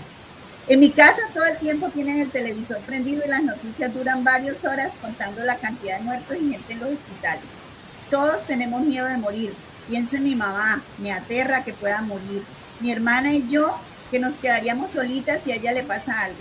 En 0.69 0.81
mi 0.81 0.91
casa 0.91 1.21
todo 1.35 1.45
el 1.45 1.59
tiempo 1.59 1.89
tienen 1.89 2.19
el 2.19 2.31
televisor 2.31 2.79
prendido 2.79 3.23
y 3.25 3.29
las 3.29 3.43
noticias 3.43 3.93
duran 3.93 4.25
varias 4.25 4.65
horas 4.65 4.93
contando 5.03 5.43
la 5.45 5.57
cantidad 5.57 5.99
de 5.99 6.05
muertos 6.05 6.37
y 6.41 6.51
gente 6.51 6.73
en 6.73 6.81
los 6.81 6.91
hospitales. 6.91 7.45
Todos 8.11 8.45
tenemos 8.45 8.83
miedo 8.83 9.07
de 9.07 9.19
morir. 9.19 9.53
Pienso 9.89 10.17
en 10.17 10.25
mi 10.25 10.35
mamá, 10.35 10.83
me 10.99 11.13
aterra 11.13 11.65
que 11.65 11.75
pueda 11.75 12.01
morir. 12.01 12.43
Mi 12.81 12.93
hermana 12.93 13.35
y 13.35 13.47
yo, 13.49 13.77
que 14.11 14.19
nos 14.19 14.37
quedaríamos 14.37 14.93
solitas 14.93 15.43
si 15.43 15.53
a 15.53 15.57
ella 15.57 15.73
le 15.73 15.83
pasa 15.83 16.23
algo 16.23 16.41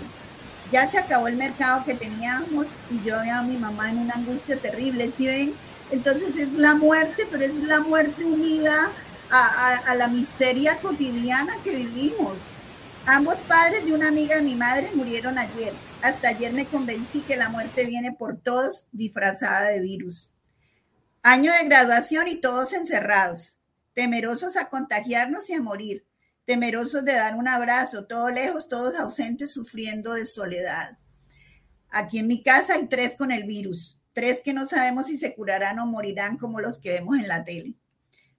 ya 0.70 0.88
se 0.88 0.98
acabó 0.98 1.28
el 1.28 1.36
mercado 1.36 1.84
que 1.84 1.94
teníamos 1.94 2.68
y 2.90 3.02
yo 3.04 3.20
veo 3.20 3.34
a 3.34 3.42
mi 3.42 3.56
mamá 3.56 3.90
en 3.90 3.98
una 3.98 4.14
angustia 4.14 4.56
terrible, 4.56 5.10
¿sí 5.16 5.26
ven? 5.26 5.52
Entonces 5.90 6.36
es 6.36 6.52
la 6.52 6.74
muerte, 6.74 7.26
pero 7.30 7.44
es 7.44 7.54
la 7.64 7.80
muerte 7.80 8.24
unida 8.24 8.90
a, 9.30 9.94
la 9.94 10.08
miseria 10.08 10.76
cotidiana 10.78 11.54
que 11.62 11.76
vivimos. 11.76 12.50
Ambos 13.06 13.36
padres 13.38 13.84
de 13.84 13.92
una 13.92 14.08
amiga 14.08 14.36
de 14.36 14.42
mi 14.42 14.54
madre 14.54 14.90
murieron 14.94 15.38
ayer. 15.38 15.72
Hasta 16.02 16.28
ayer 16.28 16.52
me 16.52 16.66
convencí 16.66 17.20
que 17.20 17.36
la 17.36 17.48
muerte 17.48 17.84
viene 17.84 18.12
por 18.12 18.36
todos 18.36 18.86
disfrazada 18.92 19.68
de 19.68 19.80
virus. 19.80 20.32
Año 21.22 21.52
de 21.52 21.68
graduación 21.68 22.28
y 22.28 22.40
todos 22.40 22.72
encerrados, 22.72 23.58
temerosos 23.94 24.56
a 24.56 24.68
contagiarnos 24.68 25.50
y 25.50 25.54
a 25.54 25.60
morir 25.60 26.06
temerosos 26.50 27.04
de 27.04 27.12
dar 27.12 27.36
un 27.36 27.46
abrazo, 27.46 28.08
todos 28.08 28.32
lejos, 28.32 28.68
todos 28.68 28.96
ausentes, 28.96 29.52
sufriendo 29.52 30.14
de 30.14 30.26
soledad. 30.26 30.98
Aquí 31.88 32.18
en 32.18 32.26
mi 32.26 32.42
casa 32.42 32.74
hay 32.74 32.88
tres 32.88 33.14
con 33.16 33.30
el 33.30 33.44
virus, 33.44 34.00
tres 34.12 34.40
que 34.44 34.52
no 34.52 34.66
sabemos 34.66 35.06
si 35.06 35.16
se 35.16 35.32
curarán 35.32 35.78
o 35.78 35.86
morirán 35.86 36.38
como 36.38 36.58
los 36.58 36.80
que 36.80 36.90
vemos 36.94 37.18
en 37.18 37.28
la 37.28 37.44
tele. 37.44 37.74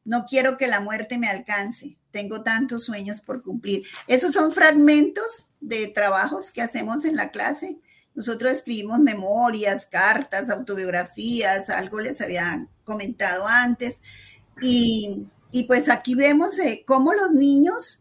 No 0.03 0.25
quiero 0.25 0.57
que 0.57 0.67
la 0.67 0.79
muerte 0.79 1.17
me 1.17 1.27
alcance, 1.27 1.97
tengo 2.11 2.43
tantos 2.43 2.83
sueños 2.83 3.21
por 3.21 3.41
cumplir. 3.41 3.83
Esos 4.07 4.33
son 4.33 4.51
fragmentos 4.51 5.49
de 5.59 5.87
trabajos 5.87 6.51
que 6.51 6.61
hacemos 6.61 7.05
en 7.05 7.15
la 7.15 7.31
clase. 7.31 7.79
Nosotros 8.13 8.51
escribimos 8.51 8.99
memorias, 8.99 9.85
cartas, 9.85 10.49
autobiografías, 10.49 11.69
algo 11.69 11.99
les 11.99 12.19
había 12.19 12.67
comentado 12.83 13.47
antes. 13.47 14.01
Y, 14.61 15.27
pues 15.67 15.89
aquí 15.89 16.15
vemos 16.15 16.59
eh, 16.59 16.83
cómo 16.85 17.13
los 17.13 17.31
niños 17.31 17.99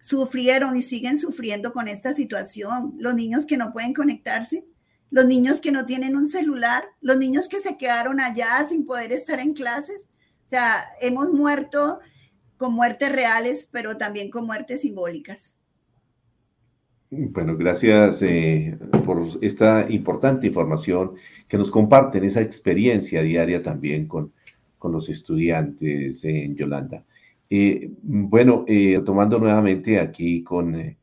sufrieron 0.00 0.76
y 0.76 0.82
siguen 0.82 1.18
sufriendo 1.18 1.72
con 1.72 1.88
esta 1.88 2.14
situación. 2.14 2.94
Los 2.98 3.14
niños 3.14 3.44
que 3.44 3.56
no 3.56 3.72
pueden 3.72 3.92
conectarse, 3.92 4.64
los 5.10 5.26
niños 5.26 5.60
que 5.60 5.72
no 5.72 5.84
tienen 5.84 6.16
un 6.16 6.26
celular, 6.26 6.84
los 7.00 7.18
niños 7.18 7.48
que 7.48 7.60
se 7.60 7.76
quedaron 7.76 8.20
allá 8.20 8.64
sin 8.68 8.84
poder 8.84 9.12
estar 9.12 9.40
en 9.40 9.52
clases. 9.52 10.06
O 10.48 10.50
sea, 10.50 10.84
hemos 11.02 11.30
muerto 11.30 11.98
con 12.56 12.72
muertes 12.72 13.12
reales, 13.12 13.68
pero 13.70 13.98
también 13.98 14.30
con 14.30 14.46
muertes 14.46 14.80
simbólicas. 14.80 15.58
Bueno, 17.10 17.54
gracias 17.54 18.22
eh, 18.22 18.78
por 19.04 19.26
esta 19.42 19.84
importante 19.90 20.46
información 20.46 21.16
que 21.48 21.58
nos 21.58 21.70
comparten, 21.70 22.24
esa 22.24 22.40
experiencia 22.40 23.20
diaria 23.20 23.62
también 23.62 24.08
con, 24.08 24.32
con 24.78 24.92
los 24.92 25.10
estudiantes 25.10 26.24
en 26.24 26.56
Yolanda. 26.56 27.04
Eh, 27.50 27.90
bueno, 28.00 28.64
eh, 28.66 29.02
tomando 29.04 29.38
nuevamente 29.38 30.00
aquí 30.00 30.42
con 30.42 30.96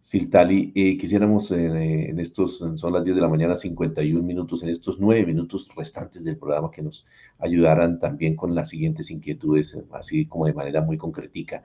eh, 0.00 0.02
Siltali, 0.02 0.72
quisiéramos 0.98 1.50
en 1.50 2.18
estos, 2.18 2.58
son 2.58 2.92
las 2.92 3.04
10 3.04 3.16
de 3.16 3.22
la 3.22 3.28
mañana, 3.28 3.56
51 3.56 4.22
minutos, 4.22 4.62
en 4.62 4.70
estos 4.70 4.98
9 4.98 5.26
minutos 5.26 5.68
restantes 5.76 6.24
del 6.24 6.38
programa 6.38 6.70
que 6.70 6.82
nos 6.82 7.06
ayudaran 7.38 7.98
también 7.98 8.36
con 8.36 8.54
las 8.54 8.70
siguientes 8.70 9.10
inquietudes, 9.10 9.76
así 9.92 10.26
como 10.26 10.46
de 10.46 10.54
manera 10.54 10.80
muy 10.80 10.96
concretica. 10.96 11.62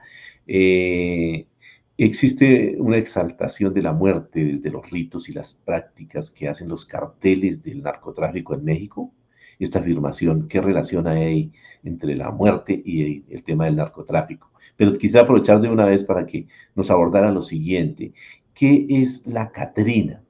Existe 1.98 2.76
una 2.78 2.98
exaltación 2.98 3.72
de 3.72 3.80
la 3.80 3.92
muerte 3.92 4.44
desde 4.44 4.70
los 4.70 4.90
ritos 4.90 5.30
y 5.30 5.32
las 5.32 5.54
prácticas 5.54 6.30
que 6.30 6.46
hacen 6.46 6.68
los 6.68 6.84
carteles 6.84 7.62
del 7.62 7.82
narcotráfico 7.82 8.52
en 8.54 8.64
México. 8.64 9.14
Esta 9.58 9.78
afirmación, 9.78 10.48
¿qué 10.48 10.60
relación 10.60 11.06
hay 11.06 11.52
entre 11.82 12.14
la 12.14 12.30
muerte 12.30 12.82
y 12.84 13.24
el 13.28 13.42
tema 13.42 13.64
del 13.64 13.76
narcotráfico? 13.76 14.50
Pero 14.76 14.92
quisiera 14.92 15.22
aprovechar 15.22 15.60
de 15.60 15.70
una 15.70 15.86
vez 15.86 16.02
para 16.02 16.26
que 16.26 16.46
nos 16.74 16.90
abordara 16.90 17.30
lo 17.30 17.42
siguiente. 17.42 18.12
¿Qué 18.54 18.86
es 18.88 19.26
la 19.26 19.50
Catrina? 19.50 20.22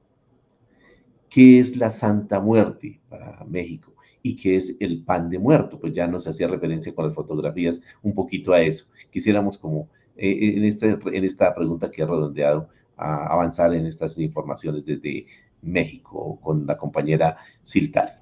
¿Qué 1.29 1.59
es 1.59 1.75
la 1.75 1.91
Santa 1.91 2.39
Muerte 2.39 2.99
para 3.09 3.43
México? 3.45 3.93
¿Y 4.21 4.35
qué 4.35 4.55
es 4.55 4.75
el 4.79 5.03
pan 5.03 5.29
de 5.29 5.39
muerto? 5.39 5.79
Pues 5.79 5.93
ya 5.93 6.07
nos 6.07 6.27
hacía 6.27 6.47
referencia 6.47 6.95
con 6.95 7.05
las 7.05 7.13
fotografías 7.13 7.81
un 8.01 8.13
poquito 8.13 8.53
a 8.53 8.61
eso. 8.61 8.85
Quisiéramos 9.11 9.57
como 9.57 9.89
eh, 10.15 10.55
en, 10.55 10.63
este, 10.63 10.89
en 10.89 11.23
esta 11.23 11.53
pregunta 11.53 11.91
que 11.91 12.01
he 12.01 12.05
redondeado 12.05 12.69
avanzar 12.97 13.73
en 13.75 13.85
estas 13.85 14.17
informaciones 14.17 14.83
desde 14.83 15.27
México 15.61 16.39
con 16.41 16.65
la 16.65 16.77
compañera 16.77 17.37
Siltal. 17.61 18.19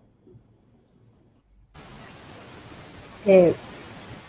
Eh, 3.26 3.54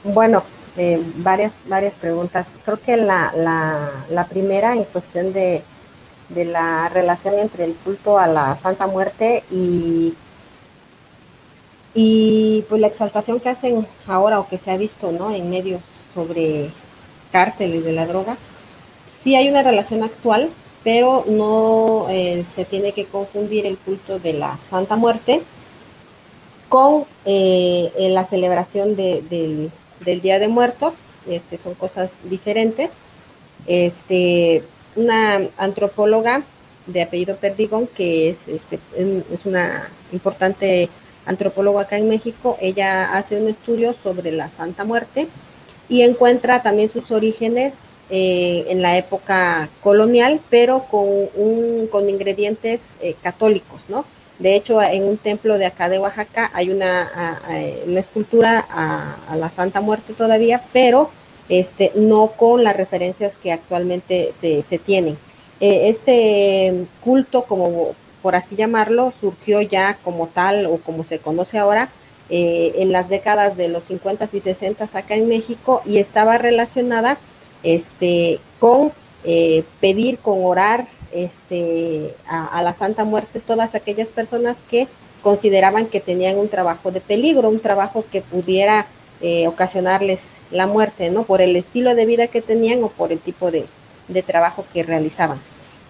bueno, 0.04 0.42
eh, 0.76 1.02
varias, 1.16 1.54
varias 1.66 1.94
preguntas. 1.94 2.48
Creo 2.64 2.80
que 2.80 2.96
la, 2.96 3.32
la, 4.10 4.26
primera 4.26 4.74
en 4.74 4.84
cuestión 4.84 5.32
de, 5.32 5.62
de, 6.28 6.44
la 6.44 6.88
relación 6.88 7.38
entre 7.38 7.64
el 7.64 7.74
culto 7.74 8.18
a 8.18 8.26
la 8.26 8.56
Santa 8.56 8.86
Muerte 8.86 9.44
y, 9.50 10.14
y 11.94 12.64
pues 12.68 12.80
la 12.80 12.88
exaltación 12.88 13.40
que 13.40 13.48
hacen 13.48 13.86
ahora 14.06 14.38
o 14.40 14.48
que 14.48 14.58
se 14.58 14.70
ha 14.70 14.76
visto 14.76 15.12
¿no? 15.12 15.34
en 15.34 15.48
medios 15.50 15.80
sobre 16.14 16.70
cárteles 17.32 17.84
de 17.84 17.92
la 17.92 18.06
droga, 18.06 18.36
sí 19.04 19.34
hay 19.34 19.48
una 19.48 19.62
relación 19.62 20.02
actual, 20.02 20.50
pero 20.84 21.24
no 21.26 22.06
eh, 22.10 22.44
se 22.54 22.64
tiene 22.64 22.92
que 22.92 23.06
confundir 23.06 23.66
el 23.66 23.78
culto 23.78 24.18
de 24.18 24.34
la 24.34 24.58
Santa 24.68 24.96
Muerte 24.96 25.42
con 26.68 27.04
eh, 27.24 27.90
la 28.10 28.24
celebración 28.24 28.96
del, 28.96 29.70
Día 30.04 30.38
de 30.38 30.48
Muertos. 30.48 30.94
Este, 31.28 31.58
son 31.58 31.74
cosas 31.74 32.18
diferentes. 32.24 32.90
Este, 33.66 34.62
una 34.94 35.40
antropóloga 35.56 36.42
de 36.86 37.02
apellido 37.02 37.36
Perdigón, 37.36 37.88
que 37.88 38.30
es, 38.30 38.48
este, 38.48 38.78
es 38.96 39.44
una 39.44 39.88
importante 40.12 40.88
antropóloga 41.26 41.82
acá 41.82 41.96
en 41.96 42.08
México, 42.08 42.56
ella 42.60 43.12
hace 43.12 43.40
un 43.40 43.48
estudio 43.48 43.94
sobre 44.02 44.32
la 44.32 44.48
Santa 44.48 44.84
Muerte 44.84 45.28
y 45.88 46.02
encuentra 46.02 46.62
también 46.62 46.90
sus 46.90 47.10
orígenes 47.10 47.74
eh, 48.10 48.66
en 48.68 48.82
la 48.82 48.96
época 48.96 49.68
colonial, 49.82 50.40
pero 50.48 50.84
con, 50.84 51.06
un, 51.34 51.88
con 51.90 52.08
ingredientes 52.08 52.96
eh, 53.00 53.16
católicos, 53.22 53.80
¿no? 53.88 54.04
De 54.38 54.54
hecho, 54.54 54.82
en 54.82 55.04
un 55.04 55.16
templo 55.16 55.58
de 55.58 55.66
acá 55.66 55.88
de 55.88 55.98
Oaxaca 55.98 56.50
hay 56.52 56.70
una, 56.70 57.40
una 57.86 58.00
escultura 58.00 58.66
a, 58.68 59.36
la 59.36 59.50
Santa 59.50 59.80
Muerte 59.80 60.12
todavía, 60.12 60.62
pero 60.72 61.10
este, 61.48 61.92
no 61.94 62.28
con 62.36 62.64
las 62.64 62.76
referencias 62.76 63.36
que 63.36 63.52
actualmente 63.52 64.32
se, 64.38 64.62
se 64.62 64.78
tienen. 64.78 65.16
Eh, 65.60 65.88
este 65.88 66.86
culto, 67.02 67.44
como 67.44 67.94
por 68.22 68.34
así 68.34 68.56
llamarlo, 68.56 69.12
surgió 69.20 69.60
ya 69.62 69.98
como 70.02 70.26
tal 70.26 70.66
o 70.66 70.78
como 70.78 71.04
se 71.04 71.18
conoce 71.18 71.58
ahora 71.58 71.88
eh, 72.28 72.72
en 72.76 72.92
las 72.92 73.08
décadas 73.08 73.56
de 73.56 73.68
los 73.68 73.84
50 73.84 74.28
y 74.32 74.40
60 74.40 74.84
acá 74.84 75.14
en 75.14 75.28
México 75.28 75.80
y 75.86 75.98
estaba 75.98 76.36
relacionada 76.36 77.18
este, 77.62 78.40
con 78.58 78.92
eh, 79.24 79.64
pedir, 79.80 80.18
con 80.18 80.44
orar 80.44 80.88
este, 81.12 82.14
a, 82.28 82.60
la 82.62 82.74
Santa 82.74 83.04
Muerte 83.04 83.40
todas 83.40 83.74
aquellas 83.74 84.08
personas 84.08 84.56
que 84.70 84.88
consideraban 85.22 85.86
que 85.86 86.00
tenían 86.00 86.38
un 86.38 86.48
trabajo 86.48 86.90
de 86.92 87.00
peligro, 87.00 87.48
un 87.48 87.60
trabajo 87.60 88.04
que 88.10 88.22
pudiera 88.22 88.86
eh, 89.20 89.48
ocasionarles 89.48 90.34
la 90.50 90.66
muerte, 90.66 91.10
¿no? 91.10 91.24
Por 91.24 91.40
el 91.40 91.56
estilo 91.56 91.94
de 91.94 92.06
vida 92.06 92.26
que 92.28 92.42
tenían 92.42 92.84
o 92.84 92.88
por 92.88 93.12
el 93.12 93.18
tipo 93.18 93.50
de, 93.50 93.66
trabajo 94.24 94.64
que 94.72 94.82
realizaban. 94.82 95.40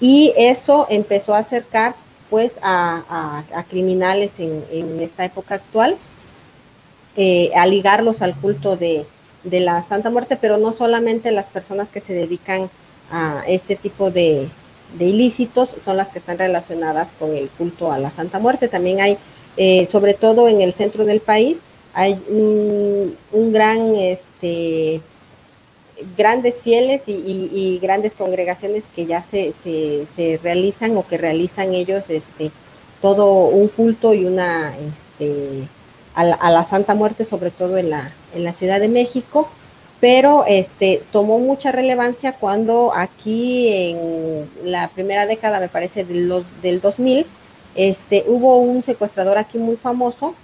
Y 0.00 0.32
eso 0.36 0.86
empezó 0.88 1.34
a 1.34 1.38
acercar 1.38 1.94
pues 2.30 2.58
a, 2.62 3.44
criminales 3.68 4.40
en, 4.40 5.00
esta 5.00 5.24
época 5.24 5.56
actual 5.56 5.96
eh, 7.16 7.50
a 7.54 7.66
ligarlos 7.66 8.22
al 8.22 8.34
culto 8.34 8.76
de, 8.76 9.06
la 9.44 9.82
Santa 9.82 10.10
Muerte, 10.10 10.36
pero 10.40 10.56
no 10.56 10.72
solamente 10.72 11.30
las 11.30 11.46
personas 11.46 11.88
que 11.88 12.00
se 12.00 12.14
dedican 12.14 12.68
a 13.12 13.42
este 13.46 13.76
tipo 13.76 14.10
de, 14.10 14.48
ilícitos 14.98 15.70
son 15.84 15.96
las 15.96 16.08
que 16.08 16.18
están 16.18 16.38
relacionadas 16.38 17.12
con 17.18 17.34
el 17.34 17.48
culto 17.48 17.92
a 17.92 17.98
la 17.98 18.10
Santa 18.10 18.38
Muerte. 18.38 18.68
También 18.68 19.00
hay, 19.00 19.18
eh, 19.56 19.86
sobre 19.86 20.14
todo 20.14 20.48
en 20.48 20.60
el 20.60 20.72
centro 20.72 21.04
del 21.04 21.20
país, 21.20 21.60
hay 21.94 22.22
un, 22.28 23.16
gran, 23.52 23.94
este, 23.96 25.00
grandes 26.16 26.62
fieles 26.62 27.04
y, 27.06 27.78
grandes 27.80 28.14
congregaciones 28.14 28.84
que 28.94 29.06
ya 29.06 29.22
se, 29.22 29.54
se, 29.62 30.38
realizan 30.42 30.96
o 30.96 31.06
que 31.06 31.16
realizan 31.16 31.72
ellos 31.72 32.04
este, 32.08 32.50
todo 33.00 33.46
un 33.46 33.68
culto 33.68 34.12
y 34.12 34.26
una, 34.26 34.74
este, 34.76 35.66
a 36.14 36.50
la, 36.50 36.64
Santa 36.64 36.94
Muerte, 36.94 37.24
sobre 37.24 37.50
todo 37.50 37.78
en 37.78 37.90
la, 37.90 38.12
en 38.34 38.44
la 38.44 38.52
Ciudad 38.52 38.80
de 38.80 38.88
México, 38.88 39.48
pero 40.06 40.44
este, 40.46 41.02
tomó 41.10 41.40
mucha 41.40 41.72
relevancia 41.72 42.36
cuando 42.36 42.92
aquí 42.94 43.66
en 43.72 44.48
la 44.62 44.86
primera 44.86 45.26
década, 45.26 45.58
me 45.58 45.68
parece, 45.68 46.04
de 46.04 46.44
del 46.62 46.80
2000, 46.80 47.26
este, 47.74 48.22
hubo 48.28 48.58
un 48.58 48.84
secuestrador 48.84 49.36
aquí 49.36 49.58
muy 49.58 49.74
famoso, 49.74 50.36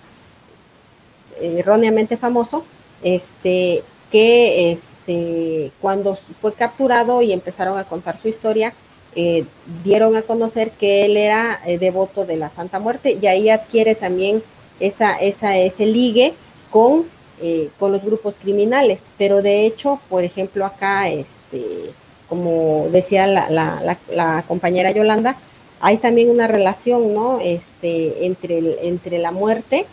erróneamente 1.40 2.16
famoso, 2.16 2.64
este, 3.04 3.84
que 4.10 4.72
este, 4.72 5.70
cuando 5.80 6.18
fue 6.40 6.54
capturado 6.54 7.22
y 7.22 7.32
empezaron 7.32 7.78
a 7.78 7.84
contar 7.84 8.18
su 8.20 8.26
historia, 8.26 8.74
eh, 9.14 9.44
dieron 9.84 10.16
a 10.16 10.22
conocer 10.22 10.72
que 10.72 11.04
él 11.04 11.16
era 11.16 11.60
eh, 11.66 11.78
devoto 11.78 12.24
de 12.24 12.36
la 12.36 12.50
Santa 12.50 12.80
Muerte 12.80 13.16
y 13.22 13.28
ahí 13.28 13.48
adquiere 13.48 13.94
también 13.94 14.42
esa, 14.80 15.14
esa, 15.18 15.56
ese 15.56 15.86
ligue 15.86 16.34
con, 16.72 17.04
eh, 17.42 17.70
con 17.78 17.92
los 17.92 18.02
grupos 18.02 18.34
criminales. 18.40 19.04
Pero 19.18 19.42
de 19.42 19.66
hecho, 19.66 20.00
por 20.08 20.24
ejemplo, 20.24 20.64
acá, 20.64 21.08
este, 21.08 21.90
como 22.28 22.88
decía 22.90 23.26
la, 23.26 23.50
la, 23.50 23.98
la, 24.10 24.44
compañera 24.46 24.92
Yolanda, 24.92 25.36
hay 25.80 25.98
también 25.98 26.30
una 26.30 26.46
relación, 26.46 27.12
¿no? 27.12 27.40
Este, 27.40 28.26
entre, 28.26 28.86
entre 28.88 29.18
la 29.18 29.32
muerte, 29.32 29.86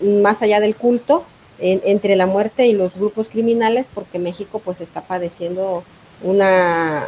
más 0.00 0.42
allá 0.42 0.60
del 0.60 0.76
culto, 0.76 1.24
entre 1.58 2.16
la 2.16 2.26
muerte 2.26 2.66
y 2.66 2.72
los 2.72 2.94
grupos 2.94 3.28
criminales, 3.28 3.86
porque 3.92 4.18
México 4.18 4.62
pues 4.64 4.80
está 4.80 5.02
padeciendo 5.02 5.84
una, 6.22 7.06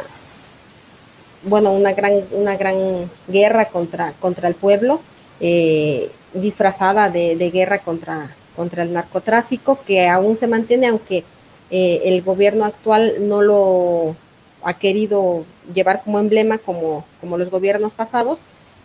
bueno, 1.43 1.71
una 1.71 1.93
gran, 1.93 2.23
una 2.31 2.55
gran 2.55 3.09
guerra 3.27 3.65
contra, 3.65 4.13
contra 4.19 4.47
el 4.47 4.55
pueblo. 4.55 4.99
Eh, 5.39 6.11
disfrazada 6.33 7.09
de, 7.09 7.35
guerra 7.51 7.79
contra, 7.79 8.35
contra 8.55 8.83
el 8.83 8.93
narcotráfico, 8.93 9.79
que 9.85 10.07
aún 10.07 10.37
se 10.37 10.47
mantiene, 10.47 10.87
aunque 10.87 11.23
eh, 11.71 12.01
el 12.05 12.21
gobierno 12.21 12.65
actual 12.65 13.27
no 13.27 13.41
lo 13.41 14.15
ha 14.63 14.73
querido 14.75 15.45
llevar 15.73 16.03
como 16.03 16.19
emblema 16.19 16.57
como, 16.57 17.05
como 17.19 17.37
los 17.37 17.49
gobiernos 17.49 17.93
pasados, 17.93 18.37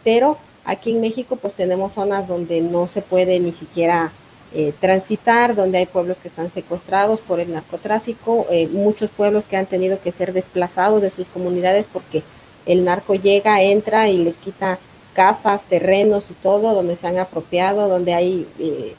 pero 0.04 0.38
aquí 0.64 0.90
en 0.90 1.00
México 1.00 1.36
pues 1.36 1.54
tenemos 1.54 1.92
zonas 1.92 2.26
donde 2.26 2.60
no 2.60 2.86
se 2.86 3.00
puede 3.02 3.40
ni 3.40 3.52
siquiera 3.52 4.12
eh, 4.54 4.72
transitar, 4.80 5.54
donde 5.54 5.78
hay 5.78 5.86
pueblos 5.86 6.16
que 6.22 6.28
están 6.28 6.50
secuestrados 6.50 7.20
por 7.20 7.38
el 7.38 7.52
narcotráfico, 7.52 8.46
eh, 8.50 8.66
muchos 8.68 9.10
pueblos 9.10 9.44
que 9.44 9.58
han 9.58 9.66
tenido 9.66 10.00
que 10.00 10.10
ser 10.10 10.32
desplazados 10.32 11.02
de 11.02 11.10
sus 11.10 11.26
comunidades 11.28 11.86
porque 11.92 12.22
el 12.64 12.84
narco 12.84 13.14
llega, 13.14 13.62
entra 13.62 14.08
y 14.08 14.16
les 14.16 14.38
quita 14.38 14.78
casas, 15.12 15.64
terrenos 15.64 16.30
y 16.30 16.34
todo, 16.34 16.74
donde 16.74 16.96
se 16.96 17.06
han 17.06 17.18
apropiado, 17.18 17.88
donde 17.88 18.14
hay 18.14 18.46
eh, 18.58 18.94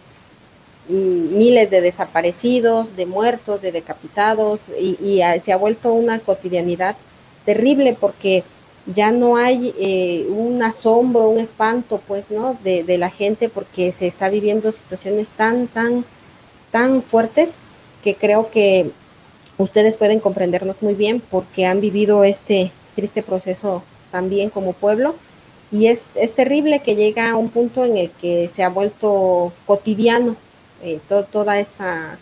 miles 0.89 1.69
de 1.69 1.81
desaparecidos, 1.81 2.95
de 2.95 3.05
muertos, 3.05 3.61
de 3.61 3.71
decapitados, 3.71 4.59
y, 4.79 5.21
se 5.41 5.53
ha 5.53 5.57
vuelto 5.57 5.93
una 5.93 6.19
cotidianidad 6.19 6.95
terrible 7.45 7.95
porque 7.99 8.43
ya 8.85 9.11
no 9.11 9.37
hay 9.37 9.73
eh, 9.79 10.25
un 10.29 10.61
asombro, 10.63 11.29
un 11.29 11.39
espanto, 11.39 12.01
pues, 12.07 12.31
¿no? 12.31 12.57
De, 12.63 12.83
de, 12.83 12.97
la 12.97 13.11
gente 13.11 13.49
porque 13.49 13.91
se 13.91 14.07
está 14.07 14.29
viviendo 14.29 14.71
situaciones 14.71 15.29
tan, 15.29 15.67
tan, 15.67 16.05
tan 16.71 17.03
fuertes 17.03 17.49
que 18.03 18.15
creo 18.15 18.49
que 18.49 18.91
ustedes 19.57 19.93
pueden 19.93 20.19
comprendernos 20.19 20.81
muy 20.81 20.95
bien 20.95 21.21
porque 21.21 21.65
han 21.65 21.81
vivido 21.81 22.23
este 22.23 22.71
triste 22.95 23.21
proceso 23.21 23.83
también 24.11 24.49
como 24.49 24.73
pueblo 24.73 25.15
y 25.71 25.87
es, 25.87 26.03
es 26.15 26.33
terrible 26.33 26.79
que 26.79 26.95
llega 26.95 27.29
a 27.29 27.35
un 27.35 27.49
punto 27.49 27.85
en 27.85 27.97
el 27.97 28.09
que 28.09 28.47
se 28.47 28.63
ha 28.63 28.69
vuelto 28.69 29.53
cotidiano 29.67 30.35
eh, 30.81 30.99
toda 31.31 31.59
esta 31.59 32.17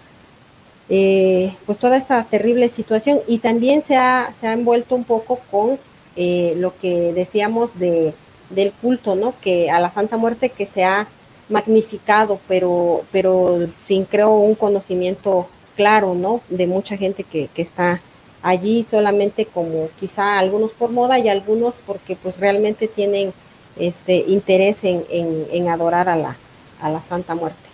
eh, 0.90 1.54
pues 1.66 1.78
toda 1.80 1.98
esta 1.98 2.24
terrible 2.24 2.70
situación 2.70 3.20
y 3.28 3.40
también 3.40 3.82
se 3.82 3.98
ha, 3.98 4.32
se 4.38 4.48
ha 4.48 4.54
envuelto 4.54 4.96
un 4.96 5.04
poco 5.04 5.40
con 5.52 5.78
eh, 6.16 6.54
lo 6.58 6.78
que 6.78 7.12
decíamos 7.14 7.78
de, 7.78 8.14
del 8.50 8.72
culto, 8.72 9.16
¿no? 9.16 9.34
Que 9.42 9.70
a 9.70 9.80
la 9.80 9.90
Santa 9.90 10.18
Muerte 10.18 10.50
que 10.50 10.66
se 10.66 10.86
ha 10.86 11.08
magnificado, 11.50 12.40
pero, 12.48 13.04
pero 13.12 13.68
sin 13.86 14.06
creo 14.06 14.36
un 14.36 14.56
conocimiento 14.56 15.48
claro, 15.76 16.16
¿no? 16.16 16.42
De 16.50 16.68
mucha 16.68 16.96
gente 16.98 17.24
que, 17.24 17.50
que 17.54 17.62
está 17.62 18.02
allí 18.42 18.84
solamente 18.84 19.46
como 19.46 19.90
quizá 20.00 20.40
algunos 20.40 20.72
por 20.72 20.92
moda 20.92 21.20
y 21.20 21.28
algunos 21.28 21.74
porque 21.86 22.16
pues 22.16 22.38
realmente 22.38 22.88
tienen 22.88 23.34
este 23.78 24.24
interés 24.28 24.84
en, 24.86 25.04
en, 25.10 25.46
en 25.52 25.68
adorar 25.68 26.08
a 26.08 26.16
la, 26.16 26.38
a 26.82 26.90
la 26.90 27.02
Santa 27.02 27.36
Muerte. 27.36 27.67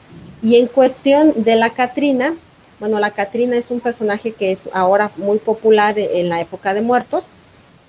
Y 0.44 0.58
en 0.58 0.68
cuestión 0.68 1.34
de 1.44 1.56
la 1.56 1.70
Catrina, 1.70 2.36
bueno, 2.80 3.00
la 3.00 3.12
Catrina 3.12 3.56
es 3.56 3.72
un 3.72 3.80
personaje 3.80 4.34
que 4.34 4.52
es 4.52 4.60
ahora 4.74 5.10
muy 5.16 5.38
popular 5.38 5.98
en 5.98 6.28
la 6.28 6.42
época 6.42 6.74
de 6.74 6.82
muertos, 6.82 7.24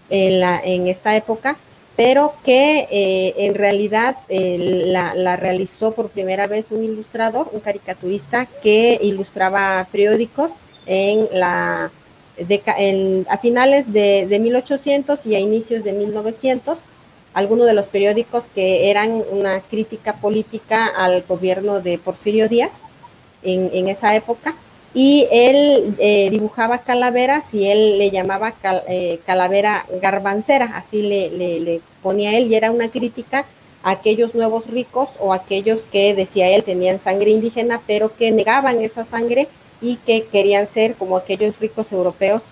en, 0.08 0.38
la, 0.38 0.60
en 0.62 0.86
esta 0.86 1.16
época, 1.16 1.56
pero 1.96 2.34
que 2.44 2.86
eh, 2.92 3.34
en 3.38 3.56
realidad 3.56 4.18
eh, 4.28 4.84
la, 4.86 5.14
la, 5.14 5.34
realizó 5.34 5.92
por 5.92 6.10
primera 6.10 6.46
vez 6.46 6.66
un 6.70 6.84
ilustrador, 6.84 7.48
un 7.52 7.58
caricaturista 7.58 8.46
que 8.62 9.00
ilustraba 9.02 9.88
periódicos 9.90 10.52
en 10.86 11.28
la, 11.32 11.90
de, 12.36 12.62
en, 12.78 13.26
a 13.28 13.38
finales 13.38 13.92
de, 13.92 14.26
de 14.28 14.38
1800 14.38 15.26
y 15.26 15.34
a 15.34 15.40
inicios 15.40 15.82
de 15.82 15.92
1900 15.92 16.78
algunos 17.34 17.66
de 17.66 17.74
los 17.74 17.86
periódicos 17.86 18.44
que 18.54 18.90
eran 18.90 19.22
una 19.30 19.60
crítica 19.60 20.14
política 20.14 20.86
al 20.86 21.22
gobierno 21.28 21.80
de 21.80 21.98
Porfirio 21.98 22.48
Díaz 22.48 22.82
en, 23.42 23.88
esa 23.88 24.14
época 24.14 24.54
y 24.94 25.26
él 25.30 25.96
eh, 25.98 26.30
dibujaba 26.30 26.78
calaveras 26.78 27.52
y 27.52 27.68
él 27.68 27.98
le 27.98 28.10
llamaba 28.10 28.54
eh, 28.88 29.18
calavera 29.26 29.84
garbancera, 30.00 30.76
así 30.76 31.02
le, 31.02 31.80
ponía 32.02 32.38
él, 32.38 32.46
y 32.46 32.54
era 32.54 32.70
una 32.70 32.88
crítica 32.88 33.44
a 33.82 33.90
aquellos 33.90 34.34
nuevos 34.34 34.68
ricos 34.68 35.10
o 35.18 35.34
aquellos 35.34 35.80
que 35.90 36.14
decía 36.14 36.48
él 36.48 36.62
tenían 36.62 37.00
sangre 37.00 37.32
indígena, 37.32 37.80
pero 37.86 38.14
que 38.14 38.30
negaban 38.30 38.80
esa 38.80 39.04
sangre 39.04 39.48
y 39.82 39.96
que 39.96 40.24
querían 40.24 40.68
ser 40.68 40.94
como 40.94 41.16
aquellos 41.16 41.58
ricos 41.58 41.90
europeos 41.92 42.42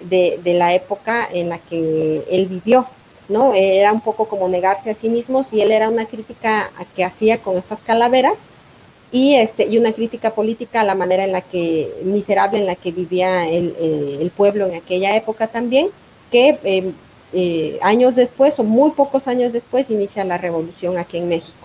de 0.00 0.54
la 0.54 0.74
época 0.74 1.28
en 1.30 1.50
la 1.50 1.58
que 1.58 2.24
él 2.30 2.46
vivió. 2.46 2.86
¿No? 3.30 3.54
Era 3.54 3.92
un 3.92 4.02
poco 4.02 4.28
como 4.28 4.48
negarse 4.48 4.90
a 4.90 4.94
sí 4.94 5.08
mismos 5.08 5.46
y 5.52 5.62
él 5.62 5.72
era 5.72 5.88
una 5.88 6.04
crítica 6.04 6.70
que 6.94 7.04
hacía 7.04 7.38
con 7.38 7.56
estas 7.56 7.80
calaveras 7.80 8.34
y, 9.12 9.34
este, 9.36 9.66
y 9.66 9.78
una 9.78 9.92
crítica 9.92 10.34
política 10.34 10.82
a 10.82 10.84
la 10.84 10.94
manera 10.94 11.24
en 11.24 11.32
la 11.32 11.40
que, 11.40 11.92
miserable 12.04 12.58
en 12.58 12.66
la 12.66 12.76
que 12.76 12.92
vivía 12.92 13.48
el, 13.48 13.74
eh, 13.78 14.30
pueblo 14.36 14.66
en 14.66 14.74
aquella 14.74 15.16
época 15.16 15.48
también, 15.48 15.88
que 16.30 16.58
eh, 16.62 16.92
eh, 17.32 17.78
años 17.82 18.14
después 18.14 18.58
o 18.58 18.64
muy 18.64 18.92
pocos 18.92 19.26
años 19.26 19.52
después 19.52 19.90
inicia 19.90 20.24
la 20.24 20.38
revolución 20.38 20.98
aquí 20.98 21.18
en 21.18 21.28
México. 21.28 21.58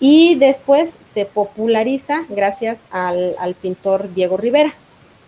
Y 0.00 0.34
después 0.34 0.94
se 1.12 1.24
populariza 1.24 2.24
gracias 2.28 2.78
al, 2.90 3.56
pintor 3.60 4.12
Diego 4.12 4.36
Rivera, 4.36 4.74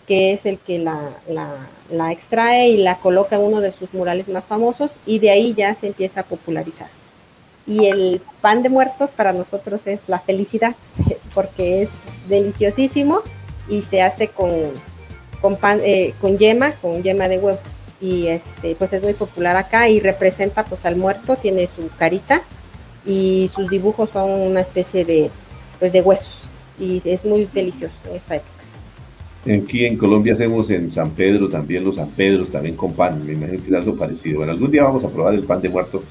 que 0.06 0.32
es 0.32 0.46
el 0.46 0.58
que 0.58 0.78
la, 0.78 0.98
la, 1.90 2.12
extrae 2.12 2.68
y 2.68 2.76
la 2.76 2.98
coloca 2.98 3.36
en 3.36 3.42
uno 3.42 3.60
de 3.60 3.72
sus 3.72 3.92
murales 3.94 4.28
más 4.28 4.46
famosos 4.46 4.90
y 5.06 5.18
de 5.18 5.30
ahí 5.30 5.54
ya 5.54 5.74
se 5.74 5.88
empieza 5.88 6.20
a 6.20 6.24
popularizar. 6.24 6.88
Y 7.66 7.86
el 7.86 8.20
pan 8.40 8.62
de 8.62 8.68
muertos 8.68 9.10
para 9.10 9.32
nosotros 9.32 9.86
es 9.86 10.08
la 10.08 10.20
felicidad, 10.20 10.76
porque 11.34 11.82
es 11.82 11.90
deliciosísimo 12.28 13.22
y 13.68 13.82
se 13.82 14.02
hace 14.02 14.28
con, 14.28 14.50
con, 15.40 15.56
pan, 15.56 15.80
eh, 15.82 16.14
con 16.20 16.38
yema, 16.38 16.72
con 16.72 17.02
yema 17.02 17.28
de 17.28 17.38
huevo. 17.38 17.58
Y 18.00 18.26
este, 18.26 18.74
pues 18.74 18.92
es 18.92 19.02
muy 19.02 19.14
popular 19.14 19.56
acá 19.56 19.88
y 19.88 20.00
representa 20.00 20.64
pues 20.64 20.84
al 20.84 20.96
muerto, 20.96 21.36
tiene 21.36 21.66
su 21.66 21.88
carita 21.96 22.42
y 23.06 23.50
sus 23.54 23.70
dibujos 23.70 24.10
son 24.10 24.30
una 24.30 24.60
especie 24.60 25.04
de, 25.04 25.30
pues, 25.78 25.92
de 25.92 26.02
huesos 26.02 26.46
y 26.78 27.00
es 27.04 27.24
muy 27.24 27.46
delicioso 27.46 27.94
esta 28.14 28.36
época. 28.36 28.55
Aquí 29.48 29.84
en 29.84 29.96
Colombia 29.96 30.32
hacemos 30.32 30.70
en 30.70 30.90
San 30.90 31.10
Pedro 31.10 31.48
también 31.48 31.84
los 31.84 31.94
San 31.94 32.10
Pedros, 32.10 32.50
también 32.50 32.74
con 32.74 32.94
pan. 32.94 33.24
Me 33.24 33.34
imagino 33.34 33.62
que 33.62 33.68
es 33.68 33.74
algo 33.74 33.96
parecido. 33.96 34.38
Bueno, 34.38 34.52
algún 34.52 34.72
día 34.72 34.82
vamos 34.82 35.04
a 35.04 35.08
probar 35.08 35.34
el 35.34 35.44
pan 35.44 35.62
de 35.62 35.68
muerto 35.68 36.02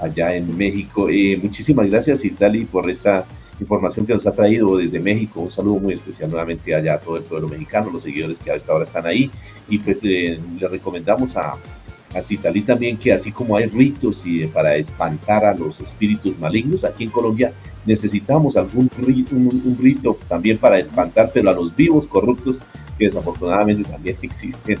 allá 0.00 0.36
en 0.36 0.56
México. 0.56 1.08
Eh, 1.10 1.36
muchísimas 1.42 1.90
gracias, 1.90 2.24
Itali, 2.24 2.64
por 2.64 2.88
esta 2.88 3.24
información 3.58 4.06
que 4.06 4.14
nos 4.14 4.24
ha 4.28 4.32
traído 4.32 4.76
desde 4.76 5.00
México. 5.00 5.40
Un 5.40 5.50
saludo 5.50 5.80
muy 5.80 5.94
especial 5.94 6.30
nuevamente 6.30 6.72
allá 6.72 6.94
a 6.94 7.00
todo 7.00 7.16
el 7.16 7.24
pueblo 7.24 7.48
mexicano, 7.48 7.90
los 7.90 8.04
seguidores 8.04 8.38
que 8.38 8.52
a 8.52 8.54
esta 8.54 8.72
hora 8.72 8.84
están 8.84 9.06
ahí. 9.06 9.28
Y 9.68 9.78
pues 9.78 9.98
eh, 10.04 10.38
le 10.60 10.68
recomendamos 10.68 11.36
a, 11.36 11.54
a 11.54 12.64
también 12.64 12.96
que 12.96 13.12
así 13.12 13.32
como 13.32 13.56
hay 13.56 13.66
ritos 13.66 14.22
y 14.24 14.46
para 14.46 14.76
espantar 14.76 15.44
a 15.44 15.52
los 15.56 15.80
espíritus 15.80 16.38
malignos, 16.38 16.84
aquí 16.84 17.02
en 17.02 17.10
Colombia 17.10 17.52
necesitamos 17.86 18.56
algún 18.56 18.88
rito, 18.98 19.34
un 19.34 19.76
rito 19.80 20.16
también 20.28 20.58
para 20.58 20.78
espantar, 20.78 21.32
pero 21.34 21.50
a 21.50 21.52
los 21.52 21.74
vivos 21.74 22.06
corruptos 22.06 22.60
que 22.98 23.06
desafortunadamente 23.06 23.88
también 23.88 24.16
existen. 24.22 24.78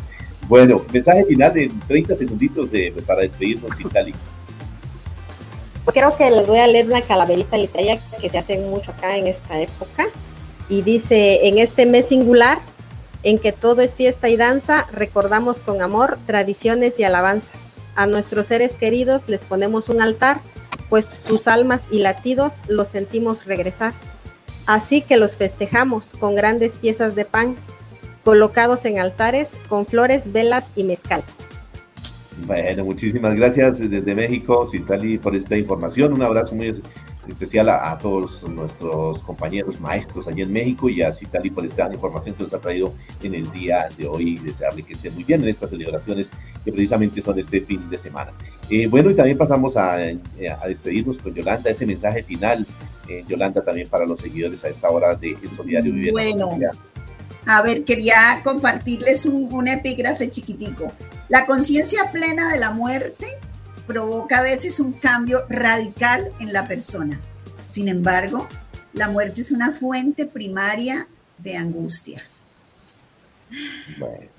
Bueno, 0.48 0.84
mensaje 0.92 1.24
final 1.24 1.52
de 1.54 1.70
30 1.88 2.16
segunditos 2.16 2.70
de, 2.70 2.92
para 3.06 3.22
despedirnos, 3.22 3.80
Itali. 3.80 4.14
Creo 5.92 6.16
que 6.16 6.30
les 6.30 6.46
voy 6.46 6.58
a 6.58 6.66
leer 6.66 6.86
una 6.86 7.02
calaverita 7.02 7.56
literaria 7.56 7.98
que 8.20 8.28
se 8.28 8.38
hace 8.38 8.58
mucho 8.58 8.90
acá 8.90 9.16
en 9.16 9.26
esta 9.26 9.60
época. 9.60 10.06
Y 10.68 10.82
dice, 10.82 11.46
en 11.46 11.58
este 11.58 11.86
mes 11.86 12.06
singular, 12.06 12.58
en 13.22 13.38
que 13.38 13.52
todo 13.52 13.80
es 13.82 13.96
fiesta 13.96 14.28
y 14.28 14.36
danza, 14.36 14.86
recordamos 14.92 15.58
con 15.58 15.82
amor 15.82 16.18
tradiciones 16.26 16.98
y 16.98 17.04
alabanzas. 17.04 17.60
A 17.96 18.06
nuestros 18.06 18.48
seres 18.48 18.76
queridos 18.76 19.28
les 19.28 19.40
ponemos 19.40 19.88
un 19.88 20.00
altar, 20.00 20.40
pues 20.88 21.08
sus 21.26 21.48
almas 21.48 21.84
y 21.90 21.98
latidos 21.98 22.52
los 22.68 22.88
sentimos 22.88 23.46
regresar. 23.46 23.94
Así 24.66 25.02
que 25.02 25.16
los 25.16 25.36
festejamos 25.36 26.04
con 26.18 26.34
grandes 26.34 26.72
piezas 26.72 27.14
de 27.14 27.24
pan, 27.24 27.56
colocados 28.24 28.84
en 28.84 28.98
altares 28.98 29.58
con 29.68 29.86
flores, 29.86 30.32
velas 30.32 30.72
y 30.74 30.84
mezcal. 30.84 31.22
Bueno, 32.46 32.84
muchísimas 32.84 33.36
gracias 33.36 33.78
desde 33.78 34.14
México, 34.14 34.66
Citali, 34.66 35.18
por 35.18 35.36
esta 35.36 35.56
información. 35.56 36.12
Un 36.12 36.22
abrazo 36.22 36.54
muy 36.54 36.82
especial 37.28 37.68
a, 37.68 37.92
a, 37.92 37.96
todos 37.96 38.42
nuestros 38.50 39.20
compañeros 39.20 39.80
maestros 39.80 40.26
allí 40.26 40.42
en 40.42 40.52
México 40.52 40.90
y 40.90 41.00
a 41.02 41.12
Citali 41.12 41.50
por 41.50 41.64
esta 41.64 41.90
información 41.92 42.34
que 42.34 42.42
nos 42.42 42.52
ha 42.52 42.60
traído 42.60 42.92
en 43.22 43.34
el 43.34 43.50
día 43.52 43.88
de 43.96 44.06
hoy. 44.06 44.36
Desearle 44.38 44.82
que 44.82 44.94
esté 44.94 45.10
muy 45.10 45.24
bien 45.24 45.42
en 45.42 45.48
estas 45.48 45.70
celebraciones 45.70 46.30
que 46.64 46.72
precisamente 46.72 47.22
son 47.22 47.38
este 47.38 47.60
fin 47.60 47.88
de 47.88 47.98
semana. 47.98 48.32
Eh, 48.68 48.88
bueno, 48.88 49.10
y 49.10 49.14
también 49.14 49.38
pasamos 49.38 49.76
a, 49.76 49.94
a, 49.94 50.68
despedirnos 50.68 51.18
con 51.18 51.34
Yolanda, 51.34 51.70
ese 51.70 51.86
mensaje 51.86 52.22
final, 52.22 52.66
eh, 53.08 53.24
Yolanda, 53.28 53.62
también 53.62 53.88
para 53.88 54.06
los 54.06 54.20
seguidores 54.20 54.64
a 54.64 54.68
esta 54.68 54.90
hora 54.90 55.14
de 55.14 55.36
El 55.40 55.52
Solidario 55.52 55.92
Vivienda. 55.92 56.20
Bueno. 56.20 56.58
A 57.46 57.62
ver, 57.62 57.84
quería 57.84 58.40
compartirles 58.42 59.26
un, 59.26 59.52
un 59.52 59.68
epígrafe 59.68 60.30
chiquitico. 60.30 60.92
La 61.28 61.46
conciencia 61.46 62.10
plena 62.10 62.50
de 62.50 62.58
la 62.58 62.70
muerte 62.70 63.26
provoca 63.86 64.38
a 64.38 64.42
veces 64.42 64.80
un 64.80 64.92
cambio 64.92 65.44
radical 65.48 66.28
en 66.40 66.52
la 66.52 66.66
persona. 66.66 67.20
Sin 67.72 67.88
embargo, 67.88 68.48
la 68.92 69.08
muerte 69.08 69.40
es 69.40 69.50
una 69.50 69.72
fuente 69.72 70.26
primaria 70.26 71.08
de 71.38 71.56
angustia. 71.56 72.22
Bueno. 73.98 74.33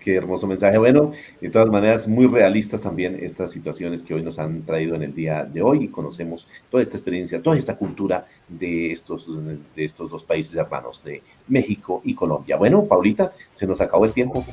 Qué 0.00 0.16
hermoso 0.16 0.48
mensaje. 0.48 0.78
Bueno, 0.78 1.12
de 1.40 1.48
todas 1.48 1.68
maneras, 1.68 2.08
muy 2.08 2.26
realistas 2.26 2.80
también 2.80 3.18
estas 3.22 3.52
situaciones 3.52 4.02
que 4.02 4.14
hoy 4.14 4.22
nos 4.22 4.38
han 4.40 4.62
traído 4.62 4.96
en 4.96 5.04
el 5.04 5.14
día 5.14 5.44
de 5.44 5.62
hoy 5.62 5.84
y 5.84 5.88
conocemos 5.88 6.48
toda 6.70 6.82
esta 6.82 6.96
experiencia, 6.96 7.40
toda 7.40 7.56
esta 7.56 7.76
cultura 7.76 8.26
de 8.48 8.90
estos, 8.90 9.28
de 9.76 9.84
estos 9.84 10.10
dos 10.10 10.24
países 10.24 10.56
hermanos, 10.56 11.00
de 11.04 11.22
México 11.46 12.02
y 12.04 12.14
Colombia. 12.14 12.56
Bueno, 12.56 12.84
Paulita, 12.84 13.32
se 13.52 13.66
nos 13.66 13.80
acabó 13.80 14.04
el 14.06 14.12
tiempo. 14.12 14.44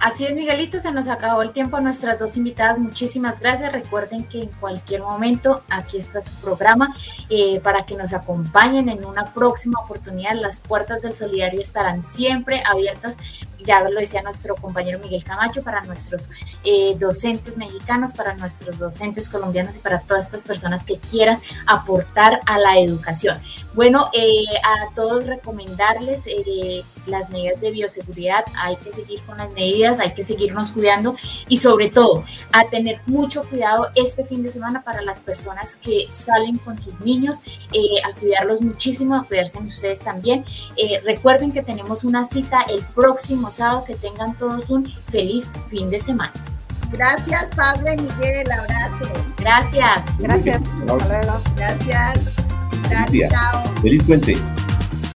Así 0.00 0.26
es, 0.26 0.34
Miguelito, 0.34 0.78
se 0.78 0.90
nos 0.92 1.08
acabó 1.08 1.40
el 1.40 1.52
tiempo. 1.52 1.80
Nuestras 1.80 2.18
dos 2.18 2.36
invitadas, 2.36 2.78
muchísimas 2.78 3.40
gracias. 3.40 3.72
Recuerden 3.72 4.24
que 4.24 4.40
en 4.40 4.48
cualquier 4.60 5.00
momento 5.00 5.62
aquí 5.70 5.96
está 5.96 6.20
su 6.20 6.38
programa 6.42 6.94
eh, 7.30 7.58
para 7.60 7.86
que 7.86 7.94
nos 7.94 8.12
acompañen 8.12 8.90
en 8.90 9.04
una 9.06 9.32
próxima 9.32 9.80
oportunidad. 9.80 10.34
Las 10.34 10.60
puertas 10.60 11.00
del 11.00 11.14
Solidario 11.14 11.58
estarán 11.58 12.02
siempre 12.02 12.62
abiertas 12.70 13.16
ya 13.64 13.80
lo 13.80 13.98
decía 13.98 14.22
nuestro 14.22 14.54
compañero 14.54 14.98
Miguel 14.98 15.24
Camacho, 15.24 15.62
para 15.62 15.82
nuestros 15.82 16.30
eh, 16.64 16.94
docentes 16.98 17.56
mexicanos, 17.56 18.12
para 18.14 18.34
nuestros 18.34 18.78
docentes 18.78 19.28
colombianos 19.28 19.76
y 19.76 19.80
para 19.80 20.00
todas 20.00 20.26
estas 20.26 20.44
personas 20.44 20.84
que 20.84 20.98
quieran 20.98 21.38
aportar 21.66 22.40
a 22.46 22.58
la 22.58 22.78
educación. 22.78 23.38
Bueno, 23.74 24.08
eh, 24.12 24.44
a 24.62 24.94
todos 24.94 25.26
recomendarles 25.26 26.26
eh, 26.26 26.82
las 27.06 27.28
medidas 27.30 27.60
de 27.60 27.70
bioseguridad, 27.72 28.44
hay 28.56 28.76
que 28.76 28.92
seguir 28.92 29.20
con 29.22 29.38
las 29.38 29.52
medidas, 29.52 29.98
hay 29.98 30.14
que 30.14 30.22
seguirnos 30.22 30.70
cuidando 30.70 31.16
y 31.48 31.56
sobre 31.56 31.90
todo 31.90 32.24
a 32.52 32.64
tener 32.66 33.00
mucho 33.06 33.42
cuidado 33.48 33.88
este 33.96 34.24
fin 34.24 34.42
de 34.44 34.52
semana 34.52 34.82
para 34.82 35.02
las 35.02 35.20
personas 35.20 35.76
que 35.76 36.06
salen 36.10 36.58
con 36.58 36.80
sus 36.80 37.00
niños, 37.00 37.40
a 38.04 38.18
cuidarlos 38.18 38.60
muchísimo, 38.60 39.16
a 39.16 39.24
cuidarse 39.24 39.58
en 39.58 39.64
ustedes 39.64 40.00
también. 40.00 40.44
recuerden 41.04 41.50
que 41.50 41.62
tenemos 41.62 42.04
una 42.04 42.24
cita 42.24 42.62
el 42.68 42.84
próximo 42.94 43.50
sábado, 43.54 43.84
que 43.86 43.94
tengan 43.94 44.34
todos 44.36 44.70
un 44.70 44.84
feliz 45.10 45.52
fin 45.68 45.90
de 45.90 46.00
semana. 46.00 46.32
Gracias, 46.92 47.50
Pablo 47.56 47.92
y 47.92 47.96
Miguel. 47.96 48.50
Abrazo. 48.52 49.12
Gracias. 49.38 50.18
Gracias. 50.20 50.62
Gracias. 51.56 52.36
Gracias. 52.88 53.32
Chao. 53.32 53.62
Feliz 53.82 54.02
puente. 54.04 54.36